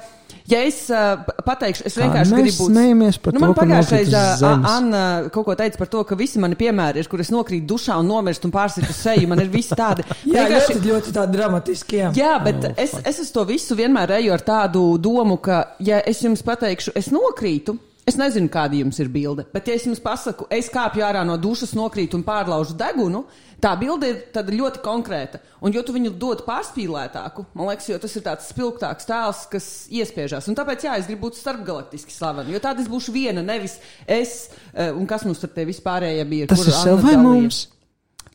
ja 0.51 0.59
es 0.65 0.83
uh, 0.93 1.25
pateikšu, 1.47 1.87
es 1.89 1.97
vienkārši 1.97 2.37
gribu 2.37 2.57
būt. 2.59 2.69
Smējamies 2.69 3.19
par 3.23 3.35
nu, 3.35 3.41
to, 3.41 3.45
man 3.47 3.55
pagājušais 3.57 4.13
uh, 4.13 4.67
Anna 4.69 5.05
kaut 5.33 5.47
ko 5.49 5.55
teica 5.57 5.81
par 5.81 5.89
to, 5.95 6.03
ka 6.05 6.17
visi 6.19 6.41
mani 6.43 6.57
piemēri 6.59 7.01
ir, 7.01 7.09
kur 7.09 7.23
es 7.25 7.33
nokrītu 7.33 7.65
dušā 7.73 7.97
un 8.01 8.13
nomirstu 8.13 8.49
un 8.49 8.53
pārsitu 8.53 8.93
seju. 8.93 9.31
Man 9.31 9.41
ir 9.41 9.49
visi 9.53 9.77
tādi. 9.77 10.05
jā, 10.29 10.45
vienkārši... 10.45 10.77
ļoti, 10.77 10.91
ļoti 10.91 11.15
tādi 11.17 11.39
dramatiski. 11.39 12.03
Jā, 12.03 12.13
jā 12.19 12.37
bet 12.45 12.69
oh, 12.69 12.77
es, 12.85 12.93
es 13.01 13.23
uz 13.25 13.33
to 13.33 13.47
visu 13.49 13.77
vienmēr 13.79 14.19
eju 14.19 14.37
ar 14.37 14.45
tādu 14.45 14.85
domu, 15.01 15.41
ka, 15.41 15.63
ja 15.81 16.03
es 16.05 16.21
jums 16.21 16.45
pateikšu, 16.45 16.93
es 16.99 17.09
nokrītu. 17.15 17.79
Es 18.05 18.19
nezinu, 18.21 18.51
kāda 18.53 18.77
jums 18.77 18.99
ir 19.01 19.07
bilde, 19.09 19.47
bet, 19.49 19.65
ja 19.65 19.73
es 19.79 19.87
jums 19.87 19.97
pasaku, 20.03 20.45
es 20.53 20.67
kāpju 20.69 21.01
ārā 21.01 21.23
no 21.25 21.39
dušas, 21.41 21.71
nokrītu 21.73 22.19
un 22.19 22.23
pārlaužu 22.27 22.75
degunu, 22.77 23.23
tā 23.61 23.71
bilde 23.81 24.11
ir 24.11 24.51
ļoti 24.59 24.83
konkrēta. 24.85 25.39
Un, 25.65 25.73
jo 25.73 25.81
tu 25.81 25.95
viņu 25.95 26.11
dod 26.21 26.43
pārspīlētāku, 26.45 27.47
man 27.57 27.71
liekas, 27.71 27.89
jo 27.89 27.97
tas 28.03 28.13
ir 28.13 28.25
tāds 28.27 28.51
spilgtāks 28.53 29.09
tēls, 29.09 29.41
kas 29.49 29.69
iespiežās. 29.89 30.45
Un 30.51 30.57
tāpēc, 30.59 30.85
jā, 30.85 30.99
es 31.01 31.09
gribu 31.09 31.31
būt 31.31 31.39
starpgalaktiski 31.41 32.13
slavena, 32.13 32.53
jo 32.53 32.61
tāda 32.61 32.85
es 32.85 32.91
būšu 32.93 33.15
viena, 33.15 33.41
nevis 33.41 33.79
es, 34.05 34.51
eh, 34.75 34.93
un 34.93 35.09
kas 35.09 35.25
mums 35.25 35.41
ar 35.41 35.55
te 35.57 35.65
vispārējie 35.65 36.29
bija. 36.29 36.51
Tas 36.53 36.61
ir 36.61 36.77
sev 36.77 37.01
vai 37.01 37.17
mums? 37.17 37.65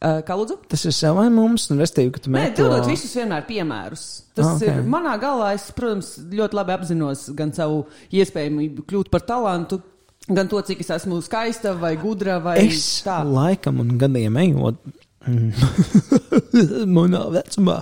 Uh, 0.00 0.22
kā 0.24 0.32
lūdzu? 0.32 0.54
Tas 0.72 0.80
ir 0.88 0.94
sev 0.96 1.18
vai 1.18 1.26
mums, 1.28 1.66
un 1.68 1.82
restīvi, 1.82 2.08
ka 2.14 2.22
tu 2.24 2.30
mēģini. 2.32 2.54
Nē, 2.54 2.56
dodot 2.56 2.86
visus 2.88 3.12
vienmēr 3.18 3.42
piemērus. 3.44 4.04
Tas 4.32 4.46
ah, 4.46 4.54
okay. 4.54 4.70
ir 4.72 4.86
manā 4.88 5.12
galā, 5.20 5.50
es, 5.58 5.66
protams, 5.76 6.14
ļoti 6.32 6.56
labi 6.56 6.72
apzinos 6.72 7.26
gan 7.36 7.52
savu 7.52 7.82
iespējamību 8.16 8.86
kļūt 8.88 9.10
par 9.12 9.26
talantu, 9.28 9.82
gan 10.24 10.48
to, 10.48 10.62
cik 10.64 10.80
es 10.80 10.90
esmu 10.96 11.20
skaista 11.26 11.74
vai 11.76 11.92
gudra 12.00 12.38
vai 12.40 12.56
es 12.62 12.80
tā. 13.04 13.18
Laikam 13.28 13.84
un 13.84 13.92
gadiem 14.00 14.40
ejot 14.40 14.80
manā 16.96 17.22
vecumā, 17.36 17.78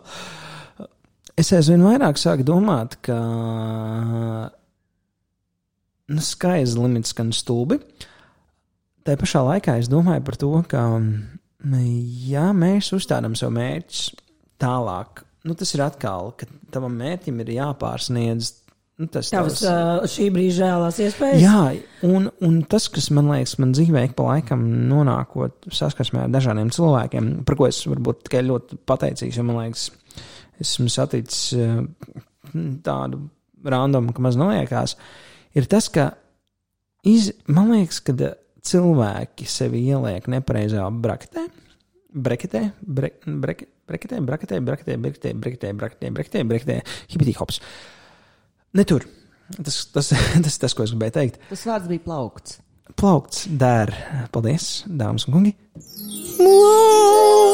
es 1.38 1.54
aizvien 1.54 1.86
vairāk 1.86 2.18
sāku 2.18 2.42
domāt, 2.50 2.98
ka 3.06 3.22
nu, 6.10 6.22
sky's 6.34 6.74
limits 6.74 7.14
skan 7.14 7.30
stulbi. 7.30 7.78
Tā 9.06 9.14
pašā 9.22 9.46
laikā 9.46 9.78
es 9.78 9.86
domāju 9.86 10.26
par 10.26 10.42
to, 10.42 10.56
ka 10.66 10.88
ja 12.28 12.50
mēs 12.54 12.92
uzstādām 12.94 13.34
savu 13.38 13.56
mērķi 13.56 14.16
tālāk, 14.62 15.24
nu, 15.48 15.56
tas 15.58 15.74
ir 15.74 15.82
atkal, 15.86 16.32
ka 16.38 16.48
tavam 16.74 16.96
mērķim 16.98 17.42
ir 17.44 17.54
jāpārsniedz. 17.58 18.54
Nu, 18.98 19.06
tas 19.14 19.28
Tavs, 19.30 19.60
tavs 19.62 20.16
šī 20.16 20.24
brīža 20.34 20.64
reālās 20.64 20.96
iespējas. 20.98 21.38
Jā, 21.38 21.60
un, 22.08 22.26
un 22.42 22.56
tas, 22.66 22.88
kas 22.90 23.12
man 23.14 23.28
liekas, 23.30 23.54
man 23.62 23.70
dzīvē 23.76 24.08
ik 24.08 24.16
pa 24.18 24.26
laikam 24.32 24.64
nonākot 24.90 25.68
saskarsmē 25.70 26.24
ar 26.24 26.32
dažādiem 26.34 26.72
cilvēkiem, 26.74 27.28
par 27.46 27.58
ko 27.60 27.68
es 27.70 27.78
varbūt 27.86 28.24
tikai 28.26 28.42
ļoti 28.48 28.80
pateicīgs, 28.90 29.38
jo 29.38 29.46
man 29.46 29.60
liekas, 29.60 29.84
esmu 30.58 30.90
saticis 30.90 31.54
tādu 32.82 33.22
randomu, 33.70 34.16
ka 34.16 34.24
maz 34.26 34.38
neliekās, 34.40 34.96
ir 35.54 35.70
tas, 35.70 35.86
ka 35.94 36.10
iz, 37.06 37.30
man 37.46 37.70
liekas, 37.76 38.02
ka 38.02 38.16
cilvēki 38.68 39.46
sevi 39.48 39.80
ieliek 39.88 40.28
nepareizā 40.30 40.84
braketē, 40.92 41.46
breketē, 42.12 42.62
bre, 42.82 43.10
breke, 43.24 43.68
breketē, 43.88 44.20
braketē, 44.24 44.60
braketē, 44.64 44.96
breketē, 45.04 45.32
breketē, 45.40 45.72
breketē, 45.80 46.08
breketē, 46.14 46.44
breketē, 46.48 46.76
hipitī 47.12 47.32
hops. 47.38 47.56
Ne 48.76 48.84
tur. 48.88 49.02
Tas, 49.48 49.86
tas, 49.94 50.12
tas, 50.44 50.58
tas, 50.60 50.74
ko 50.76 50.84
es 50.84 50.92
gribēju 50.92 51.14
teikt. 51.16 51.36
Tas 51.48 51.66
vārds 51.68 51.88
bija 51.90 52.04
plaukts. 52.04 52.58
Plaukts, 52.98 53.46
dēr. 53.60 53.88
Paldies, 54.34 54.84
dāmas 54.88 55.24
un 55.28 55.32
kungi. 55.38 55.52
Plaukts. 56.38 57.48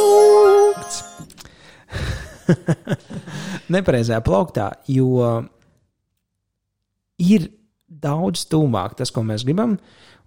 Nepareizajā 3.74 4.20
plauktā, 4.24 4.66
jo 4.90 5.08
ir 7.22 7.48
daudz 7.88 8.44
tuvāk 8.50 8.96
tas, 8.98 9.10
ko 9.14 9.22
mēs 9.26 9.44
gribam, 9.46 9.78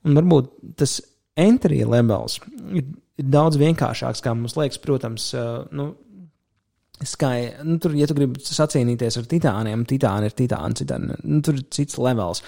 Un 0.06 0.18
varbūt 0.18 0.52
tas 0.80 1.00
entry 1.38 1.84
levels 1.88 2.40
ir, 2.74 2.90
ir 3.18 3.30
daudz 3.34 3.60
vienkāršāks, 3.62 4.24
kā 4.26 4.34
mums 4.38 4.58
liekas, 4.60 4.82
protams. 4.84 5.32
Nu, 5.76 5.94
Sky, 6.98 7.52
nu, 7.62 7.76
tur, 7.78 7.94
ja 7.94 8.08
tu 8.10 8.16
gribi 8.18 8.42
sacīnīties 8.42 9.20
ar 9.20 9.28
titāniem, 9.30 9.84
titāni 9.86 10.32
ir 10.32 10.34
titāni, 10.34 10.80
citāni, 10.80 11.14
nu, 11.30 11.44
tur 11.46 11.60
ir 11.60 11.68
cits 11.70 12.00
levels. 12.02 12.42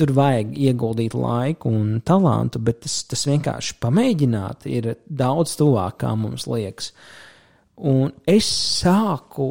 Tur 0.00 0.14
vajag 0.16 0.54
ieguldīt 0.56 1.12
laiku 1.12 1.68
un 1.68 1.98
talantu, 2.08 2.62
bet 2.64 2.80
tas, 2.86 2.94
tas 3.10 3.26
vienkārši 3.28 3.76
pamēģināt 3.82 4.64
ir 4.72 4.94
daudz 5.04 5.52
tuvāk, 5.60 5.98
kā 6.00 6.14
mums 6.16 6.48
liekas. 6.48 6.94
Un 7.76 8.14
es 8.24 8.48
sāku 8.80 9.50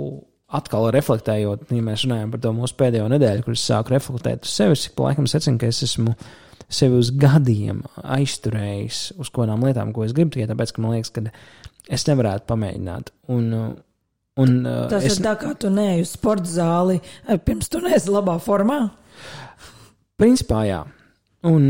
atkal 0.50 0.90
reflektējot, 0.98 1.70
ja 1.70 1.86
mēs 1.86 2.08
runājam 2.08 2.34
par 2.34 2.42
to 2.42 2.56
mūsu 2.58 2.80
pēdējo 2.82 3.06
nedēļu, 3.14 3.46
kur 3.46 3.54
es 3.54 3.70
sāku 3.70 3.94
reflektēt 3.94 4.50
uz 4.50 4.58
sevi, 4.58 4.82
cik 4.82 4.98
laikam 5.06 5.30
secinu, 5.30 5.62
ka 5.62 5.70
es 5.70 5.84
esmu 5.86 6.16
uh, 6.16 6.30
sevi 6.70 7.00
uz 7.02 7.10
gadiem 7.18 7.82
aizturējis 8.04 9.02
uz 9.20 9.32
kādām 9.34 9.66
lietām, 9.66 9.94
ko 9.96 10.06
es 10.06 10.14
gribu, 10.16 10.36
tikai 10.36 10.50
tāpēc, 10.52 10.74
ka 10.76 10.84
man 10.84 10.96
liekas, 10.96 11.12
ka 11.16 11.26
es 11.90 12.06
nevarētu 12.10 12.46
pamēģināt. 12.50 13.12
Un, 13.34 13.50
un, 14.40 14.56
Tas 14.92 15.08
es... 15.08 15.18
ir 15.18 15.26
tā, 15.26 15.34
kā 15.42 15.56
tu 15.60 15.74
neej 15.74 16.06
uz 16.06 16.14
sporta 16.14 16.50
zāli, 16.50 17.00
pirms 17.46 17.72
tu 17.74 17.82
neesi 17.84 18.14
labā 18.14 18.38
formā. 18.44 18.84
Principā, 20.20 20.64
jā. 20.68 20.84
Un 21.50 21.64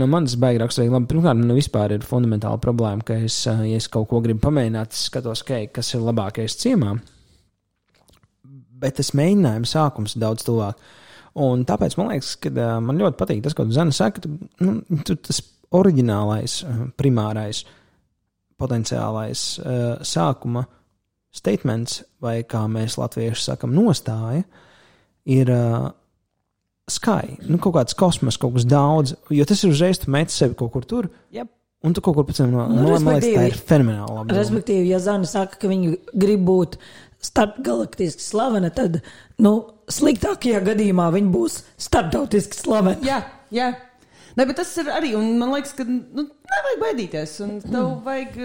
no 0.00 0.08
manas 0.10 0.34
baigas 0.34 0.64
raksturīgi, 0.64 0.90
labi, 0.90 1.06
pirmkārt, 1.12 1.38
man 1.38 1.54
vispār 1.54 1.92
ir 1.94 2.06
fundamentāla 2.06 2.58
problēma, 2.62 3.04
ka 3.06 3.20
es, 3.22 3.36
ja 3.46 3.76
es 3.78 3.86
kaut 3.90 4.08
ko 4.10 4.18
gribu 4.24 4.42
pamēģināt, 4.48 4.96
es 4.96 5.06
skatos, 5.06 5.44
okay, 5.44 5.68
kas 5.70 5.94
ir 5.94 6.02
labākais 6.02 6.58
ciemā. 6.58 6.96
Bet 8.82 8.98
tas 8.98 9.12
mēģinājums 9.14 9.76
sākums 9.76 10.16
daudz 10.18 10.42
tuvāk. 10.48 10.80
Un 11.40 11.64
tāpēc 11.68 11.96
man 11.96 12.10
liekas, 12.12 12.34
ka 12.42 12.50
uh, 12.52 12.76
man 12.84 13.00
ļoti 13.00 13.16
patīk 13.20 13.40
tas, 13.44 13.54
ko 13.56 13.64
Zana 13.72 13.94
saka. 13.96 14.20
Tu, 14.24 14.32
nu, 14.60 14.80
tu, 15.06 15.16
tas 15.16 15.40
oriģinālais, 15.72 16.58
primārais, 17.00 17.62
potenciālais 18.60 19.46
uh, 19.62 20.02
sākuma 20.04 20.66
statements, 21.32 22.02
vai 22.20 22.42
kā 22.44 22.66
mēs 22.68 22.98
latvieši 23.00 23.46
sakam, 23.46 23.72
nostāja, 23.72 24.44
ir 25.24 25.48
uh, 25.54 25.88
sky. 26.92 27.38
Nu, 27.48 27.56
kaut 27.62 27.78
kāds 27.78 27.96
kosmos, 27.96 28.36
kaut 28.40 28.58
kas 28.58 28.68
daudz, 28.68 29.14
jo 29.32 29.48
tas 29.48 29.64
ir 29.64 29.72
uzreiz, 29.72 30.02
tu 30.02 30.12
meti 30.12 30.36
sevi 30.36 30.58
kaut 30.58 30.74
kur 30.74 30.84
tur. 30.88 31.08
Yep. 31.32 31.48
Un 31.82 31.96
tu 31.96 32.02
kaut 32.04 32.14
kur 32.14 32.26
pēc 32.28 32.38
tam 32.38 32.52
no, 32.52 32.68
Nu, 32.70 32.84
no, 32.84 32.98
man 33.02 33.16
liekas, 33.18 33.32
tā 33.34 33.46
ir 33.48 33.56
fenomenāla. 33.58 34.20
doma. 34.20 34.36
Respektīvi, 34.36 34.92
ja 34.92 35.00
Zana 35.02 35.26
saka, 35.26 35.58
ka 35.58 35.70
viņi 35.70 35.96
grib 36.14 36.44
būt 36.46 36.76
starpgalaktiski 37.22 38.24
slavena, 38.24 38.72
tad 38.74 39.00
nu, 39.42 39.54
sliktākajā 39.92 40.62
gadījumā 40.66 41.08
viņi 41.14 41.32
būs 41.32 41.62
starptautiski 41.80 42.58
slaveni. 42.58 43.06
Jā, 43.06 43.22
jā. 43.54 43.72
Ne, 44.36 44.46
bet 44.48 44.56
tas 44.62 44.70
ir 44.80 44.88
arī, 44.92 45.12
un 45.18 45.34
man 45.40 45.52
liekas, 45.52 45.74
ka 45.76 45.86
nu, 45.86 46.26
nevajag 46.26 46.82
baidīties. 46.82 47.34
Un 47.44 47.58
tev 47.64 47.90
vajag, 48.06 48.38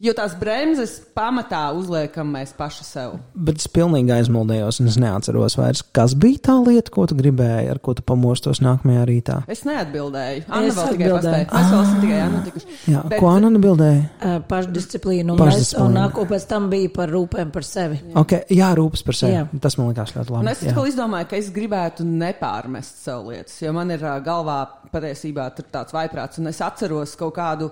jo 0.00 0.12
tās 0.14 0.34
bremzes 0.38 0.92
pamatā 1.16 1.64
uzliekam 1.74 2.28
mēs 2.36 2.52
paši 2.56 2.84
sev. 2.86 3.16
Bet 3.34 3.58
es 3.58 3.66
pilnīgi 3.74 4.12
aizmuldījos, 4.14 4.78
un 4.82 4.90
es 4.92 4.98
neatceros 5.02 5.56
vairs, 5.58 5.82
kas 5.96 6.14
bija 6.14 6.38
tā 6.50 6.54
lieta, 6.62 6.92
ko 6.94 7.06
tu 7.10 7.16
gribēji, 7.18 7.66
ar 7.72 7.80
ko 7.82 7.96
tu 7.98 8.04
pamostos 8.06 8.60
nākamajā 8.62 9.06
rītā. 9.10 9.38
Es 9.50 9.64
neatbildēju. 9.66 10.44
Anna 10.48 10.68
Es 10.70 10.78
vēl 10.78 10.92
tikai 10.94 11.08
atbildēju. 11.10 11.48
pastāstīja. 11.50 11.58
Mēs 11.58 11.72
vēl 11.72 11.82
esam 11.88 12.00
tikai 12.04 12.20
notikuši. 12.36 12.78
Jā, 12.94 13.02
Bet... 13.10 13.18
Ko 13.18 13.30
Anna 13.32 13.50
atbildēja? 13.50 14.04
Uh, 14.22 14.38
mēs, 15.34 15.42
Pašdisciplīna. 15.42 15.84
un 15.88 15.98
nāko 15.98 16.26
pēc 16.30 16.46
tam 16.54 16.70
bija 16.70 16.92
par 16.94 17.12
rūpēm 17.16 17.50
par 17.58 17.66
sevi. 17.66 18.00
Okay, 18.22 18.44
jā, 18.54 18.70
rūpes 18.78 19.02
par 19.06 19.18
sevi. 19.18 19.34
Jā. 19.34 19.44
Tas 19.66 19.78
man 19.80 19.90
likās 19.90 20.14
ļoti 20.14 20.30
Un 20.30 20.38
labi. 20.38 20.52
es 20.54 20.62
jā. 20.62 20.70
atkal 20.72 20.88
izdomāju, 20.92 21.28
ka 21.34 21.36
es 21.42 21.50
gribētu 21.54 22.06
nepārmest 22.06 23.02
sev 23.02 23.26
lietas, 23.32 23.58
jo 23.62 23.72
man 23.74 23.90
ir 23.90 24.06
ā, 24.06 24.14
galvā 24.24 24.60
patiesībā 24.94 25.50
tur 25.58 25.66
tāds 25.74 25.92
vaiprāts, 25.96 26.38
un 26.38 26.46
es 26.54 26.60
atceros 26.64 27.16
kaut 27.18 27.34
kādu. 27.36 27.70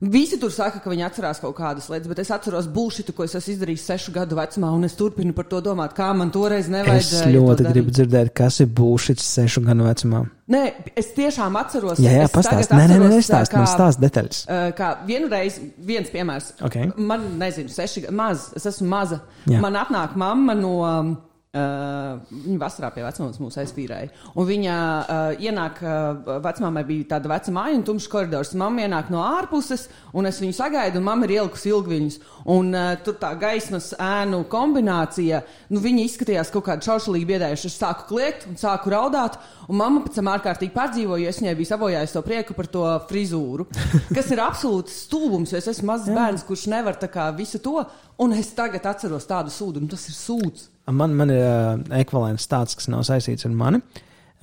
Visi 0.00 0.38
tur 0.40 0.48
saka, 0.48 0.78
ka 0.80 0.88
viņi 0.88 1.04
atcerās 1.04 1.42
kaut 1.42 1.52
kādas 1.58 1.90
lietas, 1.92 2.08
bet 2.08 2.22
es 2.22 2.30
atceros 2.32 2.64
bullshitu, 2.72 3.12
ko 3.12 3.26
es 3.26 3.34
esmu 3.36 3.52
izdarījis 3.52 3.82
sešu 3.84 4.14
gadu 4.14 4.38
vecumā, 4.38 4.70
un 4.72 4.88
es 4.88 4.94
turpinu 4.96 5.34
par 5.36 5.44
to 5.50 5.60
domāt, 5.60 5.92
kā 5.92 6.06
man 6.16 6.32
toreiz 6.32 6.70
Es 6.70 6.72
nevajadzēja. 6.72 7.26
to 7.26 7.34
ļoti 7.36 7.66
gribu 7.68 7.92
dzirdēt, 7.92 8.32
kas 8.32 8.62
ir 8.64 8.70
būšs 8.72 9.20
sešu 9.20 9.60
gadu 9.66 9.84
vecumā. 9.84 10.22
Nē, 10.50 10.62
es 10.96 11.12
tiešām 11.12 11.54
atceros. 11.60 12.00
Jā, 12.00 12.16
jā 12.16 12.24
es 12.24 12.32
pastāst. 12.32 12.72
Nē, 12.72 12.88
nē, 12.88 12.96
nē, 12.96 13.10
nestāst, 13.18 13.52
man 13.52 13.68
stāst 13.68 14.00
detaļas. 14.00 14.46
Kā 14.80 14.88
vienreiz, 15.06 15.60
viens 15.76 16.08
piemērs. 16.08 16.54
Ok. 16.64 16.96
Man, 16.96 17.34
nezinu, 17.38 17.68
seši 17.68 18.08
maz, 18.10 18.54
es 18.56 18.64
esmu 18.72 18.88
maza. 18.88 19.20
Jā. 19.44 19.60
Man 19.60 19.76
atnāk 19.76 20.16
mamma 20.16 20.56
no. 20.56 20.78
Um, 20.80 21.18
Uh, 21.50 22.20
viņa 22.30 22.60
vasarā 22.62 22.92
pie 22.94 23.02
vecmāmas 23.02 23.40
mūs 23.42 23.56
aiztīrēja. 23.58 24.12
Un 24.38 24.44
viņa 24.46 24.74
uh, 25.02 25.40
ienāk, 25.42 25.80
uh, 25.82 26.36
vecmāmai 26.44 26.84
bija 26.86 27.08
tāda 27.16 27.26
veca 27.32 27.50
māja 27.50 27.74
un 27.74 27.82
tumšs 27.88 28.06
koridors. 28.12 28.52
Mamma 28.54 28.84
ienāk 28.84 29.10
no 29.10 29.18
ārpuses, 29.26 29.88
un 30.14 30.30
es 30.30 30.38
viņu 30.38 30.54
sagaidu, 30.54 31.00
un 31.00 31.08
mamma 31.08 31.26
ir 31.26 31.40
ielikusi 31.40 31.72
ilgviņus. 31.72 32.20
Un 32.54 32.70
uh, 32.70 32.92
tur 33.02 33.18
tā 33.18 33.32
gaismas 33.40 33.90
ēnu 33.98 34.44
kombinācija, 34.52 35.42
nu, 35.74 35.82
viņi 35.82 36.06
izskatījās 36.06 36.54
kaut 36.54 36.68
kāda 36.70 36.86
šaušalīgi 36.86 37.30
biedējuši. 37.32 37.74
Es 37.74 37.82
sāku 37.82 38.06
kliegt 38.12 38.46
un 38.46 38.54
sāku 38.62 38.94
raudāt, 38.94 39.42
un 39.66 39.82
mamma 39.82 40.06
pēc 40.06 40.22
tam 40.22 40.30
ārkārtīgi 40.30 40.76
pārdzīvoja, 40.78 41.24
jo 41.26 41.34
es 41.34 41.42
viņai 41.42 41.58
biju 41.58 41.74
sabojājis 41.74 42.14
to 42.14 42.26
prieku 42.30 42.54
par 42.54 42.70
to 42.70 42.88
frizūru, 43.10 43.66
kas 44.14 44.30
ir 44.30 44.46
absolūts 44.46 45.02
stulbums, 45.08 45.50
jo 45.50 45.58
es 45.58 45.72
esmu 45.74 45.96
mazs 45.96 46.14
bērns, 46.14 46.46
kurš 46.46 46.68
nevar 46.70 47.02
tā 47.02 47.10
kā 47.10 47.26
visu 47.34 47.58
to, 47.58 47.80
un 48.22 48.38
es 48.38 48.54
tagad 48.54 48.86
atceros 48.86 49.26
tādu 49.26 49.50
sūdu, 49.50 49.82
un 49.82 49.90
tas 49.90 50.06
ir 50.06 50.14
sūds. 50.14 50.76
Man, 50.90 51.14
man 51.18 51.32
ir 51.32 51.42
uh, 51.44 51.80
ekvivalents 52.00 52.48
tāds, 52.50 52.76
kas 52.78 52.88
nav 52.90 53.04
saistīts 53.08 53.46
ar 53.48 53.54
mani. 53.56 53.82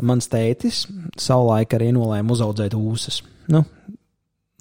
Mans 0.06 0.30
tētis 0.30 0.86
savulaik 1.18 1.74
arī 1.74 1.90
nolēma 1.96 2.36
uzaudzēt 2.36 2.76
ūsas. 2.78 3.24
Nu, 3.50 3.64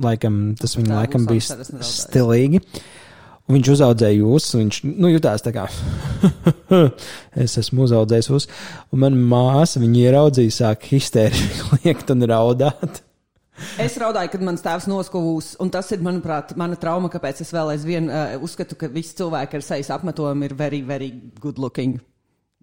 laikam, 0.03 0.55
tas 0.57 0.77
viņa 0.79 0.93
Tā 0.93 1.01
laikam 1.03 1.27
bija 1.29 1.59
stilīgi. 1.85 2.63
Un 3.47 3.55
viņš 3.55 3.69
uzaudzēja 3.77 4.25
ūsas, 4.27 4.55
un 4.57 4.65
viņš 4.65 4.79
nu, 4.89 5.11
jutās 5.13 5.45
tā 5.45 5.53
kā 5.55 5.69
es 7.45 7.55
esmu 7.61 7.85
uzaudzējis 7.85 8.31
ūsas. 8.35 8.49
Un 8.91 9.05
manā 9.05 9.21
māsa 9.31 9.83
viņu 9.83 10.01
ieraudzīja, 10.03 10.55
sāk 10.57 10.89
histēriski 10.91 11.69
liekt 11.85 12.11
un 12.11 12.27
raudāt. 12.27 13.05
Es 13.83 13.97
raudāju, 14.01 14.33
kad 14.35 14.45
mans 14.45 14.65
tēvs 14.65 14.89
noskuvūs, 14.91 15.55
un 15.63 15.71
tas 15.73 15.89
ir, 15.95 16.03
manuprāt, 16.05 16.57
mana 16.61 16.77
trauma, 16.81 17.11
kāpēc 17.13 17.41
es 17.45 17.53
vēl 17.55 17.73
aizvien 17.77 18.11
uh, 18.11 18.37
uzskatu, 18.45 18.79
ka 18.79 18.91
visi 18.93 19.17
cilvēki 19.19 19.59
ar 19.59 19.65
sejas 19.65 19.93
apmetumu 19.97 20.49
ir 20.49 20.57
very, 20.59 20.83
very 20.85 21.13
good 21.41 21.61
looking. 21.63 21.99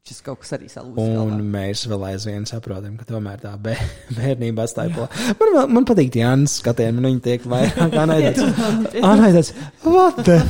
Šis 0.04 0.20
kaut 0.20 0.42
kas 0.42 0.50
arī 0.58 0.66
salūzis. 0.68 1.14
Un 1.16 1.46
mēs 1.48 1.86
vēl 1.88 2.02
aizvien 2.10 2.44
saprotam, 2.44 2.98
ka 3.00 3.06
tomēr 3.08 3.40
tā 3.40 3.54
bē, 3.56 3.78
bērnība 4.18 4.66
atstāja 4.66 4.92
plā. 4.92 5.06
Man, 5.40 5.56
man 5.78 5.88
patīk 5.88 6.18
Jānis 6.20 6.58
skatieni, 6.60 6.98
man 6.98 7.08
viņa 7.08 7.24
tiek 7.24 7.46
vairāk 7.48 7.96
anaidēts. 8.04 9.00
Anaidēts, 9.00 9.54
what 9.88 10.20
the 10.28 10.42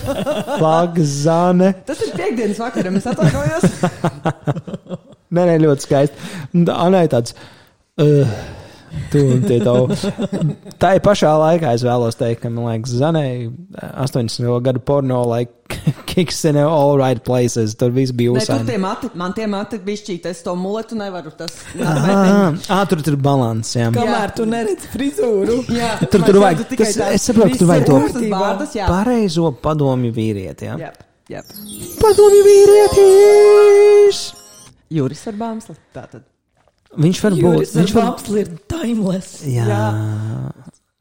fuck, 0.57 0.97
zane? 1.05 1.69
Tas 1.85 2.01
ir 2.01 2.15
piekdienas 2.17 2.63
vakaram, 2.63 2.97
es 2.97 3.05
atvainojos. 3.13 3.69
Nē, 5.33 5.45
nē, 5.49 5.53
ļoti 5.63 5.85
skaisti. 5.85 6.27
Un 6.57 6.67
Anaidēts. 6.69 7.33
Uh, 8.01 8.33
Tu. 9.13 9.19
Tā 10.81 10.89
ir 10.97 11.01
pašā 11.05 11.29
laikā, 11.37 11.73
es 11.77 11.83
vēlos 11.85 12.15
teikt, 12.17 12.41
ka, 12.43 12.49
man 12.53 12.65
liekas, 12.71 12.93
Zanai 12.99 13.51
80. 13.77 14.47
gadu 14.65 14.79
porno, 14.85 15.21
like, 15.29 15.51
kicks 16.09 16.43
in 16.45 16.57
all 16.61 16.97
right 16.97 17.23
places. 17.25 17.73
Tur 17.79 17.89
viss 17.95 18.11
bija 18.15 18.31
uzsāņi. 18.35 18.65
tie 18.69 18.77
mati, 18.81 19.09
man 19.17 19.33
tie 19.37 19.47
mati 19.49 19.77
bišķīt, 19.85 20.25
es 20.29 20.41
to 20.45 20.53
muletu 20.57 20.97
nevaru. 20.99 21.31
Tas, 21.37 21.53
Ah, 21.81 22.53
ah, 22.69 22.83
tur 22.89 23.01
tur 23.05 23.13
ir 23.17 23.21
balans, 23.21 23.73
jā. 23.77 23.89
Kamēr 23.95 24.33
tu 24.37 24.45
neredzi 24.49 24.87
frizūru. 24.93 25.59
Jā, 25.73 25.95
Tur- 26.09 26.25
tur 26.27 26.39
vajag- 26.43 26.65
tas- 26.77 26.97
es 27.13 27.21
saprotu, 27.29 27.51
ka 27.53 27.57
tur 27.63 27.67
vajag 27.73 27.85
to- 27.89 28.01
Vārdas, 28.33 28.73
jā. 28.77 28.85
Pareizo 28.89 29.51
padomju 29.61 30.11
vīrieti, 30.13 30.69
jā. 30.69 30.77
Jā, 30.87 30.91
jā. 31.29 31.41
Padomju 32.01 32.43
vīrietis! 32.49 34.21
Juris 34.93 35.25
ar 35.27 35.33
bāmsli. 35.39 35.75
Tātad. 35.95 36.21
Viņš 36.99 37.21
var 37.23 37.35
būt. 37.37 37.73
Viņš 37.73 37.93
var 37.95 38.09
Vapsli 38.11 38.43
ir 38.43 38.51
timeless. 38.69 39.41
Jā. 39.49 39.65
Jā. 39.69 39.83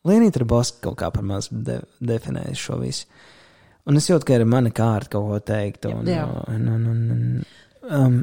Lienīt 0.09 0.39
ar 0.41 0.47
Bosku 0.51 0.83
kaut 0.89 0.99
kā 0.99 1.11
par 1.15 1.25
maz 1.27 1.49
de, 1.53 1.79
definējis 2.03 2.63
šo 2.67 2.79
visu. 2.81 3.07
Un 3.87 3.99
es 3.99 4.07
jūtu, 4.09 4.27
ka 4.27 4.39
ir 4.39 4.47
mana 4.47 4.71
kārta 4.75 5.17
kaut 5.17 5.29
ko 5.29 5.39
teikt. 5.53 5.87
Un, 5.91 6.07
Jā. 6.07 6.25
un, 6.51 6.69
un, 6.71 6.87
un, 6.91 7.03
un, 7.15 7.45
um, 7.91 8.19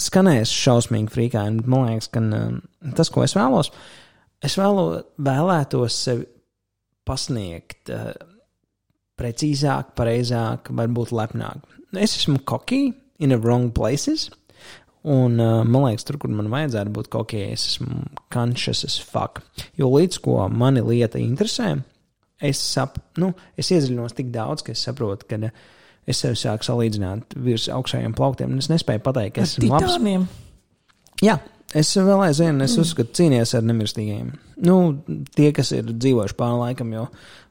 skanēs 0.00 0.50
šausmīgi 0.54 1.14
frīkāji. 1.14 1.54
un 1.54 1.60
Man 1.70 1.86
liekas, 1.88 2.10
ka 2.14 2.22
um, 2.22 2.58
tas, 2.98 3.10
ko 3.12 3.22
es 3.26 3.36
vēlos, 3.38 3.70
es 4.42 4.56
vēlo, 4.58 4.86
vēlētos 5.22 5.98
sevi 6.08 6.26
pasniegt 7.06 7.92
uh, 7.94 8.10
precīzāk, 9.20 9.94
pareizāk, 9.98 10.72
varbūt 10.74 11.14
lepnāk. 11.14 11.78
Es 11.98 12.16
esmu 12.18 12.42
koki 12.46 12.90
in 13.20 13.34
the 13.34 13.38
wrong 13.38 13.70
places. 13.74 14.28
Un 15.08 15.40
uh, 15.40 15.62
man 15.64 15.86
liekas, 15.86 16.04
tur, 16.04 16.18
kur 16.20 16.32
man 16.34 16.50
vajadzētu 16.52 16.92
būt 16.92 17.08
kaut 17.12 17.30
kā, 17.32 17.40
es 17.54 17.66
esmu 17.72 18.02
conscious 18.32 18.84
as 18.84 18.98
fuck. 19.00 19.40
Jo 19.80 19.88
līdz 19.94 20.20
ko 20.24 20.42
mani 20.52 20.82
lieta 20.84 21.20
interesē, 21.22 21.72
es, 22.36 22.60
sap, 22.60 22.98
nu, 23.20 23.32
es 23.56 23.72
iedziļinos 23.72 24.16
tik 24.18 24.28
daudz, 24.34 24.64
ka 24.66 24.74
es 24.76 24.84
saprotu, 24.84 25.28
ka 25.30 25.40
uh, 25.40 25.54
es 26.08 26.20
sevi 26.22 26.38
sāku 26.38 26.66
salīdzināt 26.66 27.36
virs 27.44 27.68
augšējiem 27.72 28.14
plauktiem, 28.16 28.52
un 28.54 28.62
es 28.62 28.70
nespēju 28.72 29.02
pateikt, 29.04 29.36
ka 29.36 29.46
esmu 29.46 29.70
labs. 29.70 29.98
Jā, 31.20 31.36
es 31.76 31.92
vēl 31.96 32.24
aizvienu, 32.26 32.64
es 32.64 32.76
uzskatu, 32.80 33.12
cīnīties 33.18 33.54
ar 33.58 33.66
nemirstīgajiem. 33.68 34.32
Nu, 34.66 34.76
tie, 35.36 35.50
kas 35.56 35.72
ir 35.76 35.92
dzīvojuši 35.92 36.38
pāri 36.38 36.60
laikam, 36.64 36.94
jo 36.96 37.06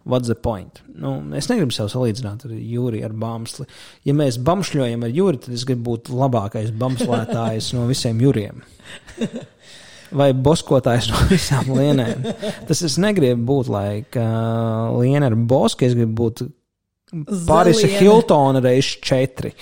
what's 0.10 0.28
the 0.28 0.36
point? 0.36 0.82
Nu, 1.00 1.18
es 1.38 1.48
negribu 1.52 1.76
sev 1.76 1.92
salīdzināt 1.94 2.48
ar 2.48 2.56
Jūriju, 2.56 3.06
ar 3.08 3.16
Bāmsli. 3.22 3.68
Ja 4.08 4.16
mēs 4.18 4.40
bamšļojam 4.46 5.06
ar 5.08 5.16
Jūriju, 5.16 5.44
tad 5.46 5.56
es 5.56 5.66
gribu 5.70 5.94
būt 5.94 6.12
labākais 6.12 6.74
bamslētājs 6.80 7.72
no 7.78 7.88
visiem 7.90 8.20
jūriem. 8.26 8.64
Vai 10.20 10.32
boskotājs 10.34 11.12
no 11.12 11.20
visām 11.30 11.70
lienēm. 11.78 12.24
Tas 12.66 12.82
es 12.86 12.98
negribu 13.02 13.44
būt, 13.52 13.68
lai 13.70 13.90
uh, 14.02 14.96
liena 14.98 15.30
ar 15.30 15.38
bosku, 15.38 15.86
es 15.86 15.94
gribu 15.98 16.16
būt 16.24 16.48
Pāris. 17.48 17.82
Hiltona 17.98 18.62
reiz 18.62 18.92
četri. 19.02 19.54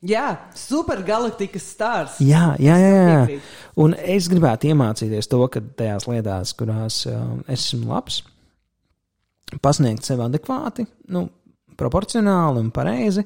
Jā, 0.00 0.48
supergalaktikas 0.56 1.66
stāsts. 1.74 2.22
Jā, 2.24 2.54
jā, 2.58 2.76
jā. 2.80 2.92
jā. 3.28 3.40
Un 3.80 3.92
es 4.00 4.30
gribētu 4.32 4.70
iemācīties 4.72 5.28
to, 5.30 5.42
ka 5.52 5.60
tajās 5.76 6.08
lietās, 6.08 6.54
kurās 6.56 7.02
es 7.04 7.66
esmu 7.68 7.92
labs, 7.92 8.22
pasniegt 9.62 10.06
sev 10.06 10.22
adekvāti, 10.24 10.86
nu, 11.14 11.24
proporcionāli 11.80 12.62
un 12.62 12.70
pareizi. 12.74 13.24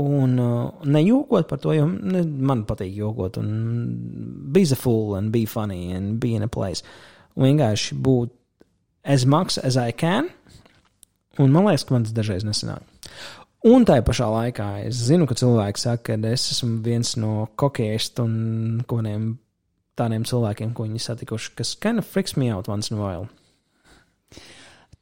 Un 0.00 0.36
uh, 0.38 0.84
nejokot 0.86 1.48
par 1.50 1.58
to, 1.58 1.72
jo 1.74 1.88
man 1.90 2.62
patīk 2.68 2.92
jokot, 2.94 3.40
un 3.40 3.48
be 4.54 4.62
a 4.62 4.76
fool, 4.78 5.16
and 5.18 5.32
be 5.32 5.46
funny, 5.46 5.90
and 5.92 6.20
be 6.20 6.36
in 6.36 6.46
a 6.46 6.48
place. 6.48 6.84
Un 7.34 7.48
vienkārši 7.48 7.98
būt 7.98 8.30
as 9.02 9.26
much 9.26 9.58
as 9.58 9.76
I 9.76 9.90
can, 9.90 10.30
un 11.38 11.50
man 11.50 11.66
liekas, 11.66 11.88
ka 11.88 11.96
man 11.96 12.06
tas 12.06 12.14
dažreiz 12.14 12.46
nesanāk. 12.46 12.86
Un 13.66 13.84
tā 13.84 13.98
pašā 14.00 14.30
laikā 14.30 14.86
es 14.86 15.02
zinu, 15.10 15.26
ka 15.26 15.34
cilvēki 15.34 15.82
saka, 15.82 16.14
ka 16.14 16.30
es 16.30 16.46
esmu 16.54 16.78
viens 16.86 17.16
no 17.20 17.48
kokiešu 17.60 18.22
un 18.22 18.36
kādiem 18.88 19.34
tādiem 20.00 20.24
cilvēkiem, 20.24 20.72
ko 20.72 20.86
viņi 20.86 21.02
satikuši, 21.02 21.52
kas 21.58 21.74
kind 21.82 22.00
of 22.00 22.08
freaks 22.08 22.36
me 22.36 22.48
out 22.52 22.70
once 22.70 22.90
in 22.90 22.96
a 22.96 23.02
while. 23.02 23.28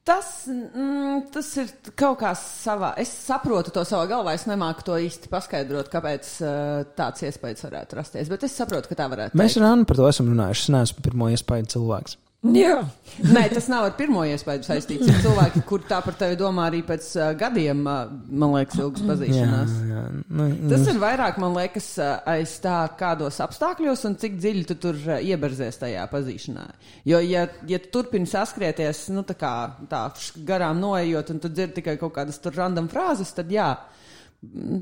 Tas, 0.09 0.29
mm, 0.49 1.27
tas 1.35 1.49
ir 1.61 1.73
kaut 1.99 2.17
kā 2.23 2.31
savā. 2.39 2.95
Es 3.01 3.11
saprotu 3.27 3.75
to 3.75 3.83
savā 3.85 4.07
galvā. 4.09 4.33
Es 4.39 4.47
nemāku 4.49 4.87
to 4.87 4.97
īsti 5.05 5.29
paskaidrot, 5.33 5.91
kāpēc 5.93 6.31
uh, 6.41 6.87
tāds 6.97 7.27
iespējas 7.29 7.67
varētu 7.67 7.99
rasties. 7.99 8.31
Bet 8.33 8.47
es 8.49 8.57
saprotu, 8.57 8.89
ka 8.89 8.97
tā 9.03 9.11
varētu 9.13 9.37
būt. 9.37 9.43
Mēs 9.43 9.59
ar 9.61 9.69
Annu 9.69 9.85
par 9.89 10.01
to 10.01 10.09
esam 10.09 10.31
runājuši. 10.33 10.65
Es 10.65 10.73
neesmu 10.73 11.05
pirmo 11.05 11.29
iespēju 11.35 11.69
cilvēks. 11.77 12.17
Jā, 12.39 12.85
Nē, 13.19 13.41
tas 13.51 13.67
nav 13.67 13.89
ar 13.89 13.95
pirmo 13.99 14.21
iespēju 14.23 14.63
saistīts. 14.63 15.09
Ir 15.11 15.17
cilvēki, 15.25 15.65
kur 15.67 15.83
tā 15.91 15.97
par 16.05 16.15
tevi 16.21 16.37
domā 16.39 16.69
arī 16.69 16.85
pēc 16.87 17.09
uh, 17.19 17.33
gadiem, 17.35 17.81
uh, 17.83 18.13
man 18.31 18.53
liekas, 18.55 18.79
ilgas 18.79 19.03
Jā, 19.03 19.09
pazīšanās. 19.11 19.73
jā. 19.89 20.05
Nu, 20.39 20.47
Tas 20.71 20.87
ir 20.93 21.01
vairāk, 21.03 21.41
man 21.43 21.57
liekas, 21.59 21.89
uh, 21.99 22.13
aiz 22.31 22.55
tā, 22.63 22.77
kādos 23.01 23.41
apstākļos 23.43 24.07
un 24.07 24.15
cik 24.23 24.39
dziļi 24.39 24.65
tu 24.71 24.79
tur 24.87 25.03
uh, 25.09 25.19
ieberzies 25.19 25.83
tajā 25.83 26.07
pazīšanā. 26.15 26.69
Jo, 27.11 27.19
ja, 27.27 27.49
ja 27.67 27.83
tu 27.83 27.91
turpini 27.99 28.31
saskrieties, 28.31 29.09
nu, 29.19 29.27
tā 29.27 29.35
kā 29.35 29.53
tā 29.91 30.07
garām 30.47 30.79
noejot, 30.79 31.35
un 31.35 31.43
tu 31.43 31.51
dzirdi 31.51 31.81
tikai 31.83 31.99
kaut 31.99 32.15
kādas 32.23 32.39
tur 32.39 32.55
random 32.55 32.87
frāzes, 32.93 33.35
tad 33.35 33.51
jā, 33.51 33.73
Mm, 33.75 33.95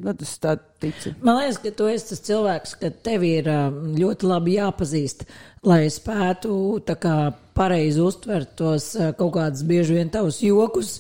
tad 0.05 0.23
es 0.23 0.35
tā 0.43 0.55
ticu. 0.83 1.15
Man 1.25 1.39
liekas, 1.41 1.59
ka 1.65 1.73
tu 1.79 1.89
esi 1.89 2.11
tas 2.13 2.23
cilvēks, 2.29 2.77
ka 2.83 2.91
tev 3.07 3.25
ir 3.27 3.49
ā, 3.49 3.61
ļoti 3.73 4.29
labi 4.29 4.57
jāpazīst, 4.59 5.25
lai 5.67 5.87
spētu 5.93 6.57
tā 6.87 6.99
kā 7.01 7.17
pareizi 7.57 8.03
uztvert 8.05 8.53
tos 8.59 8.93
ā, 9.01 9.13
kaut 9.17 9.33
kādus 9.39 9.65
bieži 9.67 9.97
vien 9.97 10.13
tavus 10.13 10.43
jokus. 10.45 10.99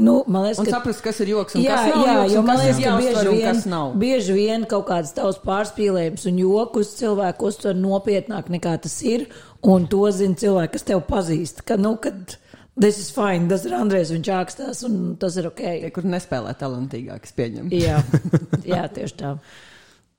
Nu, 0.00 0.20
man 0.30 0.44
liekas, 0.46 0.60
Un 0.62 0.68
ka 0.68 0.76
saprast, 0.76 1.00
kas 1.02 1.16
ir 1.22 1.32
joks 1.32 1.56
un 1.58 1.64
Jā, 1.64 1.74
kas 1.76 1.94
nav 1.94 2.04
jā, 2.06 2.12
joks, 2.18 2.34
jo 2.34 2.42
man 2.46 2.60
kas 2.60 2.64
liekas, 2.64 2.82
ka 2.84 2.92
bieži 3.00 3.30
vien, 3.34 3.46
kas 3.48 3.64
nav. 3.66 3.94
bieži 3.98 4.36
vien 4.36 4.66
kaut 4.70 4.86
kāds 4.86 5.10
tavs 5.16 5.40
pārspīlējums 5.42 6.26
un 6.30 6.38
jokus 6.38 6.92
cilvēku 7.00 7.48
uztver 7.50 7.74
nopietnāk 7.78 8.52
nekā 8.54 8.76
tas 8.84 8.94
ir, 9.02 9.26
un 9.66 9.88
to 9.90 10.04
zina 10.14 10.38
cilvēki, 10.38 10.72
kas 10.76 10.86
tev 10.92 11.02
pazīst, 11.10 11.64
ka, 11.66 11.74
nu, 11.78 11.96
kad 12.02 12.36
tas 12.80 13.00
ir 13.00 13.08
fine, 13.14 13.48
tas 13.50 13.64
ir 13.68 13.74
Andrēs, 13.76 14.12
viņš 14.14 14.30
ākstās, 14.36 14.84
un 14.88 15.16
tas 15.20 15.36
ir 15.40 15.50
ok. 15.50 15.60
Tie, 15.60 15.90
kur 15.94 16.06
nespēlē 16.08 16.54
talantīgāk, 16.60 17.26
es 17.28 17.36
pieņemu. 17.36 17.72
Jā, 17.86 17.98
jā 18.74 18.86
tieši 18.94 19.18
tā. 19.20 19.34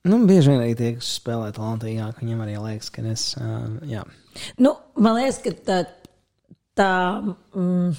Nu, 0.08 0.18
bieži 0.26 0.50
vien 0.50 0.64
arī 0.64 0.72
tie, 0.74 0.94
kas 0.98 1.12
spēlē 1.20 1.52
talantīgāk, 1.54 2.22
viņiem 2.22 2.40
arī 2.42 2.56
liekas, 2.58 2.88
ka 2.90 3.04
es. 3.06 3.28
Uh, 3.38 3.76
jā. 3.86 4.02
Nu, 4.58 4.74
man 4.98 5.20
liekas, 5.20 5.38
ka 5.44 5.52
tā, 5.62 5.76
tā 6.78 6.94
mm, 7.22 7.92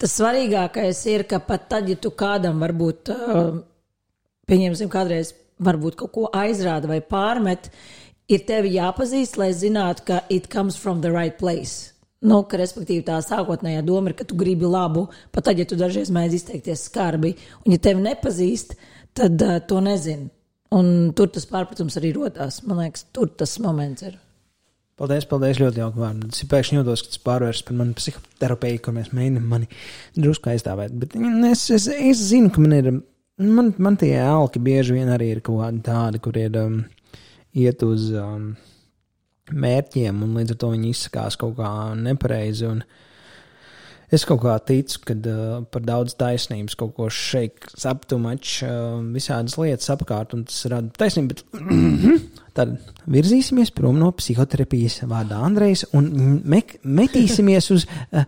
tas 0.00 0.14
svarīgākais 0.16 1.02
ir, 1.12 1.26
ka 1.28 1.42
pat 1.44 1.68
tad, 1.68 1.90
ja 1.92 1.98
tu 2.00 2.14
kādam 2.16 2.64
varbūt, 2.64 3.12
uh, 3.12 3.60
pieņemsim, 4.48 4.88
kādreiz 4.88 5.34
varbūt 5.60 5.98
kaut 6.00 6.14
ko 6.14 6.26
aizrāda 6.32 6.88
vai 6.88 7.02
pārmet, 7.04 7.68
ir 8.32 8.44
tevi 8.48 8.76
jāpazīst, 8.78 9.36
lai 9.40 9.52
zinātu, 9.52 10.08
ka 10.08 10.22
it 10.32 10.48
comes 10.48 10.80
from 10.80 11.02
the 11.04 11.12
right 11.12 11.36
place. 11.36 11.92
Nu, 12.26 12.40
ka, 12.50 12.58
respektīvi, 12.58 13.04
tā 13.06 13.20
sākotnējā 13.22 13.84
doma 13.86 14.10
ir, 14.10 14.16
ka 14.18 14.26
tu 14.26 14.34
gribi 14.38 14.66
labu, 14.66 15.06
pat 15.34 15.46
tad, 15.46 15.60
ja 15.60 15.66
tu 15.68 15.78
dažreiz 15.78 16.10
mēdz 16.14 16.40
izteikties 16.40 16.88
skarbi, 16.88 17.36
un 17.62 17.76
ja 17.76 17.78
tevi 17.82 18.02
nepazīst, 18.02 18.74
tad 19.18 19.44
uh, 19.46 19.60
to 19.62 19.78
nezini. 19.84 20.26
Un 20.74 21.12
tur 21.16 21.30
tas 21.32 21.46
pārpratums 21.48 21.96
arī 21.96 22.10
rodās. 22.16 22.58
Man 22.66 22.82
liekas, 22.82 23.06
tur 23.14 23.30
tas 23.38 23.54
moments 23.64 24.04
ir. 24.04 24.18
Paldies, 24.98 25.28
paldies, 25.30 25.60
ļoti 25.62 25.78
jauki 25.78 26.02
vārdi. 26.02 26.28
Es 26.34 26.46
pēkšņi 26.50 26.80
jūtos, 26.80 27.04
ka 27.04 27.12
tas 27.12 27.22
pārvērsts 27.28 27.64
par 27.68 27.76
manu 27.78 27.94
psihoterapiju, 27.96 28.80
kur 28.82 28.96
mēs 28.96 29.12
mēģinām 29.14 29.46
mani 29.46 29.68
drusku 30.18 30.50
aizstāvēt. 30.50 30.96
Bet 30.98 31.14
mm, 31.16 31.44
es, 31.52 31.62
es, 31.76 31.86
es 31.86 32.22
zinu, 32.32 32.50
ka 32.52 32.64
man 32.64 32.74
ir, 32.74 32.88
man, 33.38 33.70
man 33.78 33.98
tie 34.00 34.16
alki 34.18 34.60
bieži 34.66 34.98
vien 34.98 35.12
arī 35.14 35.30
ir 35.36 35.42
kaut 35.46 35.62
kādi 35.62 35.84
tādi, 35.86 36.20
kur 36.24 36.36
ir 36.42 36.58
um, 36.58 36.80
iet 37.54 37.84
uz 37.86 38.10
um, 38.10 38.50
mērķiem, 39.52 40.22
un 40.24 40.38
līdz 40.38 40.54
ar 40.54 40.62
to 40.62 40.72
viņi 40.74 40.94
izsakās 40.94 41.38
kaut 41.40 41.56
kā 41.58 41.70
nepareizi. 41.98 42.72
Es 44.08 44.24
kaut 44.24 44.40
kā 44.40 44.54
ticu, 44.64 45.02
ka 45.04 45.14
uh, 45.18 45.40
par 45.68 45.84
daudz 45.84 46.14
taisnības 46.16 46.78
kaut 46.80 46.94
ko 46.96 47.10
šeit 47.12 47.66
saptumačs, 47.76 48.54
uh, 48.64 49.02
visādas 49.12 49.58
lietas 49.60 49.90
apkārt, 49.92 50.32
un 50.32 50.46
tas 50.48 50.62
rada 50.72 50.88
taisnību. 50.96 51.34
Bet, 51.34 51.42
tad 52.56 52.78
virzīsimies 53.04 53.74
prom 53.76 54.00
no 54.00 54.08
psihoterapijas 54.16 55.02
vārdā 55.10 55.42
Andrejs 55.44 55.84
un 55.98 56.08
mek, 56.48 56.78
metīsimies 56.88 57.68
uz 57.76 57.84
uh, 57.84 58.24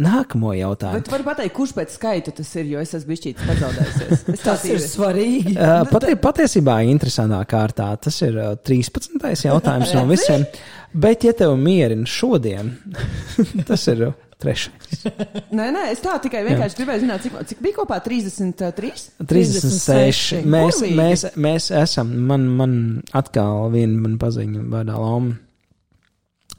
nākamo 0.00 0.54
jautājumu. 0.56 1.00
Bet 1.00 1.12
var 1.12 1.24
pateikt, 1.30 1.54
kurš 1.56 1.74
pēc 1.76 1.94
skaita 1.96 2.34
tas 2.36 2.50
ir, 2.60 2.70
jo 2.72 2.82
es 2.82 2.94
esmu 2.96 3.12
bijis 3.12 3.42
pazaudējies. 3.42 4.24
Es 4.34 4.44
Tas 4.44 4.64
ir 4.68 4.80
svarīgi. 4.82 5.54
Uh, 5.56 5.82
pati, 5.90 6.16
patiesībā 6.20 6.80
interesantā 6.88 7.40
kārtā 7.50 7.90
tas 8.02 8.20
ir 8.26 8.38
uh, 8.40 8.54
13. 8.56 9.20
jautājums 9.46 9.94
no 9.98 10.06
visiem. 10.10 10.46
Bet, 10.90 11.22
ja 11.22 11.34
tev 11.36 11.54
mierina 11.60 12.08
šodien, 12.08 12.72
tas 13.68 13.86
ir 13.92 14.08
uh, 14.08 14.16
trešais. 14.40 15.04
Nē, 15.52 15.68
nē, 15.74 15.84
es 15.92 16.00
tā 16.02 16.16
tikai 16.22 16.42
vienkārši 16.48 16.80
gribēju 16.80 17.04
zināt, 17.04 17.26
cik, 17.26 17.36
cik 17.52 17.60
bija 17.64 17.78
kopā 17.82 18.00
33. 18.04 18.90
36. 19.30 20.40
Mēs, 20.48 20.80
mēs, 20.96 21.26
mēs 21.36 21.70
esam, 21.82 22.12
man, 22.30 22.48
man 22.58 22.74
atkal 23.16 23.68
viena 23.74 24.00
man 24.00 24.18
paziņa 24.22 24.66
vārdā 24.72 24.98
Loma. 25.00 25.36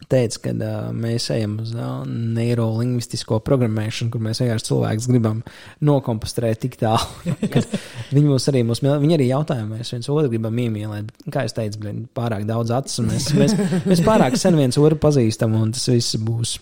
Teica, 0.10 0.40
ka 0.48 0.52
uh, 0.56 0.90
mēs 0.98 1.28
ejam 1.36 1.60
uz 1.62 1.72
uh, 1.76 2.02
neirolingvistisko 2.10 3.38
programmēšanu, 3.46 4.10
kur 4.14 4.24
mēs 4.26 4.42
vienkārši 4.42 4.68
cilvēkus 4.72 5.08
gribam 5.12 5.44
nokompostrēt 5.88 6.64
tik 6.66 6.78
tālu. 6.82 7.36
viņi 8.16 8.26
mūs 8.26 8.50
arī, 8.52 8.64
mūs, 8.68 8.82
mīl- 8.86 9.00
viņi 9.04 9.18
arī 9.20 9.30
jautā, 9.30 9.60
vai 9.62 9.80
mēs 9.80 9.94
viens 9.94 10.10
otru 10.12 10.34
gribam 10.34 10.62
iemīlēt. 10.66 11.14
Kā 11.32 11.46
es 11.48 11.56
teicu, 11.58 11.84
blin, 11.84 12.04
pārāk 12.18 12.48
daudz 12.50 12.74
acis, 12.76 13.00
un 13.04 13.12
mēs, 13.14 13.30
mēs, 13.38 13.58
mēs 13.86 14.04
pārāk 14.08 14.38
sen 14.42 14.58
viens 14.60 14.80
otru 14.82 15.00
pazīstam, 15.02 15.56
un 15.60 15.76
tas 15.78 15.88
viss 15.94 16.18
būs 16.22 16.58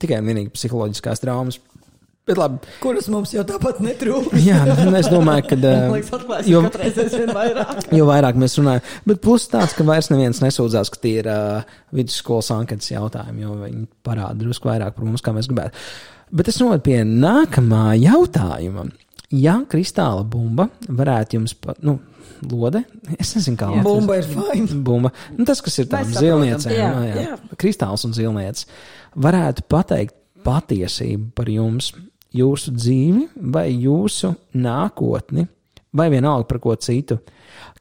tikai 0.00 0.18
un 0.20 0.28
vienīgi 0.30 0.52
psiholoģiskās 0.54 1.22
traumas. 1.22 1.60
Bet 2.24 2.38
labi, 2.40 2.56
Kuras 2.80 3.04
mums 3.12 3.34
jau 3.34 3.42
tāpat 3.44 3.82
netrūkst. 3.84 4.32
jā, 4.40 4.62
nu, 4.64 4.94
es 4.96 5.10
domāju, 5.12 5.44
ka. 5.50 5.56
Liekas, 5.92 6.46
jo- 6.48 6.62
vairāk. 7.36 7.82
Jo 7.98 8.06
vairāk 8.08 8.38
mēs 8.40 8.56
runājam, 8.60 8.86
bet 9.04 9.20
plus 9.24 9.44
tāds, 9.52 9.74
ka 9.76 9.84
vairs 9.84 10.08
neviens 10.08 10.40
nesūdzās, 10.40 10.88
ka 10.94 11.02
tie 11.02 11.18
ir 11.20 11.28
uh, 11.28 11.76
vidusskolas 11.92 12.48
anketas 12.56 12.88
jautājumi, 12.94 13.44
jo 13.44 13.58
viņi 13.60 13.84
parāda 14.08 14.38
drusku 14.40 14.70
vairāk 14.72 14.96
par 14.96 15.04
mums, 15.04 15.20
kā 15.24 15.34
mēs 15.36 15.50
gribētu. 15.52 15.76
Bet 16.34 16.48
es 16.48 16.56
novedu 16.62 16.86
pie 16.88 17.02
nākamā 17.04 17.90
jautājuma. 18.00 18.86
Ja 19.34 19.58
kristāla 19.68 20.24
bumba 20.24 20.70
varētu 20.88 21.36
jums, 21.40 21.52
pa, 21.60 21.74
nu, 21.84 21.98
lode, 22.48 22.84
es 23.18 23.34
nezinu, 23.36 23.58
kā 23.60 23.68
latviešu- 23.68 23.84
Bumba 23.84 24.16
ir 24.20 24.26
fine. 24.32 24.80
Bumba. 24.86 25.12
Nu, 25.36 25.44
tas, 25.48 25.60
kas 25.64 25.76
ir 25.82 25.88
tāds 25.92 26.16
jā. 26.72 26.90
jā. 27.20 27.38
kristāls 27.60 28.04
un 28.08 28.16
zilniec, 28.16 28.64
varētu 29.28 29.68
pateikt 29.68 30.16
patiesību 30.44 31.30
par 31.36 31.48
jums, 31.52 31.92
jūsu 32.34 32.74
dzīvi 32.74 33.28
vai 33.54 33.68
jūsu 33.70 34.32
nākotni, 34.58 35.46
vai 35.94 36.08
vienalga 36.12 36.48
par 36.50 36.60
ko 36.62 36.74
citu. 36.76 37.20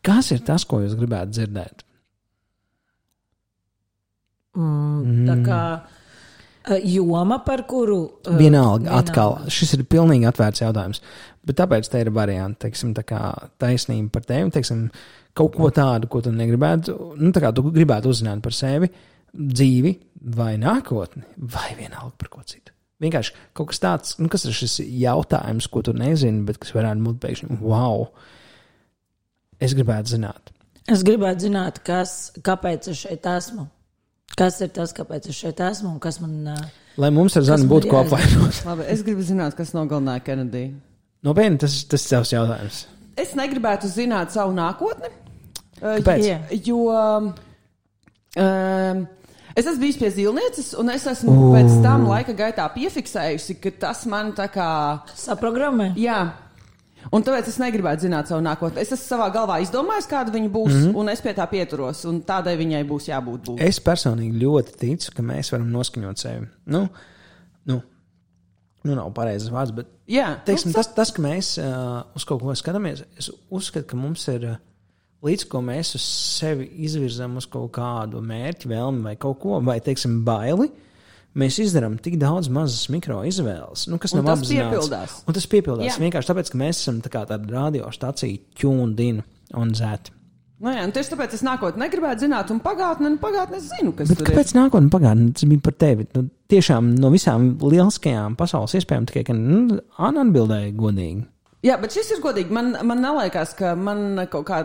Kas 0.04 0.32
ir 0.36 0.44
tas, 0.46 0.66
ko 0.68 0.82
jūs 0.84 0.96
gribētu 1.00 1.38
dzirdēt? 1.38 1.84
Mm, 4.54 5.24
tā 5.26 5.38
kā 5.48 5.62
uh, 5.80 6.76
joma, 6.86 7.40
par 7.46 7.64
kuru. 7.70 8.02
uh, 8.22 8.36
Vienalga, 8.38 8.92
atkal, 9.00 9.40
šis 9.52 9.74
ir 9.80 9.86
pilnīgi 9.90 10.28
atvērts 10.30 10.62
jautājums. 10.62 11.02
Bet 11.44 11.58
tāpēc 11.60 11.90
te 11.90 12.04
ir 12.04 12.12
varianti, 12.14 12.62
teiksim, 12.68 12.94
tā 12.96 13.04
kā 13.08 13.22
taisnība 13.60 14.14
par 14.14 14.28
tevi, 14.30 14.54
teiksim, 14.54 14.86
kaut 15.36 15.58
ko 15.58 15.72
tādu, 15.74 16.08
ko 16.12 16.22
tu 16.24 16.32
negribētu, 16.36 16.96
nu, 17.18 17.34
tā 17.36 17.42
kā 17.44 17.52
tu 17.56 17.66
gribētu 17.74 18.14
uzzināt 18.14 18.44
par 18.46 18.56
sevi, 18.56 18.92
dzīvi 19.34 19.96
vai 20.38 20.54
nākotni, 20.62 21.26
vai 21.42 21.74
vienalga 21.80 22.14
par 22.22 22.32
ko 22.38 22.46
citu. 22.46 22.73
Vienkārši 23.04 23.36
kaut 23.58 23.72
kas 23.72 23.82
tāds, 23.84 24.16
nu, 24.22 24.30
kas 24.32 24.46
ir 24.48 24.56
šis 24.56 24.80
jautājums, 25.04 25.68
ko 25.72 25.84
tu 25.86 25.94
nezini, 25.98 26.46
bet 26.48 26.60
kas 26.62 26.74
varētu 26.76 27.04
būt 27.06 27.22
pēkšņi, 27.24 27.60
wow, 27.62 28.08
es 29.64 29.76
gribētu 29.78 30.16
zināt. 30.16 30.54
Es 30.92 31.04
gribētu 31.08 31.48
zināt, 31.48 31.80
kas, 31.88 32.34
kāpēc 32.44 32.90
es 32.92 33.06
šeit 33.06 33.28
esmu. 33.30 33.70
Kas 34.40 34.58
ir 34.66 34.72
tas, 34.74 34.92
kāpēc 34.98 35.30
es 35.30 35.38
šeit 35.38 35.62
esmu 35.62 35.94
un 35.94 36.00
kas 36.04 36.18
man. 36.24 36.34
Uh, 36.50 36.82
Lai 37.00 37.12
mums 37.14 37.38
ar 37.38 37.46
Zanu 37.48 37.70
būtu 37.70 37.92
kopā. 37.92 38.20
Labi, 38.68 38.88
es 38.92 39.04
gribu 39.06 39.24
zināt, 39.26 39.56
kas 39.58 39.72
nogalināja 39.78 40.24
Kenediju. 40.26 40.74
Nopietni, 41.24 41.60
tas, 41.62 41.78
tas 41.88 42.04
ir 42.04 42.16
tavs 42.16 42.34
jautājums. 42.34 42.80
Es 43.20 43.36
negribētu 43.38 43.88
zināt 43.92 44.34
savu 44.34 44.56
nākotni. 44.58 45.12
Uh, 45.80 46.00
Kāpēc? 46.02 46.26
Jā. 46.26 46.40
Jo 46.66 46.80
um, 46.92 47.30
es 49.56 49.66
esmu 49.66 49.82
bijis 49.84 50.00
pie 50.02 50.12
zīlnieces, 50.14 50.74
un 50.80 50.94
es 50.94 51.06
esmu 51.10 51.34
uh. 51.34 51.44
pēc 51.56 51.76
tam 51.86 52.08
laika 52.10 52.36
gaitā 52.38 52.66
piefiksējusi, 52.74 53.60
ka 53.64 53.74
tas 53.88 54.06
man 54.10 54.34
tā 54.38 54.50
kā. 54.54 54.70
saprogrammē? 55.18 55.94
Jā. 56.00 56.22
Un 57.12 57.24
tāpēc 57.26 57.50
es 57.52 57.58
negribētu 57.60 58.06
zināt 58.06 58.30
savu 58.32 58.44
nākotni. 58.46 58.80
Es 58.80 58.94
esmu 58.96 59.04
savā 59.04 59.28
galvā 59.34 59.58
izdomājis, 59.64 60.08
kāda 60.08 60.32
viņa 60.32 60.52
būs, 60.54 60.72
mm 60.72 60.84
-hmm. 60.84 61.00
un 61.02 61.10
es 61.12 61.22
pie 61.22 61.34
tā 61.36 61.48
pieturos. 61.52 62.06
Un 62.08 62.22
tādai 62.24 62.56
viņai 62.58 62.84
būs 62.88 63.10
jābūt. 63.10 63.50
Būt. 63.50 63.62
Es 63.62 63.80
personīgi 63.84 64.40
ļoti 64.40 64.78
ticu, 64.80 65.12
ka 65.16 65.22
mēs 65.22 65.52
varam 65.52 65.72
noskaņot 65.72 66.18
sevi. 66.18 66.48
Nu, 66.66 66.88
nu, 67.66 67.82
nu, 68.84 68.96
nav 68.96 69.12
pareizs 69.14 69.52
vārds, 69.52 69.76
bet 69.76 69.88
Jā, 70.08 70.34
teiksim, 70.46 70.72
nu, 70.72 70.76
tas, 70.76 70.90
tas, 70.96 71.12
ka 71.12 71.22
mēs 71.24 71.58
uh, 71.62 72.04
uz 72.16 72.26
kaut 72.28 72.42
ko 72.42 72.56
skatāmies, 72.56 73.04
es 73.20 73.30
uzskatu, 73.50 73.88
ka 73.88 74.00
mums 74.00 74.28
ir 74.28 74.48
uh, 74.50 74.56
līdz 75.24 75.46
ko 75.52 75.62
mēs 75.64 75.94
uz 75.98 76.04
sevi 76.04 76.68
izvirzām 76.86 77.38
uz 77.40 77.46
kaut 77.52 77.72
kādu 77.78 78.22
mērķu, 78.24 78.70
vēlmi 78.72 79.06
vai 79.08 79.16
kaut 79.20 79.40
ko, 79.44 79.60
vai 79.64 79.78
teiksim, 79.84 80.22
baili. 80.28 80.70
Mēs 81.40 81.56
izdarām 81.64 81.96
tik 81.98 82.20
daudz 82.22 82.46
mazas 82.54 82.84
mikro 82.94 83.24
izvēles, 83.26 83.88
nu, 83.90 83.98
kas 83.98 84.12
Un 84.14 84.20
nav 84.22 84.28
tas 84.36 84.44
apzināts. 84.44 84.70
piepildās. 84.76 85.16
Un 85.26 85.34
tas 85.34 85.48
piepildās 85.50 85.88
Jā. 85.88 85.96
vienkārši 86.04 86.30
tāpēc, 86.30 86.52
ka 86.54 86.60
mēs 86.62 86.82
esam 86.84 87.00
tā 87.02 87.10
kā 87.10 87.24
tāda 87.26 87.50
radiostacija, 87.56 88.38
ķūndina 88.62 89.24
un 89.58 89.72
zēta. 89.74 90.14
Nu, 90.64 90.70
jā, 90.72 90.84
un 90.86 90.94
tieši 90.96 91.12
tāpēc 91.16 91.34
es 91.36 91.42
nākotnē 91.44 91.88
negribētu 91.88 92.24
zināt, 92.28 92.52
un 92.54 92.62
pagātnē, 92.64 93.10
nu, 93.16 93.18
pagātnē 93.20 93.58
es 93.58 93.66
zinu, 93.74 93.96
kas 93.98 94.14
Bet 94.14 94.22
tur 94.22 94.30
kāpēc 94.30 94.54
nākotnē 94.56 94.94
pagātnē 94.94 95.34
tas 95.34 95.50
bija 95.50 95.64
par 95.66 95.74
tevi? 95.82 96.06
Nu, 96.14 96.28
tiešām 96.54 96.94
no 97.02 97.10
visām 97.12 97.50
lieliskajām 97.60 98.38
pasaules 98.40 98.78
iespējām 98.78 99.10
tikai, 99.10 99.26
ka 99.28 99.34
nu, 99.36 99.80
Anna 99.98 100.24
atbildēja 100.24 100.70
godīgi. 100.78 101.26
ir. 101.26 101.28
Jā, 101.64 101.82
bet 101.82 101.98
šis 101.98 102.14
ir 102.14 102.22
godīgi. 102.24 102.54
Man, 102.54 102.76
man 102.86 103.02
neliekas, 103.04 103.58
ka 103.58 103.74
man 103.76 104.28
kaut 104.32 104.46
kā. 104.48 104.62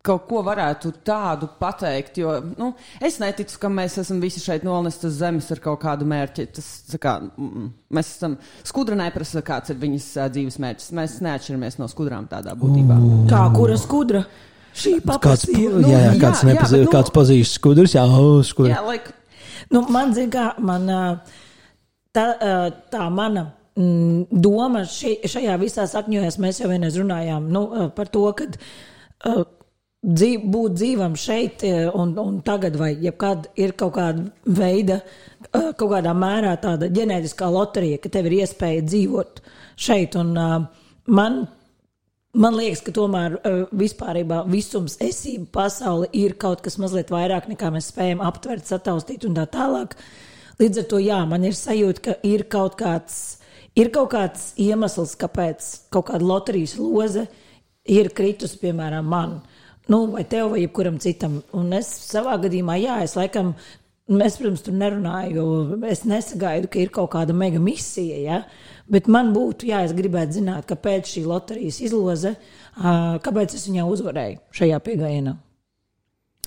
Kaut 0.00 0.24
ko 0.30 0.40
varētu 0.40 0.94
tādu 1.04 1.50
pateikt, 1.60 2.22
jo 2.22 2.32
nu, 2.56 2.70
es 3.04 3.18
neticu, 3.20 3.58
ka 3.60 3.68
mēs 3.68 3.98
esam 4.00 4.22
visi 4.22 4.40
šeit 4.40 4.64
nolaisti 4.64 5.10
uz 5.10 5.18
zemes 5.20 5.50
ar 5.52 5.60
kaut 5.60 5.82
kādu 5.82 6.08
mērķi. 6.08 6.46
Tas, 6.56 6.70
kā, 6.96 7.18
mm, 7.20 7.50
mm. 7.50 7.66
mēs 7.98 8.14
esam 8.14 8.38
skudra 8.64 8.96
neprasa, 8.96 9.44
kāds 9.44 9.74
ir 9.74 9.80
viņas 9.82 10.08
ā, 10.24 10.30
dzīves 10.32 10.56
mērķis. 10.64 10.88
Mēs 10.96 11.18
neatšķiramies 11.26 11.76
no 11.82 11.90
skudrām 11.92 12.30
tādā 12.32 12.56
būtībā. 12.56 12.96
Kā 13.28 13.44
kura 13.52 13.76
skudra? 13.80 14.24
Šī 14.70 14.96
Kāds, 15.00 15.06
paprasīja. 15.10 15.76
nu, 15.76 15.88
jā, 15.90 16.00
jā, 16.06 16.10
kāds, 16.16 16.44
jā, 16.44 16.48
jā, 16.48 16.54
nepazī, 16.54 16.78
bet, 16.78 16.88
nu- 16.88 16.94
kāds 16.94 17.12
pazīst 17.12 17.58
skudrus, 17.58 17.96
jā, 17.98 18.06
skudrus. 18.46 18.72
Jā, 18.72 18.84
like, 18.86 19.16
Nu, 19.70 19.84
man 19.92 20.14
zina, 20.14 20.30
kā 20.34 20.44
man, 20.66 20.88
tā, 22.14 22.24
tā 22.90 23.06
mana 23.14 23.44
mm, 23.78 24.26
doma 24.42 24.82
ši, 24.88 25.20
šajā 25.30 25.54
visā 25.62 25.86
sakņojas. 25.90 26.40
Mēs 26.42 26.58
jau 26.62 26.70
vienreiz 26.72 26.98
runājām 26.98 27.46
nu, 27.54 27.64
par 27.94 28.10
to, 28.10 28.24
ka 28.34 28.48
uh, 28.50 29.44
dzīv, 30.00 30.48
būt 30.52 30.76
dzīvam 30.80 31.14
šeit 31.18 31.64
ā, 31.68 31.74
un, 31.94 32.14
un 32.18 32.40
tagad, 32.46 32.76
vai 32.80 32.94
jebkad 32.96 33.50
ir 33.60 33.74
kaut 33.78 33.94
kāda 33.98 34.26
veida, 34.44 35.00
ā, 35.50 35.70
kaut 35.76 35.90
kādā 35.92 36.14
mērā 36.16 36.56
tāda 36.62 36.88
ģenētiskā 36.92 37.48
loterija, 37.52 38.00
ka 38.00 38.12
tev 38.12 38.30
ir 38.30 38.40
iespēja 38.40 38.84
dzīvot 38.88 39.42
šeit. 39.80 40.18
Un, 40.20 40.36
ā, 40.36 40.52
man 41.10 41.42
Man 42.30 42.54
liekas, 42.54 42.78
ka 42.86 42.92
tomēr 42.94 43.40
vispārībā 43.74 44.44
visums, 44.46 44.94
esība, 45.02 45.48
pasaule 45.56 46.06
ir 46.14 46.36
kaut 46.38 46.60
kas 46.62 46.76
mazliet 46.78 47.08
vairāk 47.10 47.48
nekā 47.50 47.72
mēs 47.74 47.88
spējam 47.90 48.22
aptvert, 48.22 48.68
sataustīt 48.68 49.26
un 49.26 49.34
tā 49.34 49.48
tālāk. 49.50 49.96
Līdz 50.62 50.78
ar 50.78 50.86
to, 50.92 51.00
jā, 51.02 51.18
man 51.26 51.48
ir 51.48 51.58
sajūta, 51.58 52.04
ka 52.04 52.14
ir 52.22 52.44
kaut 52.52 52.76
kāds, 52.78 53.16
ir 53.74 53.90
kaut 53.90 54.12
kāds 54.14 54.52
iemesls, 54.62 55.16
kāpēc 55.18 55.72
kaut 55.90 56.06
kāda 56.12 56.30
loterijas 56.30 56.76
loze 56.78 57.26
ir 57.90 58.12
kritusi, 58.14 58.60
piemēram, 58.62 59.10
man. 59.10 59.40
Nu, 59.90 60.04
vai 60.12 60.22
tev, 60.30 60.52
vai 60.54 60.60
jebkuram 60.64 60.98
citam. 61.02 61.40
Un 61.56 61.72
es 61.74 61.88
savā 62.06 62.36
gadījumā, 62.44 62.76
jā, 62.78 63.00
es 63.02 63.16
laikam, 63.18 63.52
es, 64.22 64.36
protams, 64.38 64.62
tur 64.66 64.76
nerunāju, 64.78 65.34
jo 65.34 65.78
es 65.90 66.04
nesagaidu, 66.06 66.70
ka 66.70 66.78
ir 66.78 66.92
kaut 66.94 67.10
kāda 67.16 67.34
mega 67.34 67.58
misija. 67.62 68.20
Ja? 68.22 68.40
Bet 68.90 69.10
man 69.10 69.32
būtu, 69.34 69.66
jā, 69.70 69.82
es 69.88 69.94
gribētu 69.98 70.38
zināt, 70.38 70.66
kāpēc 70.70 71.10
šī 71.16 71.24
loterijas 71.26 71.80
izloze, 71.82 72.36
kāpēc 72.78 73.54
es 73.58 73.66
viņā 73.70 73.86
uzvarēju 73.90 74.38
šajā 74.60 74.78
piegājienā. 74.86 75.34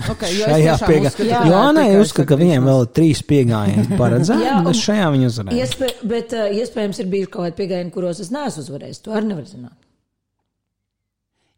okay, 0.10 0.32
Šajā 0.40 0.56
tiešām 0.58 0.90
piegā... 0.90 1.10
uzskatu, 1.12 1.28
Jā. 1.30 1.40
ka 1.44 1.50
Jo 1.52 1.60
tikai 1.76 2.00
uzskata, 2.02 2.28
ka 2.32 2.38
viņiem 2.40 2.64
vēl 2.66 2.80
ir 2.82 2.92
trīs 2.98 3.20
piegājieni 3.30 3.98
paredzēti, 4.02 4.54
bet 4.66 4.80
šajā 4.80 5.10
viņa 5.14 5.28
uzvarēja. 5.30 5.68
Iespē, 5.68 5.90
bet 6.16 6.34
uh, 6.40 6.48
iespējams 6.64 7.02
ir 7.04 7.12
bijuši 7.12 7.32
kaut 7.36 7.44
kādi 7.46 7.60
piegājieni, 7.60 7.94
kuros 7.94 8.24
es 8.24 8.32
neesmu 8.34 8.64
uzvarējis. 8.66 9.04
To 9.06 9.14
arī 9.20 9.30
nevar 9.30 9.46
zināt. 9.52 9.78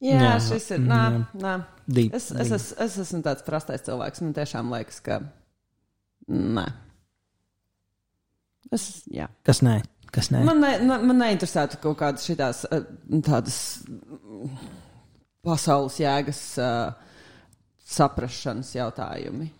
Jā, 0.03 0.19
Jā, 0.19 0.33
šis 0.43 0.67
ir. 0.75 0.81
mm, 0.83 0.89
Nā, 0.91 0.99
jā. 1.15 1.23
nā. 1.45 1.53
Deep, 1.85 2.15
Es, 2.17 2.31
es, 2.31 2.51
es, 2.51 2.71
es 2.81 2.97
esmu 3.03 3.21
tāds 3.25 3.45
prastais 3.45 3.83
cilvēks. 3.85 4.23
Man 4.25 4.33
tiešām 4.33 4.71
liekas, 4.73 5.01
ka. 5.05 5.19
Nē. 6.31 6.65
Es, 8.73 8.87
jā. 9.13 9.27
Kas 9.45 9.61
nē? 9.65 9.77
Kas 10.15 10.31
nē? 10.33 10.41
Man, 10.47 10.63
ne, 10.63 10.97
man, 10.97 11.19
neinteresētu 11.19 11.77
kaut 11.83 11.99
kādas 11.99 12.25
šitās, 12.25 12.63
eh, 12.73 12.87
tādas 13.25 13.59
pasaules 15.45 15.99
jēgas 16.01 16.41
uh, 16.63 16.95
saprašanas 17.85 18.71
jautājumi. 18.73 19.51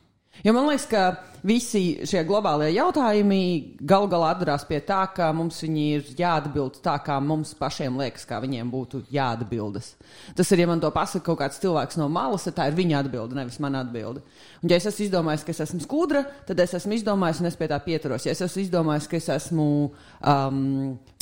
Jo 0.43 0.53
man 0.53 0.67
liekas, 0.67 0.85
ka 0.89 1.03
visi 1.45 1.81
šie 2.07 2.23
globālie 2.25 2.71
jautājumi 2.73 3.39
galu 3.87 4.09
galā 4.09 4.31
atdarās 4.33 4.65
pie 4.67 4.79
tā, 4.85 5.03
ka 5.15 5.29
mums 5.35 5.61
viņi 5.63 5.85
ir 5.95 6.07
jāatbild 6.19 6.79
tā, 6.85 6.95
kā 7.05 7.19
mums 7.23 7.53
pašiem 7.57 7.97
liekas, 8.01 8.25
kā 8.27 8.39
viņiem 8.43 8.71
būtu 8.73 9.03
jāatbildas. 9.13 9.93
Tas 10.37 10.51
ir, 10.51 10.63
ja 10.63 10.69
man 10.69 10.81
to 10.83 10.91
pasaka 10.93 11.25
kaut 11.27 11.39
kāds 11.43 11.61
cilvēks 11.63 11.99
no 12.01 12.09
malas, 12.11 12.47
tad 12.47 12.57
tā 12.59 12.69
ir 12.69 12.77
viņa 12.79 13.03
atbilde, 13.03 13.37
nevis 13.37 13.59
mana 13.63 13.83
atbilde. 13.85 14.25
Un, 14.61 14.69
ja 14.71 14.79
es 14.79 14.89
esmu 14.89 15.07
izdomājis, 15.07 15.45
ka 15.45 15.53
es 15.53 15.65
esmu 15.67 15.83
skudra, 15.85 16.25
tad 16.49 16.61
es 16.65 16.73
esmu 16.81 16.97
izdomājis, 16.97 17.43
un 17.43 17.51
es 17.51 17.59
pie 17.59 17.69
tā 17.71 17.79
pieturos. 17.85 18.25
Ja 18.25 18.33
es 18.33 18.41
esmu 18.45 18.65
izdomājis, 18.65 19.09
ka 19.11 19.21
es 19.21 19.29
esmu 19.37 19.69
um, 19.85 20.63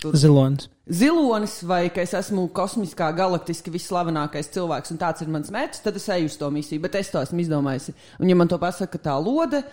tur, 0.01 0.15
Zilonis. 0.19 0.71
Zilonis 0.89 1.61
vai 1.67 1.87
ka 1.93 2.03
es 2.03 2.13
esmu 2.17 2.47
kosmiskā, 2.55 3.07
galaktiski 3.15 3.71
visslavenākais 3.73 4.51
cilvēks 4.53 4.93
un 4.93 4.99
tāds 5.01 5.23
ir 5.23 5.31
mans 5.31 5.51
mērķis, 5.53 5.83
tad 5.85 5.97
es 5.99 6.09
eju 6.11 6.29
uz 6.31 6.37
to 6.39 6.49
misiju, 6.51 6.83
bet 6.83 6.97
es 6.99 7.11
to 7.13 7.21
esmu 7.23 7.43
izdomājis. 7.43 7.91
Un, 8.19 8.29
ja 8.29 8.37
man 8.37 8.51
to 8.51 8.59
pasaka 8.61 8.99
tā 9.01 9.15
lode, 9.21 9.63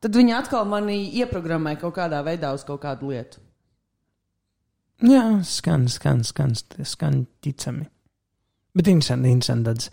tad 0.00 0.16
viņi 0.16 0.36
atkal 0.36 0.68
mani 0.70 1.02
ieprogrammē 1.20 1.76
kaut 1.80 1.96
kādā 1.98 2.22
veidā 2.26 2.52
uz 2.54 2.66
kaut 2.66 2.82
kādu 2.84 3.10
lietu. 3.10 3.42
Jā, 5.00 5.40
skan, 5.48 5.88
skan, 5.88 6.22
skan, 6.28 6.54
skan 6.84 7.24
ticami. 7.40 7.86
Bet 8.76 8.88
interesanti, 8.90 9.32
interesanti 9.32 9.70
tādas 9.70 9.90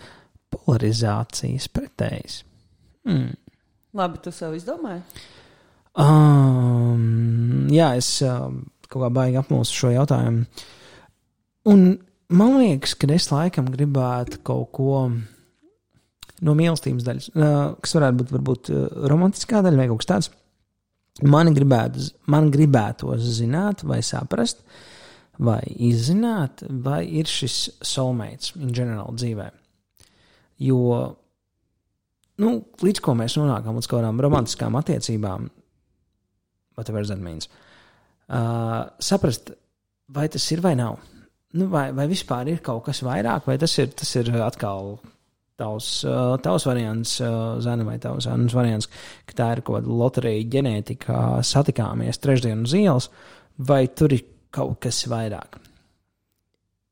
polarizācijas 0.53 1.69
pretējas. 1.71 2.41
Hmm. 3.07 3.31
Labi, 3.97 4.19
tu 4.21 4.33
sev 4.35 4.53
izdomāji? 4.57 5.01
Um, 5.97 7.71
jā, 7.73 7.93
es 7.97 8.09
um, 8.27 8.67
kaut 8.91 9.03
kā 9.03 9.09
baigi 9.13 9.39
apmulsu 9.39 9.75
šo 9.81 9.93
jautājumu. 9.93 10.45
Un 11.67 11.87
man 12.29 12.57
liekas, 12.61 12.95
ka 12.99 13.09
es 13.13 13.29
laikam 13.31 13.69
gribētu 13.73 14.41
kaut 14.47 14.71
ko 14.75 15.05
no 16.45 16.53
mīlestības 16.57 17.05
daļas, 17.07 17.29
kas 17.83 17.95
varētu 17.97 18.19
būt 18.19 18.33
varbūt 18.35 18.73
romantiskā 19.11 19.63
daļa 19.65 19.81
vai 19.81 19.87
kaut 19.91 20.03
kas 20.03 20.11
tāds. 20.11 20.33
Man 21.25 21.49
gribētu, 21.55 22.03
man 22.29 22.51
gribētos 22.53 23.23
zināt, 23.39 23.81
vai 23.89 24.03
saprast, 24.05 24.61
vai 25.41 25.63
izzināt, 25.65 26.61
vai 26.69 27.01
ir 27.19 27.29
šis 27.29 27.55
soulmates 27.81 28.53
in 28.57 28.69
general 28.69 29.15
dzīvē. 29.17 29.47
Jo, 30.61 30.77
nu, 32.41 32.51
līdz 32.85 33.01
ko 33.01 33.17
mēs 33.17 33.37
nonākam 33.37 33.77
līdz 33.77 33.89
kaut 33.89 33.99
kādām 33.99 34.21
romantiskām 34.21 34.77
attiecībām, 34.77 35.49
whatever 36.77 37.05
that 37.05 37.21
means, 37.21 37.49
uh, 37.49 37.67
saprast, 38.27 39.53
vai 40.11 40.27
tas 40.31 40.51
ir 40.51 40.61
vai 40.63 40.75
nav. 40.75 40.97
Nu, 41.55 41.67
vai, 41.71 41.91
vai 41.95 42.07
vispār 42.09 42.49
ir 42.51 42.59
kaut 42.63 42.83
kas 42.87 42.99
vairāk, 43.05 43.47
vai 43.47 43.55
tas 43.59 43.71
ir, 43.79 43.87
tas 43.95 44.09
ir 44.19 44.29
atkal 44.43 44.97
tavs, 45.57 46.03
uh, 46.05 46.35
tavs 46.43 46.67
variants, 46.67 47.17
uh, 47.23 47.55
Zana, 47.63 47.85
vai 47.87 47.97
tavs 48.01 48.27
Annas 48.29 48.53
variants, 48.53 48.89
ka 49.25 49.37
tā 49.37 49.47
ir 49.55 49.63
kaut 49.63 49.79
kāda 49.79 49.95
loterija 50.01 50.49
ģenētika, 50.57 51.21
satikāmies 51.47 52.21
trešdien 52.21 52.65
uz 52.67 52.75
ielas, 52.77 53.09
vai 53.57 53.85
tur 53.87 54.13
ir 54.13 54.25
kaut 54.53 54.77
kas 54.83 55.05
vairāk. 55.09 55.57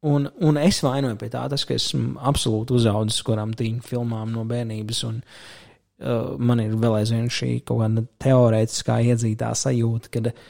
Un, 0.06 0.30
un 0.46 0.58
es 0.62 0.80
vainoju 0.86 1.18
pie 1.20 1.30
tā, 1.34 1.46
tas, 1.50 1.66
ka 1.66 1.76
esmu 1.76 2.20
absolūti 2.30 2.76
uzaugusi 2.78 3.20
uz 3.20 3.28
kurām 3.28 3.54
tīņu 3.58 3.86
filmām 3.86 4.34
no 4.34 4.48
bērnības, 4.50 5.04
un 5.10 5.22
uh, 5.22 6.36
man 6.40 6.64
ir 6.64 6.78
vēl 6.80 7.02
aizvien 7.02 7.28
šī 7.28 7.58
kaut 7.68 7.84
kāda 7.84 8.06
teorētiskā 8.24 9.02
iedzītā 9.12 9.52
sajūta, 9.58 10.14
kad 10.16 10.32
uh, 10.32 10.46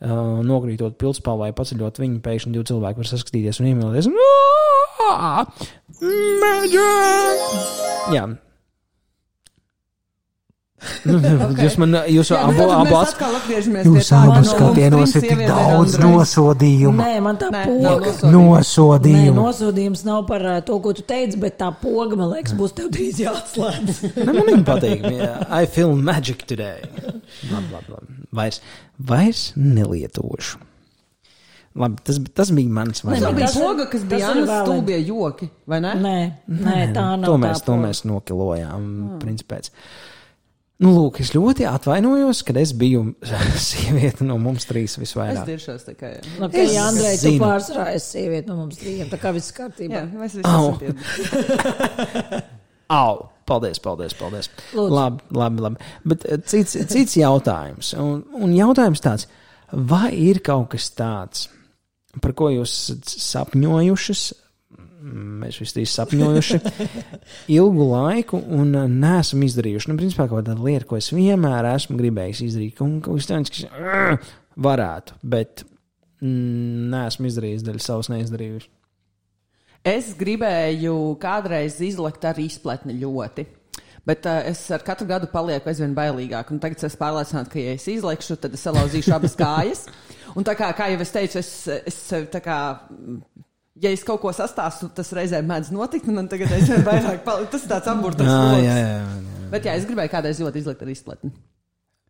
nokrītot 0.00 0.98
pilspālā 1.00 1.48
vai 1.48 1.54
paceļot 1.58 1.98
viņu, 2.02 2.20
pēkšņi 2.22 2.52
divi 2.54 2.68
cilvēki 2.70 3.02
var 3.02 3.08
saskatīties 3.10 3.58
un 3.62 3.70
iemīlēties. 3.72 4.06
Jā. 8.14 8.26
Nu, 11.08 11.18
okay. 11.48 11.64
Jūs 11.66 11.74
man, 11.82 11.94
jūs 12.06 12.28
Jā, 12.30 12.38
nu 12.46 12.52
abu, 12.54 12.92
tad 12.94 13.22
abu 13.26 13.40
pie 13.48 13.58
Jūs 13.58 14.10
tā, 14.12 14.18
abu 14.22 14.34
ka 14.36 14.42
no 14.44 14.46
skatienos 14.46 15.14
ir 15.18 15.24
tik 15.26 15.40
daudz 15.48 15.96
nosodījumu. 15.98 17.00
Nē, 17.02 17.16
man 17.24 17.40
tā 17.40 17.48
Nē, 17.50 17.62
poga. 17.66 17.82
nav 17.82 18.04
Nē, 18.04 18.32
Nosodījumu. 18.36 19.34
nosodījums 19.40 20.04
nav 20.06 20.22
par 20.28 20.44
ā, 20.46 20.54
to, 20.68 20.78
ko 20.84 20.92
tu 20.94 21.02
teici, 21.08 21.40
bet 21.42 21.58
tā 21.58 21.72
poga, 21.82 22.18
man 22.20 22.30
liekas, 22.30 22.54
būs 22.58 22.76
tev 22.78 22.92
drīz 22.94 23.18
jāatslēdz. 23.24 24.02
Ne, 24.18 24.30
man 24.30 24.44
viņa 24.52 24.64
patīk. 24.68 25.04
Jā, 25.18 25.34
I 25.50 25.66
feel 25.70 25.94
magic 25.98 26.46
today. 26.46 26.84
Labi, 27.50 27.68
labi, 27.74 27.94
labi. 27.96 28.18
Vairs, 28.38 28.60
vairs 29.10 29.42
nelietošu. 29.58 30.60
Labi, 31.78 32.02
tas, 32.06 32.18
tas 32.34 32.50
bija 32.54 32.70
mans 32.74 33.02
Tā 33.02 33.08
variants. 33.10 33.36
bija 33.38 33.50
poga, 33.54 33.86
kas 33.90 34.04
bija 34.08 34.30
vēl- 34.34 34.62
stulbie 34.66 34.98
joki, 35.06 35.50
vai 35.68 35.78
ne? 35.84 35.94
Nē, 36.02 36.16
nē, 36.48 36.78
tā 36.94 37.04
nav. 37.18 37.26
To 37.26 37.34
tā 37.36 37.42
mēs, 37.44 37.64
to 37.66 37.76
mēs 37.82 38.04
nokilojām. 38.08 38.78
Hmm. 38.78 39.18
Principēc. 39.22 39.70
Nu, 40.78 40.92
lūk, 40.94 41.16
es 41.24 41.32
ļoti 41.34 41.64
atvainojos, 41.66 42.44
kad 42.46 42.58
es 42.60 42.70
biju 42.78 43.00
sieviete 43.70 44.22
no 44.26 44.36
mums 44.38 44.66
trīs 44.68 44.92
Es 44.94 45.00
visvairāk. 45.02 45.40
diršos 45.48 45.88
tikai. 45.88 46.12
Nu, 46.38 46.46
Es 46.52 46.76
Andrej, 46.78 47.16
tu 47.18 47.24
zinu. 47.32 47.40
pārsvarā 47.42 47.88
esi 47.96 48.12
sieviete 48.20 48.46
no 48.52 48.60
mums 48.60 48.78
trījiem, 48.78 49.08
tā 49.10 49.18
kā 49.18 49.32
viss 49.34 49.50
kārtībā. 49.56 50.04
Jā, 50.04 50.04
mēs 50.14 50.36
visi 50.38 50.46
Au. 50.46 50.70
esam 50.70 50.78
tie. 50.78 52.42
Au! 52.94 53.26
Paldies, 53.48 53.78
paldies, 53.80 54.12
paldies. 54.12 54.50
Lūdzu. 54.76 54.92
Labi, 54.92 55.22
labi, 55.32 55.62
labi. 55.64 55.84
Bet 56.12 56.24
eh, 56.28 56.36
cits, 56.44 56.74
cits 56.92 57.14
jautājums. 57.16 57.94
Un, 57.96 58.18
un 58.36 58.50
jautājums 58.52 59.00
tāds, 59.00 59.24
vai 59.72 60.10
ir 60.20 60.42
kaut 60.44 60.66
kas 60.74 60.90
tāds, 60.92 61.46
par 62.20 62.34
ko 62.36 62.50
jūs 62.52 62.74
esat 62.76 63.14
sapņojušas, 63.24 64.26
mēs 64.98 65.60
visi 65.62 65.76
trīs 65.76 65.94
sapņojuši 65.98 66.60
ilgu 67.58 67.88
laiku 67.92 68.40
un 68.58 68.74
eh, 68.74 68.88
neesam 68.90 69.44
izdarījuši? 69.46 69.92
Nu, 69.92 69.98
principā, 70.00 70.28
kaut 70.28 70.42
kāda 70.42 70.58
lieta, 70.58 70.88
ko 70.88 70.98
es 70.98 71.12
vienmēr 71.14 71.70
esmu 71.74 71.98
gribējis 72.00 72.44
izdarīt, 72.48 72.82
un 72.84 72.98
kaut 73.04 73.20
kas 73.20 73.30
tāds, 73.30 73.54
kas 73.54 73.68
"Ugh!" 73.68 74.32
varētu, 74.68 75.20
bet 75.22 75.62
mm, 76.22 76.88
neesmu 76.94 77.30
izdarījis 77.30 77.66
daļu 77.66 77.84
savas 77.84 78.10
neizdarījuši. 78.14 78.72
Es 79.86 80.10
gribēju 80.18 80.96
kādreiz 81.22 81.78
izlikt 81.84 82.26
ar 82.26 82.40
izpletni 82.42 82.98
ļoti. 82.98 83.46
Bet 84.08 84.24
uh, 84.26 84.40
es 84.48 84.62
ar 84.72 84.82
katru 84.84 85.06
gadu 85.08 85.28
palieku 85.30 85.68
aizvien 85.70 85.92
bailīgāk. 85.96 86.50
Un 86.52 86.60
tagad 86.62 86.80
es 86.80 86.88
esmu 86.88 87.02
pārliecināta, 87.02 87.52
ka, 87.52 87.60
ja 87.60 87.74
es 87.76 87.84
izlikšu, 87.92 88.38
tad 88.40 88.56
es 88.56 88.64
salauzīšu 88.64 89.14
abas 89.14 89.36
kājas. 89.42 89.84
Un 90.36 90.46
tā 90.48 90.54
kā, 90.58 90.70
kā 90.76 90.88
jau 90.92 91.00
es 91.04 91.12
teicu, 91.12 91.42
es, 91.42 91.52
es 91.92 91.98
kā, 92.44 92.58
mm, 92.88 93.37
ja 93.82 93.90
es 93.94 94.02
kaut 94.06 94.20
ko 94.22 94.32
sastāstu, 94.34 94.88
tas 94.94 95.12
reizēm 95.16 95.46
mēdz 95.48 95.70
notikt. 95.74 96.08
un 96.08 96.14
Man 96.20 96.28
tagad 96.30 96.52
aizvien 96.56 96.84
vairāk 96.86 97.22
paliek. 97.26 97.50
Tas 97.52 97.64
ir 97.64 97.70
tāds 97.72 97.90
amburtas 97.92 98.26
Jā, 98.26 98.40
jā, 98.62 98.74
jā, 98.78 98.88
jā. 98.98 99.48
Bet 99.52 99.64
jā, 99.68 99.76
es 99.80 99.86
gribēju 99.88 100.12
kādreiz 100.12 100.40
ļoti 100.42 100.62
izlikt 100.64 100.82
ar 100.84 100.90
izpletni. 100.92 101.30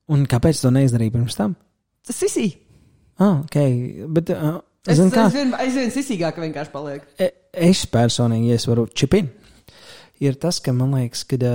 Un 0.09 0.25
kāpēc 0.27 0.63
to 0.63 0.71
neizdarīja 0.75 1.13
pirms 1.19 1.37
tam? 1.39 1.55
Tas 2.07 2.23
ir. 2.41 2.55
Ah, 3.21 3.41
ok, 3.45 3.59
bet. 4.15 4.31
Uh, 4.31 4.61
Es 4.89 4.97
zini 4.97 5.11
kā? 5.13 5.27
aizvien, 5.29 5.51
aizvien 5.59 5.91
sisīgāk 5.93 6.39
vienkārši 6.41 6.73
paliek. 6.73 7.03
E- 7.21 7.33
Es 7.59 7.83
personīgi, 7.91 8.49
ja 8.53 8.55
es 8.61 8.65
varu 8.69 8.87
čipin, 8.95 9.27
ir 10.23 10.37
tas, 10.41 10.61
ka 10.61 10.73
man 10.73 10.93
liekas, 10.95 11.25
ka, 11.29 11.37
ā, 11.37 11.53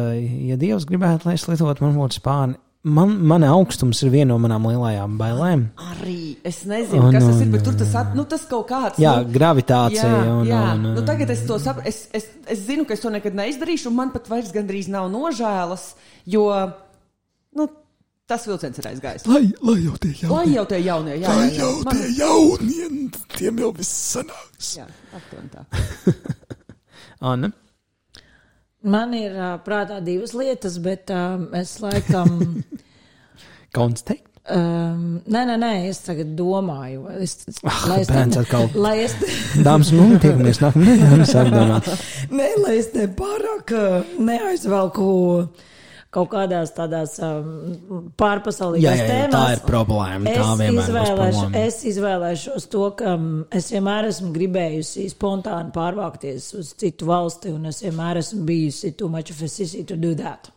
ja 0.49 0.57
Dievs 0.59 0.86
gribētu, 0.89 1.26
lai 1.30 1.36
es 1.38 1.45
lietotu 1.47 1.86
man 1.86 1.95
būtu 1.95 2.18
spāni, 2.20 2.57
man, 2.84 3.14
man 3.28 3.44
augstums 3.48 4.02
ir 4.04 4.12
viena 4.14 4.34
no 4.34 4.38
manām 4.44 4.66
lielajām 4.68 5.18
bailēm. 5.20 5.66
Arī 5.94 6.18
es 6.46 6.64
nezinu, 6.70 7.08
Un, 7.08 7.16
kas 7.16 7.26
tas 7.26 7.40
ir, 7.40 7.48
un, 7.48 7.54
bet 7.56 7.64
tur 7.68 7.78
tas, 7.80 7.94
at, 8.00 8.16
nu, 8.18 8.26
tas 8.30 8.44
kaut 8.50 8.68
kāds. 8.72 9.00
Jā, 9.02 9.16
nu, 9.24 9.32
gravitācija. 9.36 10.10
Jā, 10.10 10.34
un, 10.34 10.50
jā. 10.50 10.64
un, 10.74 10.90
Nu, 10.98 11.06
tagad 11.08 11.32
es 11.34 11.46
to 11.48 11.60
saprotu. 11.64 11.88
Es, 11.92 12.04
es, 12.16 12.28
es 12.52 12.66
zinu, 12.68 12.88
ka 12.90 12.98
es 12.98 13.04
to 13.04 13.12
nekad 13.14 13.38
neizdarīšu, 13.40 13.90
un 13.92 14.00
man 14.02 14.12
pat 14.16 14.28
vairs 14.32 14.52
gandrīz 14.56 14.92
nav 14.92 15.10
nožēlas, 15.14 15.94
jo 16.30 16.46
nu, 17.56 17.70
tas 18.30 18.48
vilciens 18.50 18.80
ir 18.80 18.92
aizgājis. 18.92 19.28
Lai, 19.32 19.46
lai 19.64 19.80
jau 19.84 19.98
tie 20.04 20.14
Lai 20.28 20.46
jaunie, 20.46 20.54
jau 20.58 20.66
tie 20.72 20.84
jaunie, 20.84 21.18
jā, 21.24 21.34
lai 21.40 21.50
jau 21.58 21.74
Man, 21.88 22.00
tie 22.00 22.14
jaunie, 22.20 22.88
tiem 23.38 23.64
jau 23.64 23.74
viss 23.76 24.08
sanāks. 24.14 24.76
jā 24.80 24.88
aptuveni 25.16 25.52
tā. 25.54 25.66
Anna? 27.34 27.54
Man 28.84 29.14
ir 29.16 29.32
ā, 29.40 29.54
prātā 29.64 30.02
divas 30.04 30.34
lietas, 30.36 30.78
bet 30.84 31.12
uh, 31.14 31.40
es 31.56 31.78
laikam. 31.84 32.64
Kauns 33.76 34.04
teikt? 34.04 34.28
Um, 34.44 35.22
nē, 35.32 35.46
nē, 35.48 35.54
nē, 35.62 35.70
es 35.88 36.02
tagad 36.04 36.34
domāju, 36.36 37.06
es, 37.24 37.38
Ah, 37.64 37.78
lai 37.88 38.02
es 38.04 38.10
bērns 38.12 38.42
atkal. 38.42 38.66
lai 38.76 38.98
es, 39.06 39.14
Dāmas, 39.64 39.94
nu, 39.96 40.10
tiekamies 40.20 40.60
nākamajā 40.60 40.98
nedēļā. 41.00 41.28
Sāk 41.32 41.52
domāt. 41.54 41.88
nē, 42.36 42.50
lai 42.66 42.74
es 42.82 42.90
te 42.92 43.06
pārāk 43.16 43.72
neaizvelku 44.20 45.08
kaut 46.14 46.30
kādās 46.32 46.72
tādās 46.78 47.16
um, 47.26 48.11
pārpasaulīgās 48.20 48.86
Jā, 48.86 48.93
jā, 48.99 49.05
jā, 49.07 49.28
tā 49.28 49.30
tēmās. 49.34 49.53
ir 49.57 49.64
problēma. 49.68 50.26
Tā 50.30 50.34
Es, 50.39 50.47
būs 50.61 50.88
izvēlēšu, 50.88 51.16
problēma. 51.18 51.61
es 51.68 51.78
izvēlēšos 51.93 52.68
to, 52.74 52.84
ka 52.99 53.14
mm, 53.18 53.45
es 53.59 53.70
vienmēr 53.74 54.09
esmu 54.11 54.32
gribējusi 54.36 55.07
spontāni 55.14 55.74
pārvākties 55.76 56.49
uz 56.61 56.74
citu 56.80 57.09
valsti, 57.09 57.53
un 57.57 57.72
es 57.72 57.82
vienmēr 57.86 58.22
esmu 58.22 58.43
bijusi 58.49 58.93
too 58.99 59.09
much 59.09 59.34
of 59.34 59.41
a 59.41 59.49
sissy 59.49 59.84
to 59.89 59.97
do 59.99 60.14
that. 60.22 60.51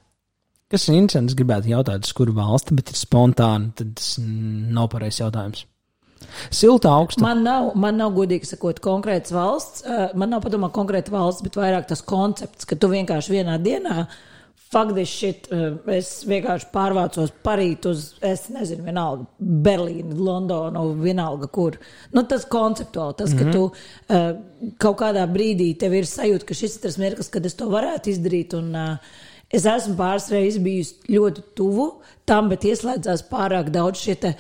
Kas 0.70 0.88
ir 0.90 0.96
interesants, 0.98 1.30
es 1.32 1.38
gribētu 1.38 1.70
jautāt, 1.70 2.02
uz 2.08 2.12
kuru 2.18 2.32
valsti, 2.34 2.74
bet 2.74 2.88
ir 2.90 2.98
spontāni, 2.98 3.68
tad 3.78 3.92
tas 4.00 4.16
nav 4.20 4.88
pareizs 4.90 5.20
jautājums. 5.22 5.64
Silta 6.50 6.90
augsta. 6.96 7.22
Man 7.22 7.44
nav, 7.46 7.68
man 7.78 7.96
nav 8.00 8.10
godīgi 8.16 8.48
sakot, 8.50 8.80
konkrēts 8.82 9.30
valsts, 9.36 9.84
uh, 9.86 10.08
man 10.18 10.32
nav 10.34 10.42
padomā 10.42 10.72
konkrēta 10.74 11.12
valsts, 11.14 11.44
bet 11.46 11.54
vairāk 11.60 11.86
tas 11.90 12.02
koncepts, 12.02 12.66
ka 12.66 12.74
tu 12.82 12.90
vienkārši 12.90 13.36
vienā 13.36 13.58
dienā. 13.62 14.06
Faktiski 14.66 15.06
šit, 15.06 15.46
uh, 15.54 15.76
es 15.94 16.08
vienkārši 16.26 16.66
pārvācos 16.72 17.30
parīt 17.46 17.86
uz, 17.86 18.08
es 18.24 18.48
nezinu, 18.50 18.82
vienalga, 18.88 19.28
Berlīnu, 19.38 20.16
Londonu, 20.26 20.82
vienalga 20.98 21.46
kur. 21.52 21.78
Nu, 22.12 22.24
tas 22.26 22.48
konceptuāli, 22.50 23.16
tas, 23.20 23.34
ka 23.38 23.46
tu 23.54 23.68
uh, 23.68 24.26
kaut 24.82 24.98
kādā 25.04 25.22
brīdī 25.30 25.70
tev 25.78 25.94
ir 25.94 26.10
sajūta, 26.10 26.48
ka 26.48 26.58
šis 26.58 26.76
ir 26.76 26.84
tas 26.88 26.98
mirklis, 26.98 27.30
kad 27.30 27.46
es 27.46 27.54
to 27.58 27.70
varētu 27.70 28.10
izdarīt. 28.10 28.58
Un, 28.58 28.74
uh, 28.74 29.22
es 29.54 29.68
esmu 29.70 29.94
pāris 30.00 30.30
reizes 30.34 30.62
bijusi 30.62 31.14
ļoti 31.14 31.46
tuvu 31.58 31.90
tam, 32.26 32.50
bet 32.50 32.66
ieslēdzās 32.66 33.26
pārāk 33.30 33.70
daudz 33.74 34.02
šie 34.02 34.18
te 34.24 34.34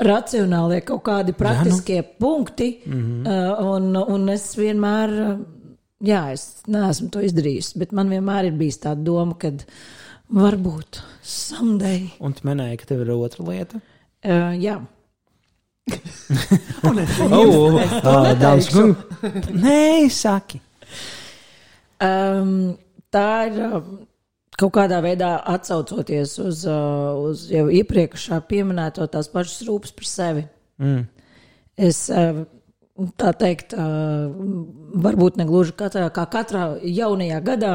racionālie 0.00 0.80
kaut 0.86 1.04
kādi 1.06 1.36
praktiskie 1.36 2.02
punkti. 2.18 2.80
Mm 2.86 3.00
-hmm. 3.00 3.30
uh, 3.30 3.74
un, 3.76 3.96
un 4.18 4.28
es 4.34 4.50
vienmēr, 4.58 5.14
jā, 6.04 6.22
es 6.34 6.62
neesmu 6.70 7.10
to 7.14 7.22
izdarījis, 7.24 7.74
bet 7.80 7.94
man 7.96 8.12
vienmēr 8.12 8.50
ir 8.50 8.56
bijis 8.58 8.80
tā 8.84 8.94
doma, 8.98 9.36
ka 9.40 9.52
varbūt 10.30 11.00
someday. 11.26 12.08
Un 12.22 12.34
tu 12.36 12.46
minēji, 12.48 12.80
ka 12.80 12.90
tev 12.92 13.04
ir 13.04 13.12
otra 13.16 13.46
lieta. 13.50 13.82
Uh, 14.24 14.54
jā. 14.60 14.80
Oh, 16.80 17.76
oh, 17.76 18.28
Dāmas, 18.38 18.68
kungi. 18.70 18.94
Nē, 19.58 20.06
saki. 20.14 20.60
Um, 22.00 22.78
tā 23.12 23.24
ir 23.48 23.58
kaut 24.60 24.72
kādā 24.76 25.00
veidā 25.04 25.34
atsaucoties 25.52 26.36
uz, 26.40 26.62
uh, 26.68 27.18
uz 27.28 27.46
jau 27.52 27.66
iepriekšā 27.72 28.40
pieminēto 28.48 29.06
tās 29.12 29.28
pašas 29.32 29.66
rūpes 29.68 29.94
par 29.96 30.08
sevi. 30.08 30.46
Mm. 30.80 31.04
Es 31.90 32.02
uh, 32.12 32.42
tā 33.20 33.32
teikt, 33.36 33.74
uh, 33.76 34.30
varbūt 35.00 35.38
ne 35.40 35.46
gluži 35.48 35.74
katrā, 35.78 36.08
kā 36.14 36.26
katrā 36.30 36.64
jaunajā 36.84 37.40
gadā, 37.46 37.72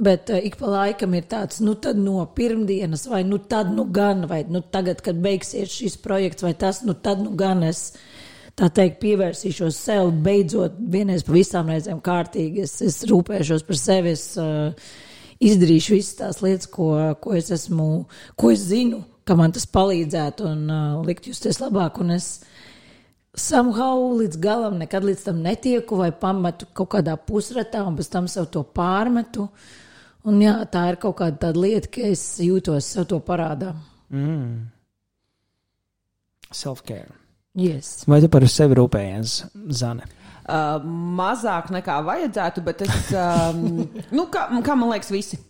bet 0.00 0.32
uh, 0.32 0.40
ik 0.40 0.56
pa 0.60 0.70
laikam 0.72 1.14
ir 1.18 1.26
tāds, 1.30 1.60
nu 1.64 1.74
tad 1.74 2.00
no 2.00 2.24
pirmdienas, 2.36 3.06
vai 3.10 3.22
nu 3.28 3.38
tad 3.38 3.72
nu 3.74 3.86
gan, 3.92 4.26
vai 4.30 4.42
nu 4.48 4.62
tagad, 4.62 5.02
kad 5.04 5.20
beigsies 5.22 5.72
šis 5.72 5.98
projekts, 6.02 6.44
vai 6.46 6.54
tas, 6.58 6.82
nu 6.86 6.94
tad 6.94 7.22
nu 7.24 7.36
gan 7.38 7.64
es. 7.68 7.90
Tā 8.52 8.66
teikt, 8.68 8.98
pievērsīšos 9.00 9.76
sev, 9.80 10.10
beidzot, 10.20 10.74
vienreiz 10.92 11.22
pa 11.24 11.32
visām 11.32 11.70
reizēm 11.72 12.02
kārtīgi. 12.04 12.66
Es, 12.66 12.74
es 12.84 12.98
rūpēšos 13.08 13.64
par 13.64 13.78
sevi, 13.80 14.12
es 14.12 14.26
uh, 14.36 14.74
izdarīšu 15.40 15.96
visas 15.96 16.18
tās 16.18 16.42
lietas, 16.44 16.68
ko, 16.68 16.90
ko 17.22 17.32
es 17.38 17.48
esmu, 17.54 17.86
ko 18.36 18.52
es 18.52 18.66
zinu, 18.68 19.00
ka 19.24 19.38
man 19.38 19.54
tas 19.56 19.64
palīdzētu 19.72 20.46
un 20.50 20.66
uh, 20.68 21.00
likt 21.06 21.30
justies 21.30 21.62
labāk. 21.62 22.02
Un 22.04 22.12
es 22.18 22.28
somehow 23.36 24.12
līdz 24.18 24.38
galam 24.42 24.76
nekad 24.80 25.06
līdz 25.06 25.24
tam 25.28 25.40
netieku 25.44 25.96
vai 26.00 26.10
pametu 26.12 26.68
kaut 26.76 26.92
kādā 26.96 27.16
pusratā 27.16 27.84
un 27.86 27.96
pēc 27.96 28.10
tam 28.12 28.28
sev 28.28 28.50
to 28.52 28.64
pārmetu. 28.64 29.48
Un 30.28 30.38
jā, 30.42 30.54
tā 30.70 30.84
ir 30.92 31.00
kaut 31.02 31.16
kāda 31.18 31.50
lieta, 31.56 31.90
ka 31.96 32.04
es 32.12 32.22
jūtos 32.44 32.86
sev 32.94 33.08
to 33.10 33.18
parādā. 33.24 33.72
Mm. 34.12 34.68
Self-care. 36.52 37.10
Yes. 37.58 38.04
Vai 38.08 38.20
tu 38.22 38.28
par 38.32 38.44
sevi 38.48 38.76
rūpējies, 38.78 39.38
Zane? 39.74 40.06
Uh, 40.42 40.82
mazāk 41.18 41.70
nekā 41.74 41.98
vajadzētu, 42.06 42.62
bet 42.66 42.84
es, 42.86 43.10
um, 43.16 43.82
nu, 44.16 44.28
kā, 44.32 44.46
kā 44.64 44.76
man 44.78 44.92
liekas, 44.92 45.10
visi. 45.14 45.40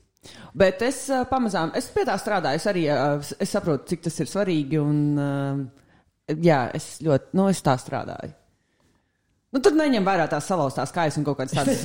Bet 0.56 0.82
es 0.86 1.04
uh, 1.10 1.24
pamazām, 1.28 1.72
es 1.76 1.88
pie 1.92 2.04
tā 2.06 2.16
strādāju, 2.20 2.60
es 2.60 2.66
arī 2.70 2.86
uh, 2.92 3.32
es 3.42 3.52
saprotu, 3.52 3.90
cik 3.92 4.04
tas 4.06 4.18
ir 4.22 4.30
svarīgi. 4.30 4.80
Un, 4.80 4.98
uh, 5.18 5.81
jā, 6.40 6.62
es 6.76 6.94
ļoti, 7.04 7.36
nu, 7.38 7.48
es 7.52 7.60
tā 7.64 7.76
strādāju. 7.80 8.32
Nu, 9.52 9.60
tad 9.60 9.74
neņem 9.76 10.06
vērā 10.06 10.24
tās 10.32 10.46
salauztās 10.48 10.94
kājas 10.94 11.18
un 11.20 11.26
kaut 11.26 11.36
kādas 11.42 11.52
tādas 11.58 11.82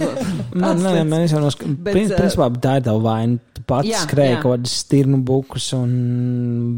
Man, 0.55 0.79
nē, 0.79 1.01
man 1.03 1.25
jau 1.25 1.41
no 1.43 1.49
Bet, 1.51 1.57
skaidrs, 1.57 2.13
uh, 2.13 2.19
principā 2.21 2.47
tā 2.63 2.77
ir 2.79 2.85
tava 2.85 3.01
vaina. 3.03 3.41
Tu 3.57 3.63
pats 3.67 3.89
jā, 3.89 4.03
skrēji 4.05 4.35
jā. 4.37 4.37
kaut 4.45 4.53
kādas 4.53 4.75
stirnu 4.85 5.19
bukus 5.27 5.65
un 5.75 5.91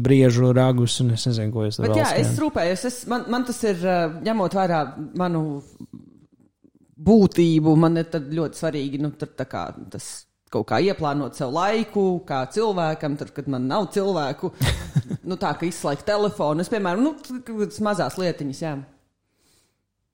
briežu 0.02 0.50
ragus, 0.56 0.96
un 1.04 1.12
es 1.14 1.28
nezinu, 1.30 1.54
ko 1.54 1.68
es 1.68 1.78
tur 1.78 1.86
vēl 1.86 2.00
jā, 2.00 2.08
es 2.16 2.32
skrēju. 2.32 2.40
rūpējos. 2.42 2.82
Es, 2.90 2.98
man, 3.12 3.28
man 3.30 3.46
tas 3.46 3.62
ir, 3.70 3.84
uh, 3.86 4.16
ņemot 4.26 4.56
vērā 4.58 4.80
manu 5.22 5.44
būtību, 7.10 7.76
man 7.78 8.02
ir 8.02 8.10
tad 8.10 8.26
ļoti 8.34 8.64
svarīgi 8.64 9.00
nu, 9.04 9.12
kā, 9.46 9.68
tas 9.94 10.10
kaut 10.50 10.66
kā 10.70 10.80
ieplānot 10.82 11.38
sev 11.38 11.52
laiku, 11.54 12.04
kā 12.26 12.42
cilvēkam, 12.54 13.16
tad, 13.20 13.30
kad 13.36 13.50
man 13.50 13.68
nav 13.70 13.90
cilvēku. 13.94 14.52
nu, 15.28 15.38
tā 15.38 15.52
kā 15.58 15.68
izslēgt 15.68 16.06
telefonu. 16.08 16.64
Es, 16.64 16.72
piemēram, 16.72 17.04
nu, 17.06 17.14
mazās 17.86 18.18
lietiņas, 18.20 18.64
jā. 18.66 18.74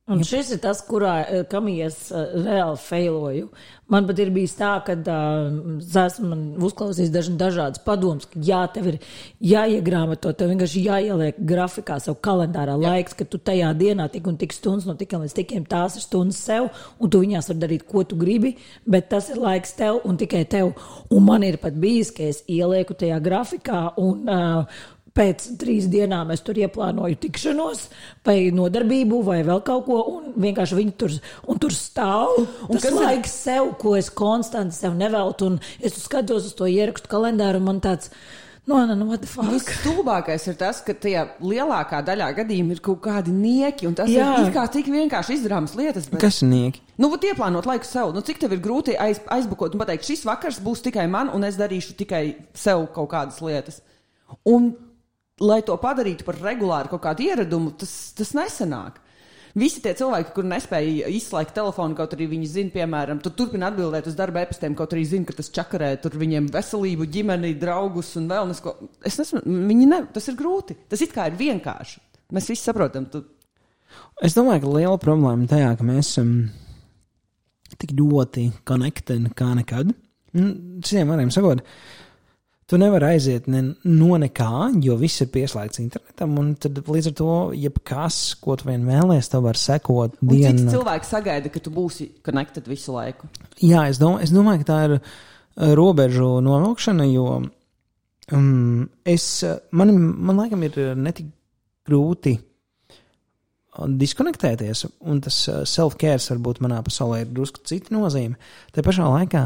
Un 0.06 0.20
šis 0.22 0.52
ir 0.54 0.60
tas, 0.62 0.78
kurā 0.86 1.16
eh, 1.24 1.40
kam 1.50 1.66
es 1.66 2.12
uh, 2.14 2.28
reāli 2.38 2.78
failoju. 2.78 3.48
Man 3.90 4.06
pat 4.06 4.20
ir 4.22 4.28
bijis 4.34 4.52
tā, 4.54 4.68
ka 4.86 4.94
uh, 4.94 5.56
esmu 5.82 6.28
man 6.30 6.44
uzklausījis 6.62 7.10
daž, 7.10 7.30
dažādas 7.40 7.82
padomas, 7.82 8.28
ka 8.30 8.38
jā, 8.38 8.60
tev 8.70 8.86
ir 8.92 9.00
jāiegrāmato, 9.42 10.30
tev 10.38 10.52
vienkārši 10.52 10.84
jāieliek 10.86 11.42
grafikā, 11.50 11.98
savu 12.02 12.20
kalendārā 12.22 12.78
jā. 12.78 12.84
laiks, 12.86 13.18
ka 13.18 13.26
tu 13.26 13.42
tajā 13.42 13.72
dienā 13.78 14.06
tik 14.14 14.30
un 14.30 14.38
tik 14.38 14.54
stundas 14.54 14.86
no 14.86 14.94
tikiem 14.94 15.26
līdz 15.26 15.36
tikiem 15.40 15.66
tās 15.66 15.98
ir 15.98 16.06
stundas 16.06 16.38
sev, 16.38 16.70
un 17.02 17.10
tu 17.10 17.24
viņās 17.24 17.50
vari 17.50 17.64
darīt, 17.66 17.86
ko 17.90 18.06
tu 18.06 18.18
gribi, 18.22 18.54
bet 18.86 19.10
tas 19.10 19.32
ir 19.34 19.42
laiks 19.42 19.74
tev 19.74 20.04
un 20.06 20.22
tikai 20.22 20.44
tev. 20.46 20.70
Un 21.10 21.26
man 21.26 21.42
ir 21.46 21.58
pat 21.58 21.74
bijis, 21.82 22.14
ka 22.14 22.30
es 22.30 22.44
ielieku 22.46 22.94
tajā 22.94 23.18
grafikā 23.26 23.88
un 23.98 24.30
uh, 24.30 24.84
pēc 25.16 25.48
trīs 25.60 25.88
dienām 25.92 26.30
es 26.34 26.42
tur 26.46 26.58
ieplānoju 26.60 27.18
tikšanos, 27.24 27.86
vai 28.26 28.38
nodarbību, 28.54 29.20
vai 29.26 29.40
vēl 29.46 29.62
kaut 29.66 29.86
ko, 29.88 30.00
un 30.16 30.32
vienkārši 30.46 30.80
viņi 30.80 30.96
tur, 31.00 31.18
un 31.48 31.60
tur 31.62 31.74
stāv. 31.74 32.40
Un 32.68 32.80
tas 32.80 32.92
laiks 32.92 33.30
ir... 33.30 33.36
sev, 33.36 33.70
ko 33.80 33.96
es 33.98 34.10
konstanti 34.12 34.76
sev 34.76 34.96
neveltu, 34.98 35.52
un 35.52 35.60
es 35.84 35.96
skatos 36.04 36.50
uz 36.50 36.56
to 36.58 36.68
ierakstu 36.70 37.10
kalendāru, 37.12 37.62
un 37.62 37.72
man 37.72 37.84
tāds. 37.84 38.12
No, 38.66 38.80
no, 38.82 38.96
no, 38.98 39.14
Visstulbākais 39.14 40.42
ir 40.50 40.56
tas, 40.58 40.80
ka 40.82 40.90
tajā 40.98 41.20
lielākā 41.38 42.00
daļā 42.02 42.32
gadījumā 42.40 42.74
ir 42.74 42.80
kaut 42.82 42.98
kādi 43.04 43.30
nieki, 43.30 43.86
un 43.86 43.94
tas 43.94 44.10
Jā. 44.10 44.32
ir 44.42 44.50
kā 44.50 44.64
tik 44.74 44.88
vienkārši 44.90 45.36
izdarāmas 45.36 45.76
lietas. 45.78 46.08
Bet... 46.10 46.18
Kas 46.24 46.40
ir 46.42 46.50
nieki? 46.50 46.82
Nu, 46.98 47.12
vat 47.12 47.22
ieplānot 47.28 47.68
laiku 47.70 47.86
sev, 47.86 48.10
nu, 48.16 48.24
cik 48.26 48.42
tev 48.42 48.56
ir 48.56 48.64
grūti 48.64 48.96
aiz, 48.98 49.20
aizbukot 49.36 49.76
un 49.76 49.84
pateikt, 49.84 50.08
šis 50.10 50.26
vakars 50.26 50.58
būs 50.66 50.82
tikai 50.88 51.06
man, 51.12 51.30
un 51.30 51.46
es 51.46 51.60
darīšu 51.60 51.94
tikai 52.02 52.24
sev 52.58 52.88
kaut 52.96 53.12
kādas 53.14 53.38
lietas. 53.46 53.78
Un 54.50 54.72
lai 55.42 55.60
to 55.66 55.76
padarītu 55.80 56.24
par 56.24 56.38
regulāru 56.40 56.94
kaut 56.94 57.02
kādu 57.04 57.26
ieradumu, 57.26 57.74
tas, 57.80 57.92
tas 58.16 58.32
nesanāk. 58.36 59.02
Visi 59.56 59.80
tie 59.80 59.94
cilvēki, 59.96 60.34
kur 60.36 60.44
nespēja 60.44 61.08
izslēgt 61.16 61.54
telefonu, 61.56 61.96
kaut 61.96 62.12
arī 62.12 62.26
viņi 62.28 62.48
zina, 62.52 62.72
piemēram, 62.74 63.22
tur 63.24 63.32
turpina 63.36 63.70
atbildēt 63.70 64.08
uz 64.10 64.16
darba 64.16 64.42
e-pastiem, 64.44 64.74
kaut 64.76 64.92
arī 64.92 65.06
zina, 65.08 65.24
ka 65.28 65.36
tas 65.38 65.48
čakarē 65.52 65.94
viņiem 66.12 66.50
veselību, 66.52 67.06
ģimeni, 67.12 67.54
draugus 67.56 68.12
un 68.20 68.28
vēl 68.28 68.50
nesko. 68.50 68.74
Es 69.00 69.16
nesmu, 69.20 69.40
viņi 69.70 69.88
ne, 69.88 70.02
tas 70.12 70.28
ir 70.28 70.36
grūti. 70.36 70.76
Tas 70.92 71.00
it 71.04 71.16
kā 71.16 71.30
ir 71.30 71.40
vienkārši. 71.40 72.02
Mēs 72.36 72.50
visi 72.52 72.68
saprotam. 72.68 73.08
Tu... 73.08 73.24
Es 74.20 74.36
domāju, 74.36 74.66
ka 74.66 74.74
liela 74.76 75.00
problēma 75.00 75.48
tajā, 75.48 75.72
ka 75.78 75.88
mēs 75.88 76.12
esam 76.12 76.34
tik 77.80 77.96
ļoti 77.96 78.50
konektēti 78.68 79.32
kā 79.36 79.54
nekad. 79.56 79.96
Citiem 80.36 81.08
vārdiem 81.08 81.32
sakot, 81.32 81.64
uh, 81.64 82.05
Tu 82.66 82.78
nevari 82.82 83.12
aiziet 83.12 83.44
ne, 83.46 83.60
no 83.86 84.16
nekā, 84.18 84.72
jo 84.82 84.96
viss 84.98 85.22
ir 85.22 85.28
pieslēgts 85.30 85.78
internetam. 85.78 86.32
Tad 86.58 86.80
līdz 86.82 87.08
ar 87.12 87.14
to, 87.20 87.34
jebkas, 87.54 88.16
ko 88.42 88.56
tu 88.58 88.66
vien 88.66 88.82
vēlēsies, 88.88 89.28
tev 89.30 89.44
var 89.46 89.60
sekot. 89.60 90.16
Dienu... 90.18 90.64
Cik 90.64 90.72
cilvēki 90.74 91.06
sagaida, 91.06 91.52
ka 91.54 91.62
tu 91.62 91.70
būsi 91.74 92.08
konekted 92.26 92.66
visu 92.66 92.96
laiku? 92.96 93.30
Jā, 93.62 93.84
es 93.92 94.02
domāju, 94.02 94.26
es 94.26 94.34
domāju 94.34 94.64
ka 94.64 94.68
tā 94.72 94.80
ir 94.88 94.96
uh, 94.96 95.06
robežu 95.78 96.32
novilkšana, 96.42 97.06
jo 97.12 97.28
um, 98.34 98.82
es, 99.14 99.28
uh, 99.46 99.60
man, 99.70 99.94
man 100.26 100.42
laikam 100.42 100.66
ir 100.66 100.82
uh, 100.82 100.92
netik 100.98 101.30
grūti 101.86 102.34
diskonektēties, 103.76 104.86
un 105.06 105.18
tas 105.22 105.38
self-care 105.68 106.18
varbūt 106.32 106.62
manā 106.64 106.80
pasaulē 106.82 107.22
ir 107.22 107.32
drusku 107.36 107.62
cita 107.68 107.94
nozīme. 107.94 108.40
Tā 108.74 108.82
pašā 108.82 109.06
laikā 109.06 109.42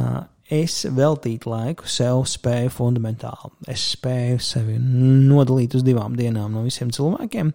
es 0.51 0.83
veltītu 0.91 1.51
laiku 1.51 1.89
sev 1.89 2.25
spēju 2.29 2.73
fundamentāli. 2.75 3.53
Es 3.71 3.85
spēju 3.95 4.41
sevi 4.43 4.77
nodalīt 4.81 5.77
uz 5.79 5.85
divām 5.87 6.17
dienām 6.19 6.53
no 6.57 6.65
visiem 6.67 6.91
cilvēkiem. 6.95 7.53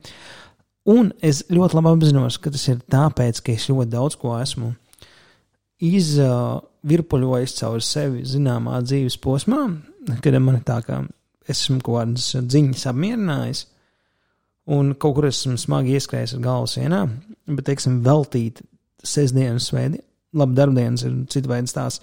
Un 0.96 1.12
es 1.26 1.44
ļoti 1.50 1.78
labi 1.80 1.92
apzinos, 1.92 2.38
ka 2.40 2.54
tas 2.54 2.66
ir 2.70 2.82
tāpēc, 2.92 3.42
ka 3.44 3.54
es 3.56 3.68
ļoti 3.72 3.92
daudz 3.92 4.18
ko 4.22 4.36
esmu 4.38 4.72
izvirpuļojis 5.86 7.56
caur 7.60 7.82
sevi 7.84 8.24
zināmā 8.30 8.80
dzīves 8.86 9.18
posmā, 9.22 9.66
kad 10.24 10.38
man 10.40 10.60
ir 10.60 10.68
tā, 10.68 10.80
ka 10.86 11.02
esmu 11.52 11.82
kaut 11.84 11.98
kādas 12.00 12.30
ziņas 12.54 12.86
apmierinājis, 12.94 13.66
un 14.72 14.94
kaut 14.98 15.18
kur 15.18 15.28
esmu 15.30 15.58
smagi 15.62 15.98
ieskrējis 15.98 16.38
ar 16.38 16.46
galvu 16.46 16.72
sienā, 16.72 17.02
bet, 17.50 17.66
teiksim, 17.68 18.00
veltīt 18.06 18.64
sestdienas, 19.06 19.68
svētdienas, 19.70 20.06
labi, 20.36 20.58
darbdienas 20.58 21.04
ir 21.08 21.20
cita 21.32 21.52
veida 21.52 21.70
stāsts 21.72 22.02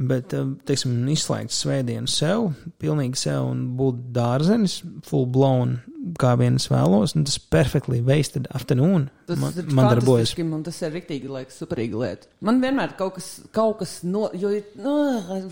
Bet, 0.00 0.32
eh, 0.32 0.46
teiksim, 0.64 0.94
izslēgt 1.12 1.52
svētdienu 1.52 2.08
sev, 2.08 2.54
pilnīgi 2.80 3.18
sev 3.20 3.50
un 3.50 3.64
būt 3.76 4.06
dārzenis, 4.16 4.78
full 5.04 5.26
blown, 5.28 5.74
kā 6.20 6.30
vienas 6.40 6.70
vēlos, 6.72 7.12
un 7.16 7.26
tas 7.28 7.36
perfectly 7.52 8.00
wasted 8.04 8.48
afternoon. 8.56 9.10
Tas 9.28 9.36
man, 9.42 9.58
man 9.76 9.90
darbojas. 9.92 10.32
Man 10.40 10.62
tas 10.64 10.80
ir 10.86 10.94
rīktīgi, 10.96 11.28
liekas, 11.28 11.60
superīga 11.60 12.00
lieta. 12.00 12.30
Man 12.48 12.62
vienmēr 12.64 12.96
kaut 12.96 13.18
kas, 13.18 13.28
kaut 13.52 13.82
kas 13.82 13.98
no, 14.08 14.30
jo 14.32 14.54
ir 14.56 14.72
no, 14.80 14.96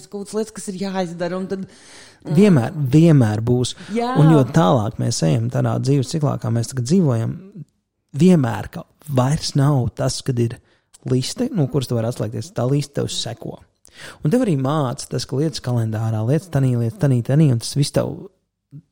kaut 0.09 0.25
kas 0.31 0.37
lietas, 0.39 0.55
kas 0.57 0.71
ir 0.73 0.81
jāizdara, 0.87 1.37
un 1.37 1.51
tad. 1.51 1.69
Mm. 2.25 2.35
Vienmēr, 2.41 2.81
vienmēr 2.97 3.45
būs. 3.45 3.75
Jā. 3.95 4.15
Un 4.19 4.33
jo 4.33 4.41
tālāk 4.49 4.97
mēs 5.03 5.21
ejam 5.29 5.53
tādā 5.53 5.77
dzīves 5.85 6.17
ciklā, 6.17 6.39
kā 6.41 6.51
mēs 6.55 6.73
tagad 6.73 6.89
dzīvojam, 6.89 7.37
vienmēr 8.17 8.73
vairs 9.13 9.53
nav 9.61 9.91
tas, 10.01 10.23
kad 10.25 10.41
ir 10.41 10.57
liste, 11.09 11.53
no 11.53 11.69
kuras 11.69 11.91
tu 11.91 11.99
vari 11.99 12.09
atslēgties. 12.09 12.55
Tā 12.57 12.65
liste 12.69 12.99
tev 12.99 13.13
seko. 13.13 13.61
Un 14.25 14.33
tev 14.33 14.45
arī 14.45 14.57
māca 14.61 15.09
tas, 15.13 15.27
ka 15.29 15.39
lietas 15.39 15.63
kalendārā, 15.65 16.23
lietas 16.27 16.51
tanī, 16.55 16.75
lietas 16.79 17.01
tanī, 17.03 17.21
tanī, 17.27 17.51
un 17.55 17.63
tas 17.63 17.77
viss 17.79 17.95
tev, 17.95 18.15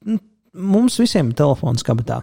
nu, 0.07 0.21
mums 0.57 0.99
visiem 1.01 1.33
ir 1.33 1.39
telefons 1.39 1.85
kabatā. 1.87 2.23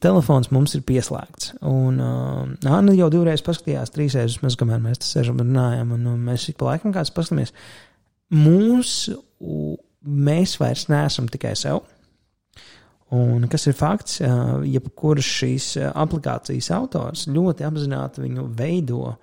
Telefons 0.00 0.48
mums 0.48 0.72
ir 0.78 0.84
pieslēgts. 0.88 1.54
Un 1.68 2.00
uh, 2.00 2.72
Anna 2.72 2.96
jau 2.96 3.10
divreiz 3.12 3.42
paskatījās, 3.44 3.92
trīs 3.92 4.16
reizes, 4.16 4.40
mēs, 4.44 4.56
kamēr 4.60 4.80
mēs 4.80 5.02
te 5.02 5.08
sēžam 5.08 5.42
un 5.42 5.50
runājam, 5.52 5.92
un, 5.96 6.06
un 6.14 6.22
mēs 6.24 6.48
ik 6.48 6.56
pa 6.60 6.70
laikam 6.70 6.94
kāds 6.94 7.12
paskatāmies. 7.12 7.52
Mūsu, 8.32 9.18
mēs 10.00 10.56
vairs 10.60 10.86
neesam 10.88 11.28
tikai 11.28 11.52
sev. 11.58 11.82
Un 13.12 13.44
kas 13.50 13.66
ir 13.68 13.76
fakts, 13.76 14.20
uh, 14.24 14.62
jebkuras 14.64 15.26
šīs 15.26 15.74
aplikācijas 15.90 16.70
autors 16.78 17.26
ļoti 17.28 17.66
apzināti 17.66 18.24
viņu 18.24 18.46
veido 18.56 19.02
uh, 19.10 19.18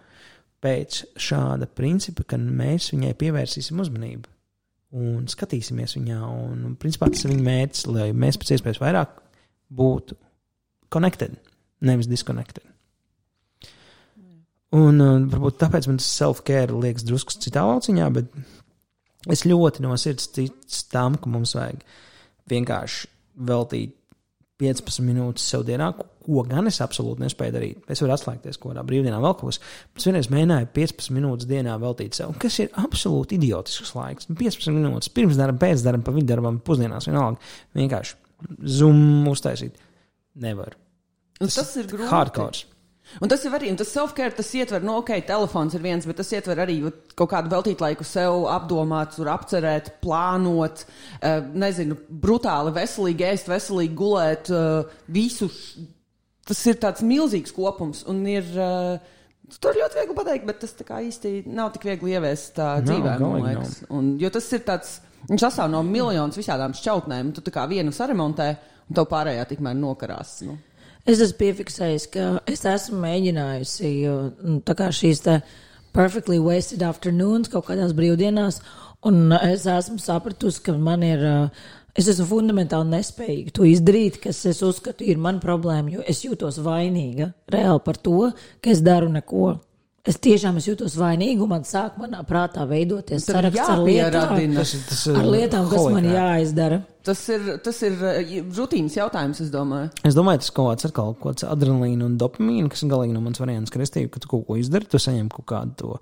pēc 0.63 1.03
šāda 1.21 1.67
principa, 1.69 2.25
ka 2.27 2.39
mēs 2.39 2.91
viņai 2.93 3.13
pievērsīsim 3.19 3.81
uzmanību 3.83 4.31
un 4.97 5.27
skatīsimies 5.29 5.97
viņā. 5.97 6.21
Un, 6.23 6.63
un 6.69 6.77
principā 6.79 7.09
tas 7.11 7.25
ir 7.25 7.33
viņa 7.33 7.45
mērķis, 7.47 7.85
lai 7.91 8.07
mēs 8.15 8.39
pēc 8.39 8.55
iespējas 8.55 8.81
vairāk 8.81 9.19
būtu 9.77 10.17
connected, 10.93 11.35
nevis 11.85 12.09
disconnected. 12.09 12.63
Un 14.77 14.99
uh, 14.99 15.19
varbūt 15.31 15.59
tāpēc 15.61 15.87
man 15.87 15.99
tas 16.01 16.09
self-care 16.19 16.75
liekas 16.75 17.05
drusku 17.07 17.37
citā 17.39 17.63
lauciņā, 17.67 18.07
bet 18.15 18.33
es 19.31 19.45
ļoti 19.47 19.83
no 19.85 19.95
sirds 19.99 20.27
ticu 20.35 20.81
tam, 20.91 21.15
ka 21.19 21.31
mums 21.31 21.55
vajag 21.55 21.85
vienkārši 22.51 23.07
veltīt 23.47 23.95
15 24.61 25.03
minūtes 25.05 25.45
sev 25.51 25.63
dienā, 25.67 25.91
ko 25.97 26.43
gan 26.47 26.69
es 26.69 26.79
absolūti 26.83 27.23
nespēju 27.23 27.53
darīt. 27.53 27.83
Es 27.93 28.01
varu 28.03 28.15
atslēgties 28.15 28.57
kaut 28.57 28.71
kādā 28.71 28.83
brīvdienā, 28.87 29.19
vēl 29.21 29.35
kaut 29.37 29.43
ko. 29.43 29.67
Es 29.97 30.07
vienreiz 30.07 30.29
mēģināju 30.33 30.71
15 30.75 31.13
minūtes 31.13 31.49
dienā 31.49 31.75
veltīt 31.81 32.17
sev, 32.17 32.33
kas 32.41 32.57
ir 32.63 32.71
absolūti 32.81 33.37
idiotisks 33.37 33.93
laiks. 33.97 34.29
15 34.31 34.73
minūtes 34.73 35.13
pirms 35.13 35.37
darba, 35.39 35.61
pēc 35.67 35.85
darba, 35.85 36.07
pa 36.07 36.15
vidu 36.15 36.31
darbam, 36.31 36.57
pusdienās 36.65 37.09
vienalga. 37.09 37.53
Vienkārši 37.77 38.17
zum 38.79 39.29
uztaisīt. 39.29 39.77
Nevar. 40.41 40.75
Tas, 41.37 41.53
tas 41.57 41.77
ir 41.77 41.89
grūti. 41.89 42.09
Hardcore. 42.09 42.65
Un 43.23 43.31
tas 43.31 43.43
ir 43.47 43.53
arī, 43.55 43.69
un 43.71 43.77
tas 43.79 43.89
self-care, 43.89 44.35
tas 44.35 44.49
ietver, 44.59 44.83
nu, 44.85 44.97
ok, 45.01 45.13
telefons 45.27 45.75
ir 45.77 45.83
viens, 45.83 46.05
bet 46.05 46.19
tas 46.19 46.31
ietver 46.35 46.59
arī 46.63 46.77
kaut 47.17 47.31
kādu 47.31 47.51
veltīt 47.53 47.81
laiku 47.81 48.05
sev, 48.05 48.43
apdomāt, 48.51 49.15
tur 49.15 49.31
apcerēt, 49.33 49.93
plānot, 50.03 50.83
uh, 50.85 51.37
nezinu, 51.57 51.97
brutāli, 52.09 52.75
veselīgi 52.75 53.29
ēst, 53.31 53.51
veselīgi 53.51 53.97
gulēt, 53.97 54.51
uh, 54.53 54.97
visu. 55.13 55.49
Tas 56.47 56.63
ir 56.69 56.79
tāds 56.83 57.03
milzīgs 57.05 57.55
kopums 57.55 58.05
un 58.11 58.25
ir. 58.31 58.49
Uh, 58.55 59.13
Tur 59.63 59.77
ļoti 59.79 59.95
viegli 59.95 60.15
pateikt, 60.17 60.43
bet 60.43 60.57
tas 60.59 60.73
īsti 60.75 61.29
nav 61.55 61.69
tik 61.71 61.85
viegli 61.87 62.11
ieviest 62.17 62.57
tā 62.57 62.81
dzīvē. 62.83 63.13
No, 63.21 63.29
un, 63.95 64.09
jo 64.19 64.27
tas 64.35 64.49
ir 64.51 64.65
tāds, 64.67 64.97
viņš 65.29 65.45
sastāv 65.45 65.69
no 65.71 65.79
miljoniem 65.87 66.33
visādām 66.35 66.75
šķautnēm, 66.75 67.29
un 67.31 67.45
tu 67.45 67.53
kā 67.55 67.63
vienu 67.71 67.93
saremontē, 67.95 68.49
un 68.89 68.97
tev 68.99 69.07
pārējā 69.07 69.45
tikmēr 69.47 69.77
nokarās. 69.79 70.41
Nu. 70.43 70.57
Es 71.07 71.21
esmu 71.23 71.37
piefiksējis, 71.39 72.05
ka 72.11 72.23
es 72.51 72.65
esmu 72.67 72.97
mēģinājusi 72.99 73.91
nu, 74.43 74.57
šīs 74.97 75.21
perfectly 75.95 76.39
wasted 76.43 76.83
afternoons 76.83 77.47
kaut 77.53 77.69
kādās 77.69 77.93
brīvdienās, 77.95 78.59
un 79.07 79.31
es 79.37 79.63
esmu 79.71 80.01
sapratusi, 80.03 80.65
ka 80.65 80.75
man 80.77 81.05
ir. 81.07 81.27
Es 81.97 82.05
esmu 82.11 82.27
fundamentāli 82.29 82.91
nespējīga 82.91 83.51
to 83.57 83.63
izdarīt, 83.65 84.19
kas 84.21 84.43
es 84.45 84.59
uzskatu 84.61 85.01
ir 85.09 85.17
mana 85.17 85.41
problēma, 85.41 85.95
jo 85.95 86.03
es 86.05 86.19
jūtos 86.21 86.59
vainīga 86.61 87.31
reāli 87.49 87.81
par 87.81 87.97
to, 87.97 88.27
ka 88.61 88.69
es 88.69 88.83
daru 88.85 89.09
neko. 89.09 89.55
Es 90.07 90.15
tiešām 90.23 90.55
es 90.61 90.65
jūtos 90.69 90.93
vainīga, 90.95 91.41
un 91.43 91.49
man 91.51 91.65
sāk 91.67 91.97
manā 91.99 92.21
prātā 92.27 92.63
veidoties 92.69 93.25
saraksts 93.27 93.59
ar 93.73 93.81
lietām. 93.83 94.53
Tas 94.55 94.71
tas 94.87 95.01
ar 95.11 95.25
lietām 95.27 95.67
kas 95.71 95.87
man 95.91 96.05
jāizdara. 96.07 96.77
Tas 97.07 97.21
ir, 97.31 97.49
tas 97.63 97.77
ir 97.87 97.93
uh, 98.03 98.31
rutīnas 98.55 98.95
jautājums, 98.97 99.39
es 99.43 99.51
domāju. 99.51 99.89
Es 100.07 100.15
domāju, 100.15 100.41
tas 100.43 100.51
kaut 100.55 100.69
kāds 100.71 100.87
atkal 100.89 101.13
kaut 101.15 101.37
kāds 101.37 101.45
adrenalīna 101.47 102.07
un 102.07 102.17
dopamīna, 102.19 102.67
kas 102.71 102.83
ir 102.83 102.91
galīgi 102.91 103.15
no 103.15 103.21
manas 103.23 103.39
variants 103.43 103.71
kristība, 103.71 104.11
ka 104.15 104.23
tu 104.23 104.31
kaut 104.31 104.45
ko 104.47 104.57
izdari, 104.59 104.87
tu 104.91 104.99
saņem 104.99 105.27
kaut 105.31 105.47
kādu 105.51 105.75
to 105.83 105.99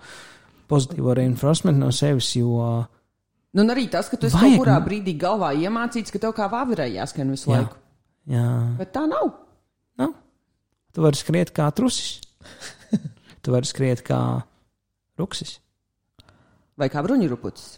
pozitīvo 0.70 1.14
reinforcement 1.18 1.78
no 1.82 1.91
sevis, 1.93 2.32
jo 2.38 2.86
Nu, 3.56 3.64
un 3.64 3.70
arī 3.72 3.86
tas, 3.88 4.10
ka 4.12 4.18
tu 4.20 4.28
esi 4.28 4.36
Vajag- 4.36 4.58
kaut 4.58 4.66
kurā 4.66 4.78
brīdī 4.84 5.14
galvā 5.18 5.53
iemācīts, 5.56 6.12
ka 6.12 6.20
tev 6.20 6.34
kā 6.36 6.49
vāverē 6.51 6.89
jāskan 6.91 7.30
visu 7.32 7.47
Jā. 7.47 7.62
laiku. 7.62 7.78
jā, 8.28 8.47
Bet 8.82 8.91
tā 8.93 9.06
nav. 9.08 9.30
nu, 10.01 10.10
tu 10.91 11.01
vari 11.06 11.16
skriet 11.16 11.53
kā 11.56 11.70
trusis. 11.74 12.20
Tu 13.46 13.54
vari 13.54 13.70
skriet 13.70 14.02
kā 14.06 14.20
ruksis. 15.22 15.60
Vai 16.76 16.89
kā 16.91 17.04
bruņurupucis. 17.06 17.78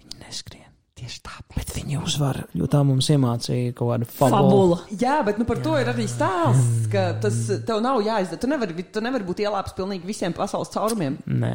Viņi 0.00 0.24
neskrien. 0.24 0.64
Tieši 0.98 1.20
tāpēc. 1.22 1.54
Bet 1.60 1.76
viņi 1.76 1.98
uzvar, 2.02 2.40
jo 2.58 2.66
tā 2.70 2.80
mums 2.82 3.06
iemācīja 3.14 3.74
kaut 3.78 3.92
kādu 3.92 4.06
fabulu. 4.10 4.34
Fabula. 4.34 4.78
Jā, 4.98 5.20
bet 5.26 5.38
nu, 5.38 5.46
par 5.46 5.60
to 5.62 5.76
ir 5.78 5.90
arī 5.92 6.08
stāsts, 6.10 6.88
ka 6.90 7.12
tas 7.22 7.36
tev 7.68 7.78
nav 7.84 8.00
jāizdara. 8.02 8.40
Tu 8.42 8.50
nevari, 8.50 8.86
tu 8.96 9.02
nevari 9.04 9.26
būt 9.28 9.44
ielāps 9.44 9.76
pilnīgi 9.78 10.08
visiem 10.08 10.34
pasaules 10.34 10.72
caurumiem. 10.74 11.20
Nē, 11.30 11.52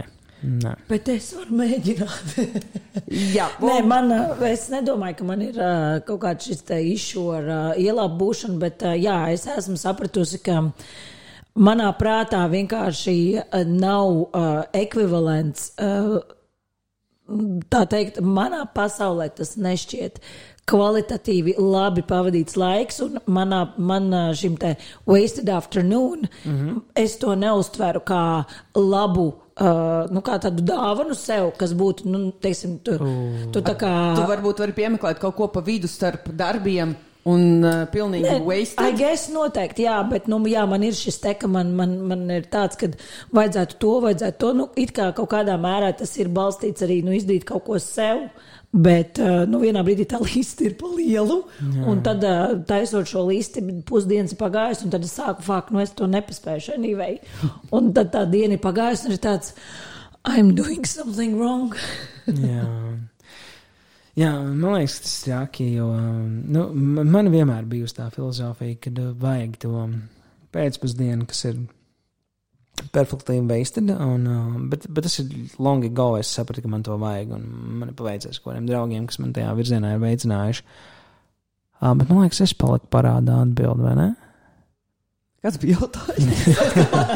nē. 0.64 0.74
Bet 0.88 1.12
es 1.12 1.28
varu 1.36 1.60
mēģināt. 1.60 2.38
Jā, 3.36 3.50
Nē, 3.60 3.82
man, 3.89 4.16
ā, 4.16 4.22
es 4.48 4.70
nedomāju, 4.72 5.20
ka 5.20 5.28
man 5.28 5.44
ir 5.44 5.60
ā, 5.60 5.74
kaut 6.08 6.24
kāds 6.24 6.48
šis 6.48 6.64
izšu 6.94 7.26
ar 7.36 7.52
ā, 7.52 7.62
ielāpu 7.84 8.22
būšanu, 8.24 8.62
bet 8.64 8.88
ā, 8.88 8.96
jā, 8.96 9.18
es 9.36 9.44
esmu 9.58 9.76
sapratusi, 9.82 10.39
ka 10.46 10.62
manā 11.56 11.89
prātā 11.97 12.45
vienkārši 12.49 13.18
ā, 13.43 13.64
nav 13.68 14.30
ā, 14.32 14.47
ekvivalents. 14.84 15.74
ā, 15.78 16.22
Tā 17.72 17.86
teikt, 17.88 18.18
manā 18.20 18.66
pasaulē 18.76 19.30
tas 19.32 19.54
nešķiet 19.56 20.18
kvalitatīvi 20.70 21.54
labi 21.60 22.04
pavadīts 22.08 22.58
laiks, 22.60 22.99
un 23.04 23.16
manā, 23.32 23.62
manā 23.80 24.26
šim 24.38 24.58
te 24.60 24.74
wasted 25.08 25.49
afternoon 25.49 26.28
mm 26.28 26.51
-hmm. 26.51 26.82
es 26.95 27.18
to 27.18 27.36
neuztveru 27.36 28.04
kā 28.06 28.43
labu. 28.76 29.34
Uh, 29.54 30.10
nu, 30.10 30.22
kā 30.22 30.39
tādu 30.41 30.64
dāvanu 30.66 31.14
sev, 31.14 31.51
kas 31.58 31.74
būtu, 31.74 32.06
nu, 32.06 32.32
teiksim, 32.32 32.80
tu, 32.80 32.97
tu 33.54 33.62
tā 33.62 33.76
kā. 33.78 34.16
Tu 34.16 34.22
varbūt 34.22 34.60
vari 34.60 34.72
piemeklēt 34.72 35.20
kaut 35.20 35.36
ko 35.36 35.47
pa 35.47 35.60
vidu 35.60 35.88
starp 35.88 36.30
darbiem 36.30 36.95
un 37.30 37.43
uh, 37.63 37.84
pilnīgi 37.91 38.39
wasted. 38.43 38.84
guess 38.99 39.30
noteikti, 39.32 39.86
jā, 39.88 39.95
bet, 40.09 40.28
nu, 40.32 40.41
jā, 40.49 40.63
man 40.69 40.84
ir 40.84 40.95
šis 40.97 41.21
te, 41.24 41.36
ka 41.39 41.47
man, 41.51 41.71
man, 41.78 41.95
man 42.09 42.26
ir 42.34 42.49
tāds, 42.51 42.80
ka 42.80 42.89
vajadzētu 43.36 43.78
to, 43.80 43.93
vajadzētu 44.07 44.41
to, 44.43 44.49
nu, 44.59 44.67
it 44.80 44.91
kā 44.95 45.11
kaut 45.15 45.32
kādā 45.32 45.55
mērā 45.61 45.93
tas 45.99 46.11
ir 46.19 46.32
balstīts 46.34 46.84
arī, 46.84 46.99
nu, 47.05 47.15
izdarīt 47.15 47.47
kaut 47.47 47.65
ko 47.69 47.80
sev. 47.82 48.28
Bet, 48.74 49.19
uh, 49.21 49.43
nu, 49.45 49.59
vienā 49.61 49.84
brīdī 49.86 50.07
tā 50.09 50.17
līnija 50.24 50.65
ir 50.65 50.76
pa 50.80 50.89
lielu, 50.89 51.39
jā. 51.61 51.86
un 51.91 52.03
tad, 52.05 52.26
uh, 52.26 52.57
taisot 52.67 53.07
šo 53.07 53.28
līniju, 53.30 53.84
pusdienas 53.88 54.34
ir 54.34 54.41
pagājusi, 54.41 54.88
un 54.88 54.95
tad 54.95 55.05
es 55.05 55.13
sāku 55.19 55.45
fakt, 55.45 55.71
nu, 55.71 55.84
es 55.84 55.93
to 55.93 56.09
nespēju 56.09 56.74
anyway. 56.74 57.19
Un 57.71 57.93
tad 57.93 58.11
tā 58.15 58.26
diena 58.30 58.57
ir 58.57 58.63
pagājusi, 58.63 59.07
un 59.07 59.15
ir 59.15 59.24
tāds, 59.24 59.53
I'm 60.26 60.55
doing 60.55 60.88
something 60.89 61.38
wrong. 61.38 61.76
Jā. 62.26 62.65
Jā, 64.14 64.30
man 64.45 64.76
liekas, 64.76 64.99
tas 65.01 65.14
ir 65.26 65.32
jauki, 65.32 65.68
jo 65.74 65.88
nu, 65.97 66.68
man 67.09 67.32
vienmēr 67.34 67.66
bijusi 67.66 67.97
tā 67.97 68.11
filozofija, 68.14 68.78
ka 68.84 68.91
uh, 68.93 69.07
vajag 69.18 69.55
to 69.64 69.88
pēcpusdienu, 70.53 71.26
kas 71.32 71.41
ir 71.49 71.64
perfekti 72.93 73.39
wasted, 73.49 73.89
un, 73.89 74.28
uh, 74.30 74.59
bet, 74.70 74.86
bet 74.93 75.07
tas 75.09 75.18
ir 75.24 75.34
long 75.57 75.82
ago, 75.89 76.11
es 76.22 76.30
sapratu, 76.30 76.61
ka 76.61 76.70
man 76.70 76.86
to 76.86 76.99
vajag, 77.01 77.34
un 77.39 77.49
man 77.82 77.89
ir 77.89 77.97
paveicies 77.97 78.38
kādiem 78.45 78.70
draugiem, 78.70 79.09
kas 79.09 79.18
man 79.24 79.34
tajā 79.34 79.57
virzienā 79.57 79.95
ir 79.95 80.05
veicinājuši. 80.05 80.68
Uh, 81.82 81.95
bet 81.97 82.05
man 82.05 82.22
liekas, 82.22 82.45
es 82.45 82.53
paliku 82.53 82.93
parādā 82.93 83.41
atbildi, 83.47 83.88
vai 83.88 83.97
ne? 83.97 84.09
Kas 85.43 85.57
bija 85.59 85.82
jautājums? 85.82 86.43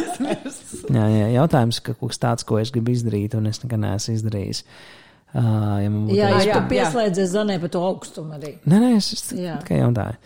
Jā, 0.97 1.03
jā, 1.11 1.27
jautājums, 1.35 1.77
ka 1.83 1.93
kaut 1.93 2.09
kas 2.13 2.19
tāds, 2.19 2.45
ko 2.47 2.57
es 2.59 2.71
gribu 2.73 2.93
izdarīt, 2.93 3.35
un 3.37 3.47
es 3.49 3.59
nekad 3.61 3.79
neesmu 3.83 4.15
izdarījis. 4.17 4.63
Uh, 4.63 5.06
ja 5.37 5.89
man 5.91 6.07
būtu 6.07 6.17
Jā, 6.17 6.29
jā, 6.33 6.43
jā. 6.49 6.61
pieslēdziet 6.71 7.31
zanē 7.31 7.57
par 7.61 7.71
to 7.73 7.81
augstumu 7.85 8.37
arī. 8.37 8.55
Nē, 8.65 8.79
nē, 8.81 8.91
es 8.97 9.11
Jā. 9.35 9.59
tikai 9.61 9.81
jautāju. 9.83 10.17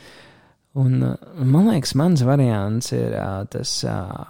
Un, 0.82 1.02
uh, 1.04 1.42
man 1.44 1.68
liekas, 1.68 1.96
mans 2.00 2.24
variants 2.24 2.94
ir 2.96 3.12
uh, 3.18 3.42
tas 3.52 3.74
uh, 3.84 4.30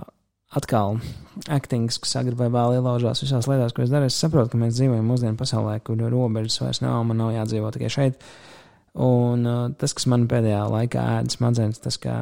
atkal 0.58 0.98
aktings, 1.54 2.00
kas 2.02 2.16
vēl 2.26 2.80
ielaužās 2.80 3.22
visās 3.24 3.50
lietās, 3.50 3.76
ko 3.78 3.86
es 3.86 3.94
daru. 3.94 4.10
Es 4.10 4.18
saprotu, 4.18 4.54
ka 4.54 4.62
mēs 4.64 4.74
dzīvojam 4.80 5.06
mūsdienu 5.06 5.38
pasaulē, 5.40 5.78
kur 5.86 6.02
robežas 6.02 6.58
vairs 6.64 6.82
nav, 6.82 7.04
man 7.06 7.22
nav 7.22 7.36
jādzīvo 7.36 7.72
tikai 7.76 7.94
šeit. 7.94 8.26
Un 9.02 9.46
uh, 9.48 9.62
tas, 9.80 9.94
kas 9.96 10.10
man 10.12 10.26
pēdējā 10.32 10.66
laikā 10.68 11.06
ēda 11.22 11.38
smadzenes, 11.38 11.80
tas, 11.84 12.02
ka 12.02 12.16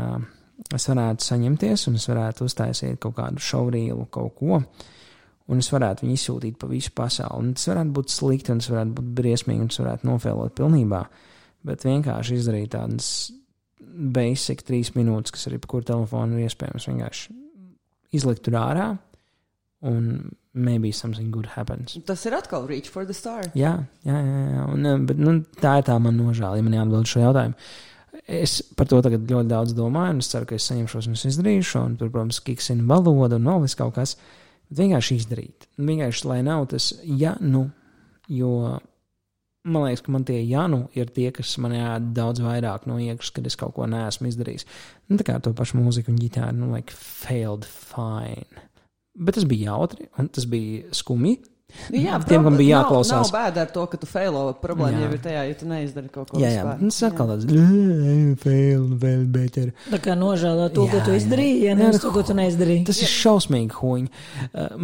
es 0.76 0.86
varētu 0.91 1.26
saņemties 1.26 1.88
un 1.89 1.97
es 1.97 2.12
varētu 2.12 2.45
uztaisīt 2.45 2.99
kaut 3.01 3.16
kādu 3.18 3.41
šaurīlu, 3.41 4.05
kaut 4.14 4.36
ko. 4.38 4.60
Un 5.50 5.64
es 5.64 5.72
varētu 5.74 6.06
viņu 6.06 6.16
izsūtīt 6.16 6.60
pa 6.62 6.70
visu 6.70 6.93
pasauli. 6.93 7.41
Un 7.41 7.54
tas 7.58 7.66
varētu 7.72 7.95
būt 7.95 8.14
slikti, 8.14 8.54
un 8.54 8.62
tas 8.62 8.70
varētu 8.70 8.95
būt 9.00 9.12
briesmīgi, 9.18 9.64
un 9.66 9.72
tas 9.72 9.82
varētu 9.82 10.10
nofēlot 10.10 10.56
pilnībā. 10.60 11.04
Bet 11.66 11.86
vienkārši 11.88 12.38
izdarīt 12.38 12.74
tādas 12.76 13.10
basic 13.80 14.62
trīs 14.68 14.93
minūtes, 14.95 15.34
kas 15.34 15.50
arī 15.50 15.58
pa 15.62 15.72
kuru 15.72 15.88
telefonu 15.89 16.38
ir 16.38 16.47
iespējams 16.47 16.88
vienkārši 16.91 17.34
izlikt 18.16 18.45
tur 18.45 18.58
ārā, 18.60 18.91
un 19.89 20.32
maybe 20.54 20.91
something 20.91 21.32
good 21.32 21.45
happens. 21.56 21.97
Tas 22.06 22.26
ir 22.26 22.36
atkal 22.38 22.68
reach 22.70 22.89
for 22.89 23.06
the 23.06 23.14
star. 23.14 23.45
Jā, 23.58 23.76
jā, 24.06 24.18
jā. 24.18 24.41
jā. 24.56 24.66
Un, 24.74 24.86
eh, 24.86 24.97
bet, 25.10 25.22
nu, 25.22 25.38
tā 25.62 25.80
ir 25.80 25.88
tā 25.88 25.95
man 26.02 26.18
nožēla, 26.20 26.58
ja 26.60 26.66
man 26.66 26.76
jāatbild 26.78 27.10
šo 27.10 27.24
jautājumu. 27.28 27.72
Es 28.30 28.60
par 28.78 28.89
to 28.89 29.00
tagad 29.06 29.30
ļoti 29.30 29.50
daudz 29.50 29.74
domāju, 29.78 30.18
un 30.18 30.24
es 30.24 30.30
ceru, 30.32 30.47
ka 30.50 30.58
es 30.58 30.66
saņemšos 30.70 31.08
un 31.10 31.18
es 31.18 31.26
izdarīšu, 31.30 31.82
un 31.82 31.95
tur, 31.97 32.12
protams, 32.14 32.41
kiksina 32.45 32.86
valoda 32.89 33.39
un 33.39 33.47
vēl 33.47 33.68
kaut 33.80 33.95
kas. 33.95 34.16
Bet 34.70 34.84
vienkārši 34.84 35.17
izdarīt. 35.17 35.67
Vienkārši, 35.82 36.28
lai 36.30 36.39
nav 36.45 36.67
tas, 36.74 36.91
ja 37.03 37.34
nu, 37.41 37.65
jo 38.30 38.78
man 39.70 39.86
liekas, 39.88 40.03
ka 40.05 40.13
man 40.13 40.26
tie 40.28 40.39
ja 40.45 40.65
nu 40.72 40.84
ir 40.97 41.09
tie, 41.13 41.30
kas 41.36 41.55
man 41.61 41.74
jādara 41.76 42.13
daudz 42.22 42.41
vairāk 42.43 42.86
no 42.89 42.99
iekšas, 43.01 43.34
kad 43.36 43.49
es 43.49 43.57
kaut 43.59 43.76
ko 43.76 43.88
neesmu 43.89 44.30
izdarījis. 44.30 44.67
Nu, 45.09 45.20
tā 45.20 45.28
kā 45.28 45.38
to 45.43 45.53
pašu 45.57 45.80
mūziku 45.82 46.13
un 46.13 46.20
ģitāru, 46.22 46.55
nu, 46.61 46.72
like, 46.74 46.95
failed 46.95 47.67
fine. 47.67 48.67
Bet 49.20 49.36
tas 49.36 49.47
bija 49.49 49.74
jautri, 49.74 50.07
un 50.22 50.30
tas 50.32 50.45
bija 50.49 50.93
skumji. 50.95 51.39
Nu, 51.89 51.97
jā, 52.01 52.17
Tiem, 52.28 52.43
kam 52.43 52.55
bija 52.57 52.80
nav- 52.80 52.89
jāklausās. 52.89 53.30
Nav 53.30 53.34
bēda 53.34 53.61
ar 53.65 53.70
to, 53.74 53.84
ka 53.91 53.97
tu 54.01 54.07
failo. 54.09 54.41
Problēma 54.61 54.97
Jā. 54.97 55.03
jau 55.05 55.11
ir 55.13 55.22
tajā, 55.24 55.43
ja 55.47 55.53
tu 55.59 55.65
neizdari 55.70 56.09
kaut 56.11 56.32
ko 56.34 56.39
Jā, 56.41 56.49
jā, 56.57 56.63
bet 56.65 56.82
tas 56.89 57.01
atkal 57.07 57.30
tāds- 57.30 57.45
fail, 58.43 58.84
vēl 59.03 59.24
better. 59.32 59.72
Tā 59.91 59.99
kā 60.03 60.15
nožēlo 60.17 60.67
to, 60.74 60.86
Jā, 60.88 60.91
ko 60.91 60.99
tu 61.05 61.13
jā. 61.13 61.20
izdarīji, 61.22 61.61
ja 61.63 61.72
Jā, 61.74 61.78
nevis 61.78 61.99
nu, 61.99 62.03
to, 62.03 62.11
ko 62.17 62.24
tu 62.28 62.34
neizdarīji. 62.38 62.86
Tas 62.89 63.01
ir 63.05 63.11
šausmīgi, 63.13 63.78
huņi. 63.80 64.09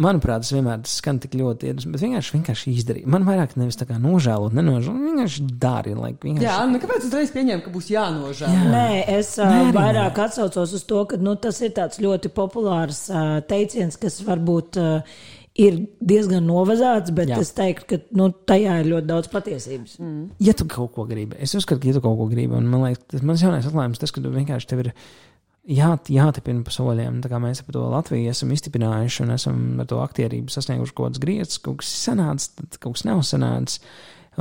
Manuprāt, 0.06 0.44
tas 0.46 0.52
vienmēr 0.54 0.82
tas 0.86 0.96
skan 1.02 1.18
tik 1.22 1.36
ļoti 1.38 1.70
iedvesmojoši, 1.70 1.92
bet 1.92 2.04
vienkārši, 2.06 2.34
vienkārši 2.38 2.74
izdarīt. 2.76 3.06
Man 3.06 3.26
vairāk 3.28 3.56
nevis 3.60 3.76
tā 3.80 3.86
kā 3.90 3.98
nožēlot, 4.00 4.54
nenožēlot, 4.56 5.04
vienkārši 5.10 5.46
dari. 5.58 5.94
Like, 5.96 6.20
vienkārši... 6.22 6.46
Jā, 6.48 6.58
nu 6.70 6.78
kāpēc 6.82 7.06
uzreiz 7.08 7.30
pieņēma, 7.34 7.62
ka 7.66 7.70
būs 7.74 7.90
jānožēlo? 7.92 8.52
Jā. 8.52 8.72
Nē, 8.72 9.04
es 9.18 9.34
Nē, 9.40 9.72
vairāk 9.76 10.18
atsaucos 10.26 10.74
uz 10.76 10.84
to, 10.88 11.04
ka 11.10 11.16
nu, 11.20 11.36
tas 11.36 11.60
ir 11.64 11.70
tāds 11.76 12.00
ļoti 12.02 12.30
populārs 12.36 13.06
uh, 13.10 13.40
teiciens, 13.48 13.96
kas 14.00 14.20
varbūt 14.26 14.78
uh, 14.82 15.16
ir 15.60 15.78
diezgan 16.04 16.44
novazāts, 16.46 17.12
bet 17.16 17.30
Jā. 17.32 17.38
Es 17.42 17.52
teiktu, 17.56 17.86
ka 17.90 17.98
nu, 18.18 18.28
tajā 18.48 18.80
ir 18.82 18.90
ļoti 18.92 19.08
daudz 19.08 19.30
patiesības. 19.32 19.96
Mm. 20.02 20.26
ja 20.46 20.54
tu 20.56 20.66
kaut 20.70 20.92
ko 20.94 21.06
gribi, 21.08 21.38
es 21.42 21.54
uzskatu, 21.56 21.80
ka 21.82 21.90
ja 21.90 21.96
tu 21.96 22.02
kaut 22.04 22.18
ko 22.20 22.28
gribi, 22.30 22.54
un 22.56 22.68
man 22.70 22.86
liekas, 22.86 23.06
tas 23.14 23.24
mans 23.26 23.44
jaunais 23.44 23.68
atklājums, 23.68 24.02
tas, 24.02 24.12
ka 24.12 24.22
tu 24.24 24.32
vienkārši 24.34 24.70
tev 24.70 24.84
ir 24.84 24.92
jā, 25.66 25.92
jātipina 26.12 26.64
pa 26.66 26.74
soļiem. 26.74 27.22
Tā 27.24 27.30
kā 27.32 27.40
mēs 27.42 27.62
par 27.66 27.76
to 27.76 27.86
Latviju 27.92 28.32
esam 28.32 28.52
iztipinājuši 28.54 29.24
un 29.24 29.34
esam 29.36 29.64
ar 29.82 29.88
to 29.90 30.02
aktierību 30.04 30.52
sasnieguši 30.52 30.94
kaut 30.94 31.10
kādas 31.10 31.24
grietas, 31.24 31.58
kaut 31.62 31.80
kas 31.82 31.94
ir 31.94 32.02
sanācis, 32.04 32.78
kaut 32.82 32.98
kas 32.98 33.06
nav 33.08 33.24
sanācis, 33.26 33.82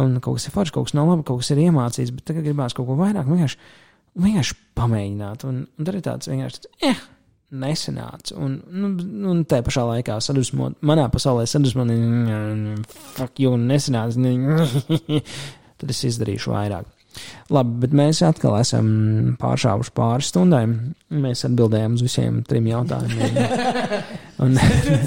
un 0.01 0.19
kaut 0.19 0.39
kas 0.39 0.49
ir 0.49 0.55
forši, 0.55 0.75
kaut 0.75 0.89
kas 0.89 0.97
nav 0.97 1.09
labi, 1.11 1.25
kaut 1.27 1.41
kas 1.41 1.51
ir 1.55 1.63
iemācīts, 1.65 2.13
bet 2.15 2.27
tagad 2.29 2.47
gribās 2.47 2.77
kaut 2.77 2.89
ko 2.89 2.99
vairāk, 2.99 3.27
vienkārši, 3.31 3.59
vienkārši 4.25 4.59
pamēģināt. 4.77 5.47
Un, 5.49 5.65
un 5.65 5.87
tad 5.87 5.97
ir 5.97 6.05
tāds 6.05 6.31
vienkārši, 6.31 6.73
eh, 6.91 7.03
nesenāca. 7.61 8.35
Un, 8.39 8.57
nu, 8.71 8.91
un 9.31 9.43
tā 9.49 9.61
pašā 9.65 9.85
laikā 9.91 10.17
sadusmot, 10.23 10.77
manā 10.85 11.07
pasaulē 11.13 11.45
sadusmot, 11.49 11.91
fuck, 13.15 13.39
you, 13.41 13.55
nesenāca. 13.61 14.19
Tad 15.79 15.91
es 15.91 16.05
izdarīšu 16.07 16.53
vairāk. 16.55 16.91
Labi, 17.53 17.77
bet 17.85 17.93
mēs 17.95 18.19
atkal 18.27 18.57
esam 18.59 18.87
pāršāvuši 19.39 19.91
pāris 19.95 20.31
stundām. 20.33 20.73
Mēs 21.15 21.45
atbildējām 21.47 21.93
uz 21.95 22.03
visiem 22.03 22.41
trim 22.47 22.65
jautājumiem. 22.67 23.37
Un, 24.43 24.57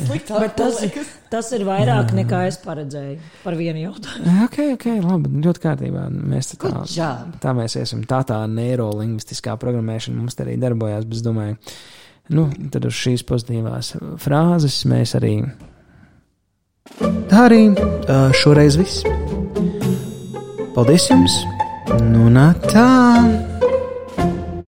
Bet 0.08 0.54
tas, 0.56 0.78
tas 1.28 1.50
ir 1.52 1.66
vairāk 1.68 2.14
nekā 2.16 2.46
es 2.48 2.56
paredzēju 2.62 3.18
par 3.42 3.58
vienu 3.58 3.82
jautājumu. 3.82 4.36
ok, 4.46 4.58
ok, 4.78 4.86
labi, 5.04 5.34
ļoti 5.44 5.64
kārtībā. 5.66 6.06
Mēs 6.32 6.54
tā, 6.54 6.60
Good 6.64 6.94
job. 6.94 7.36
tā 7.44 7.52
mēs 7.58 7.76
esam. 7.82 8.06
Tā 8.08 8.22
tā 8.30 8.40
neirolingvistiskā 8.54 9.58
programmēšana 9.60 10.22
mums 10.22 10.38
te 10.38 10.46
arī 10.46 10.56
darbojās, 10.62 11.04
bet 11.04 11.20
es 11.20 11.26
domāju, 11.26 11.58
Nu, 12.28 12.48
tad 12.72 12.84
uz 12.84 12.96
šīs 12.98 13.24
pozitīvās 13.28 13.94
frāzes 14.20 14.82
mēs 14.88 15.14
arī. 15.16 15.34
Tā 17.28 17.44
arī 17.46 17.62
šoreiz 18.36 18.76
viss. 18.80 19.04
Paldies 20.76 21.08
jums! 21.10 21.42
Nu, 22.04 22.28
nā, 22.32 22.50
tā! 22.68 23.47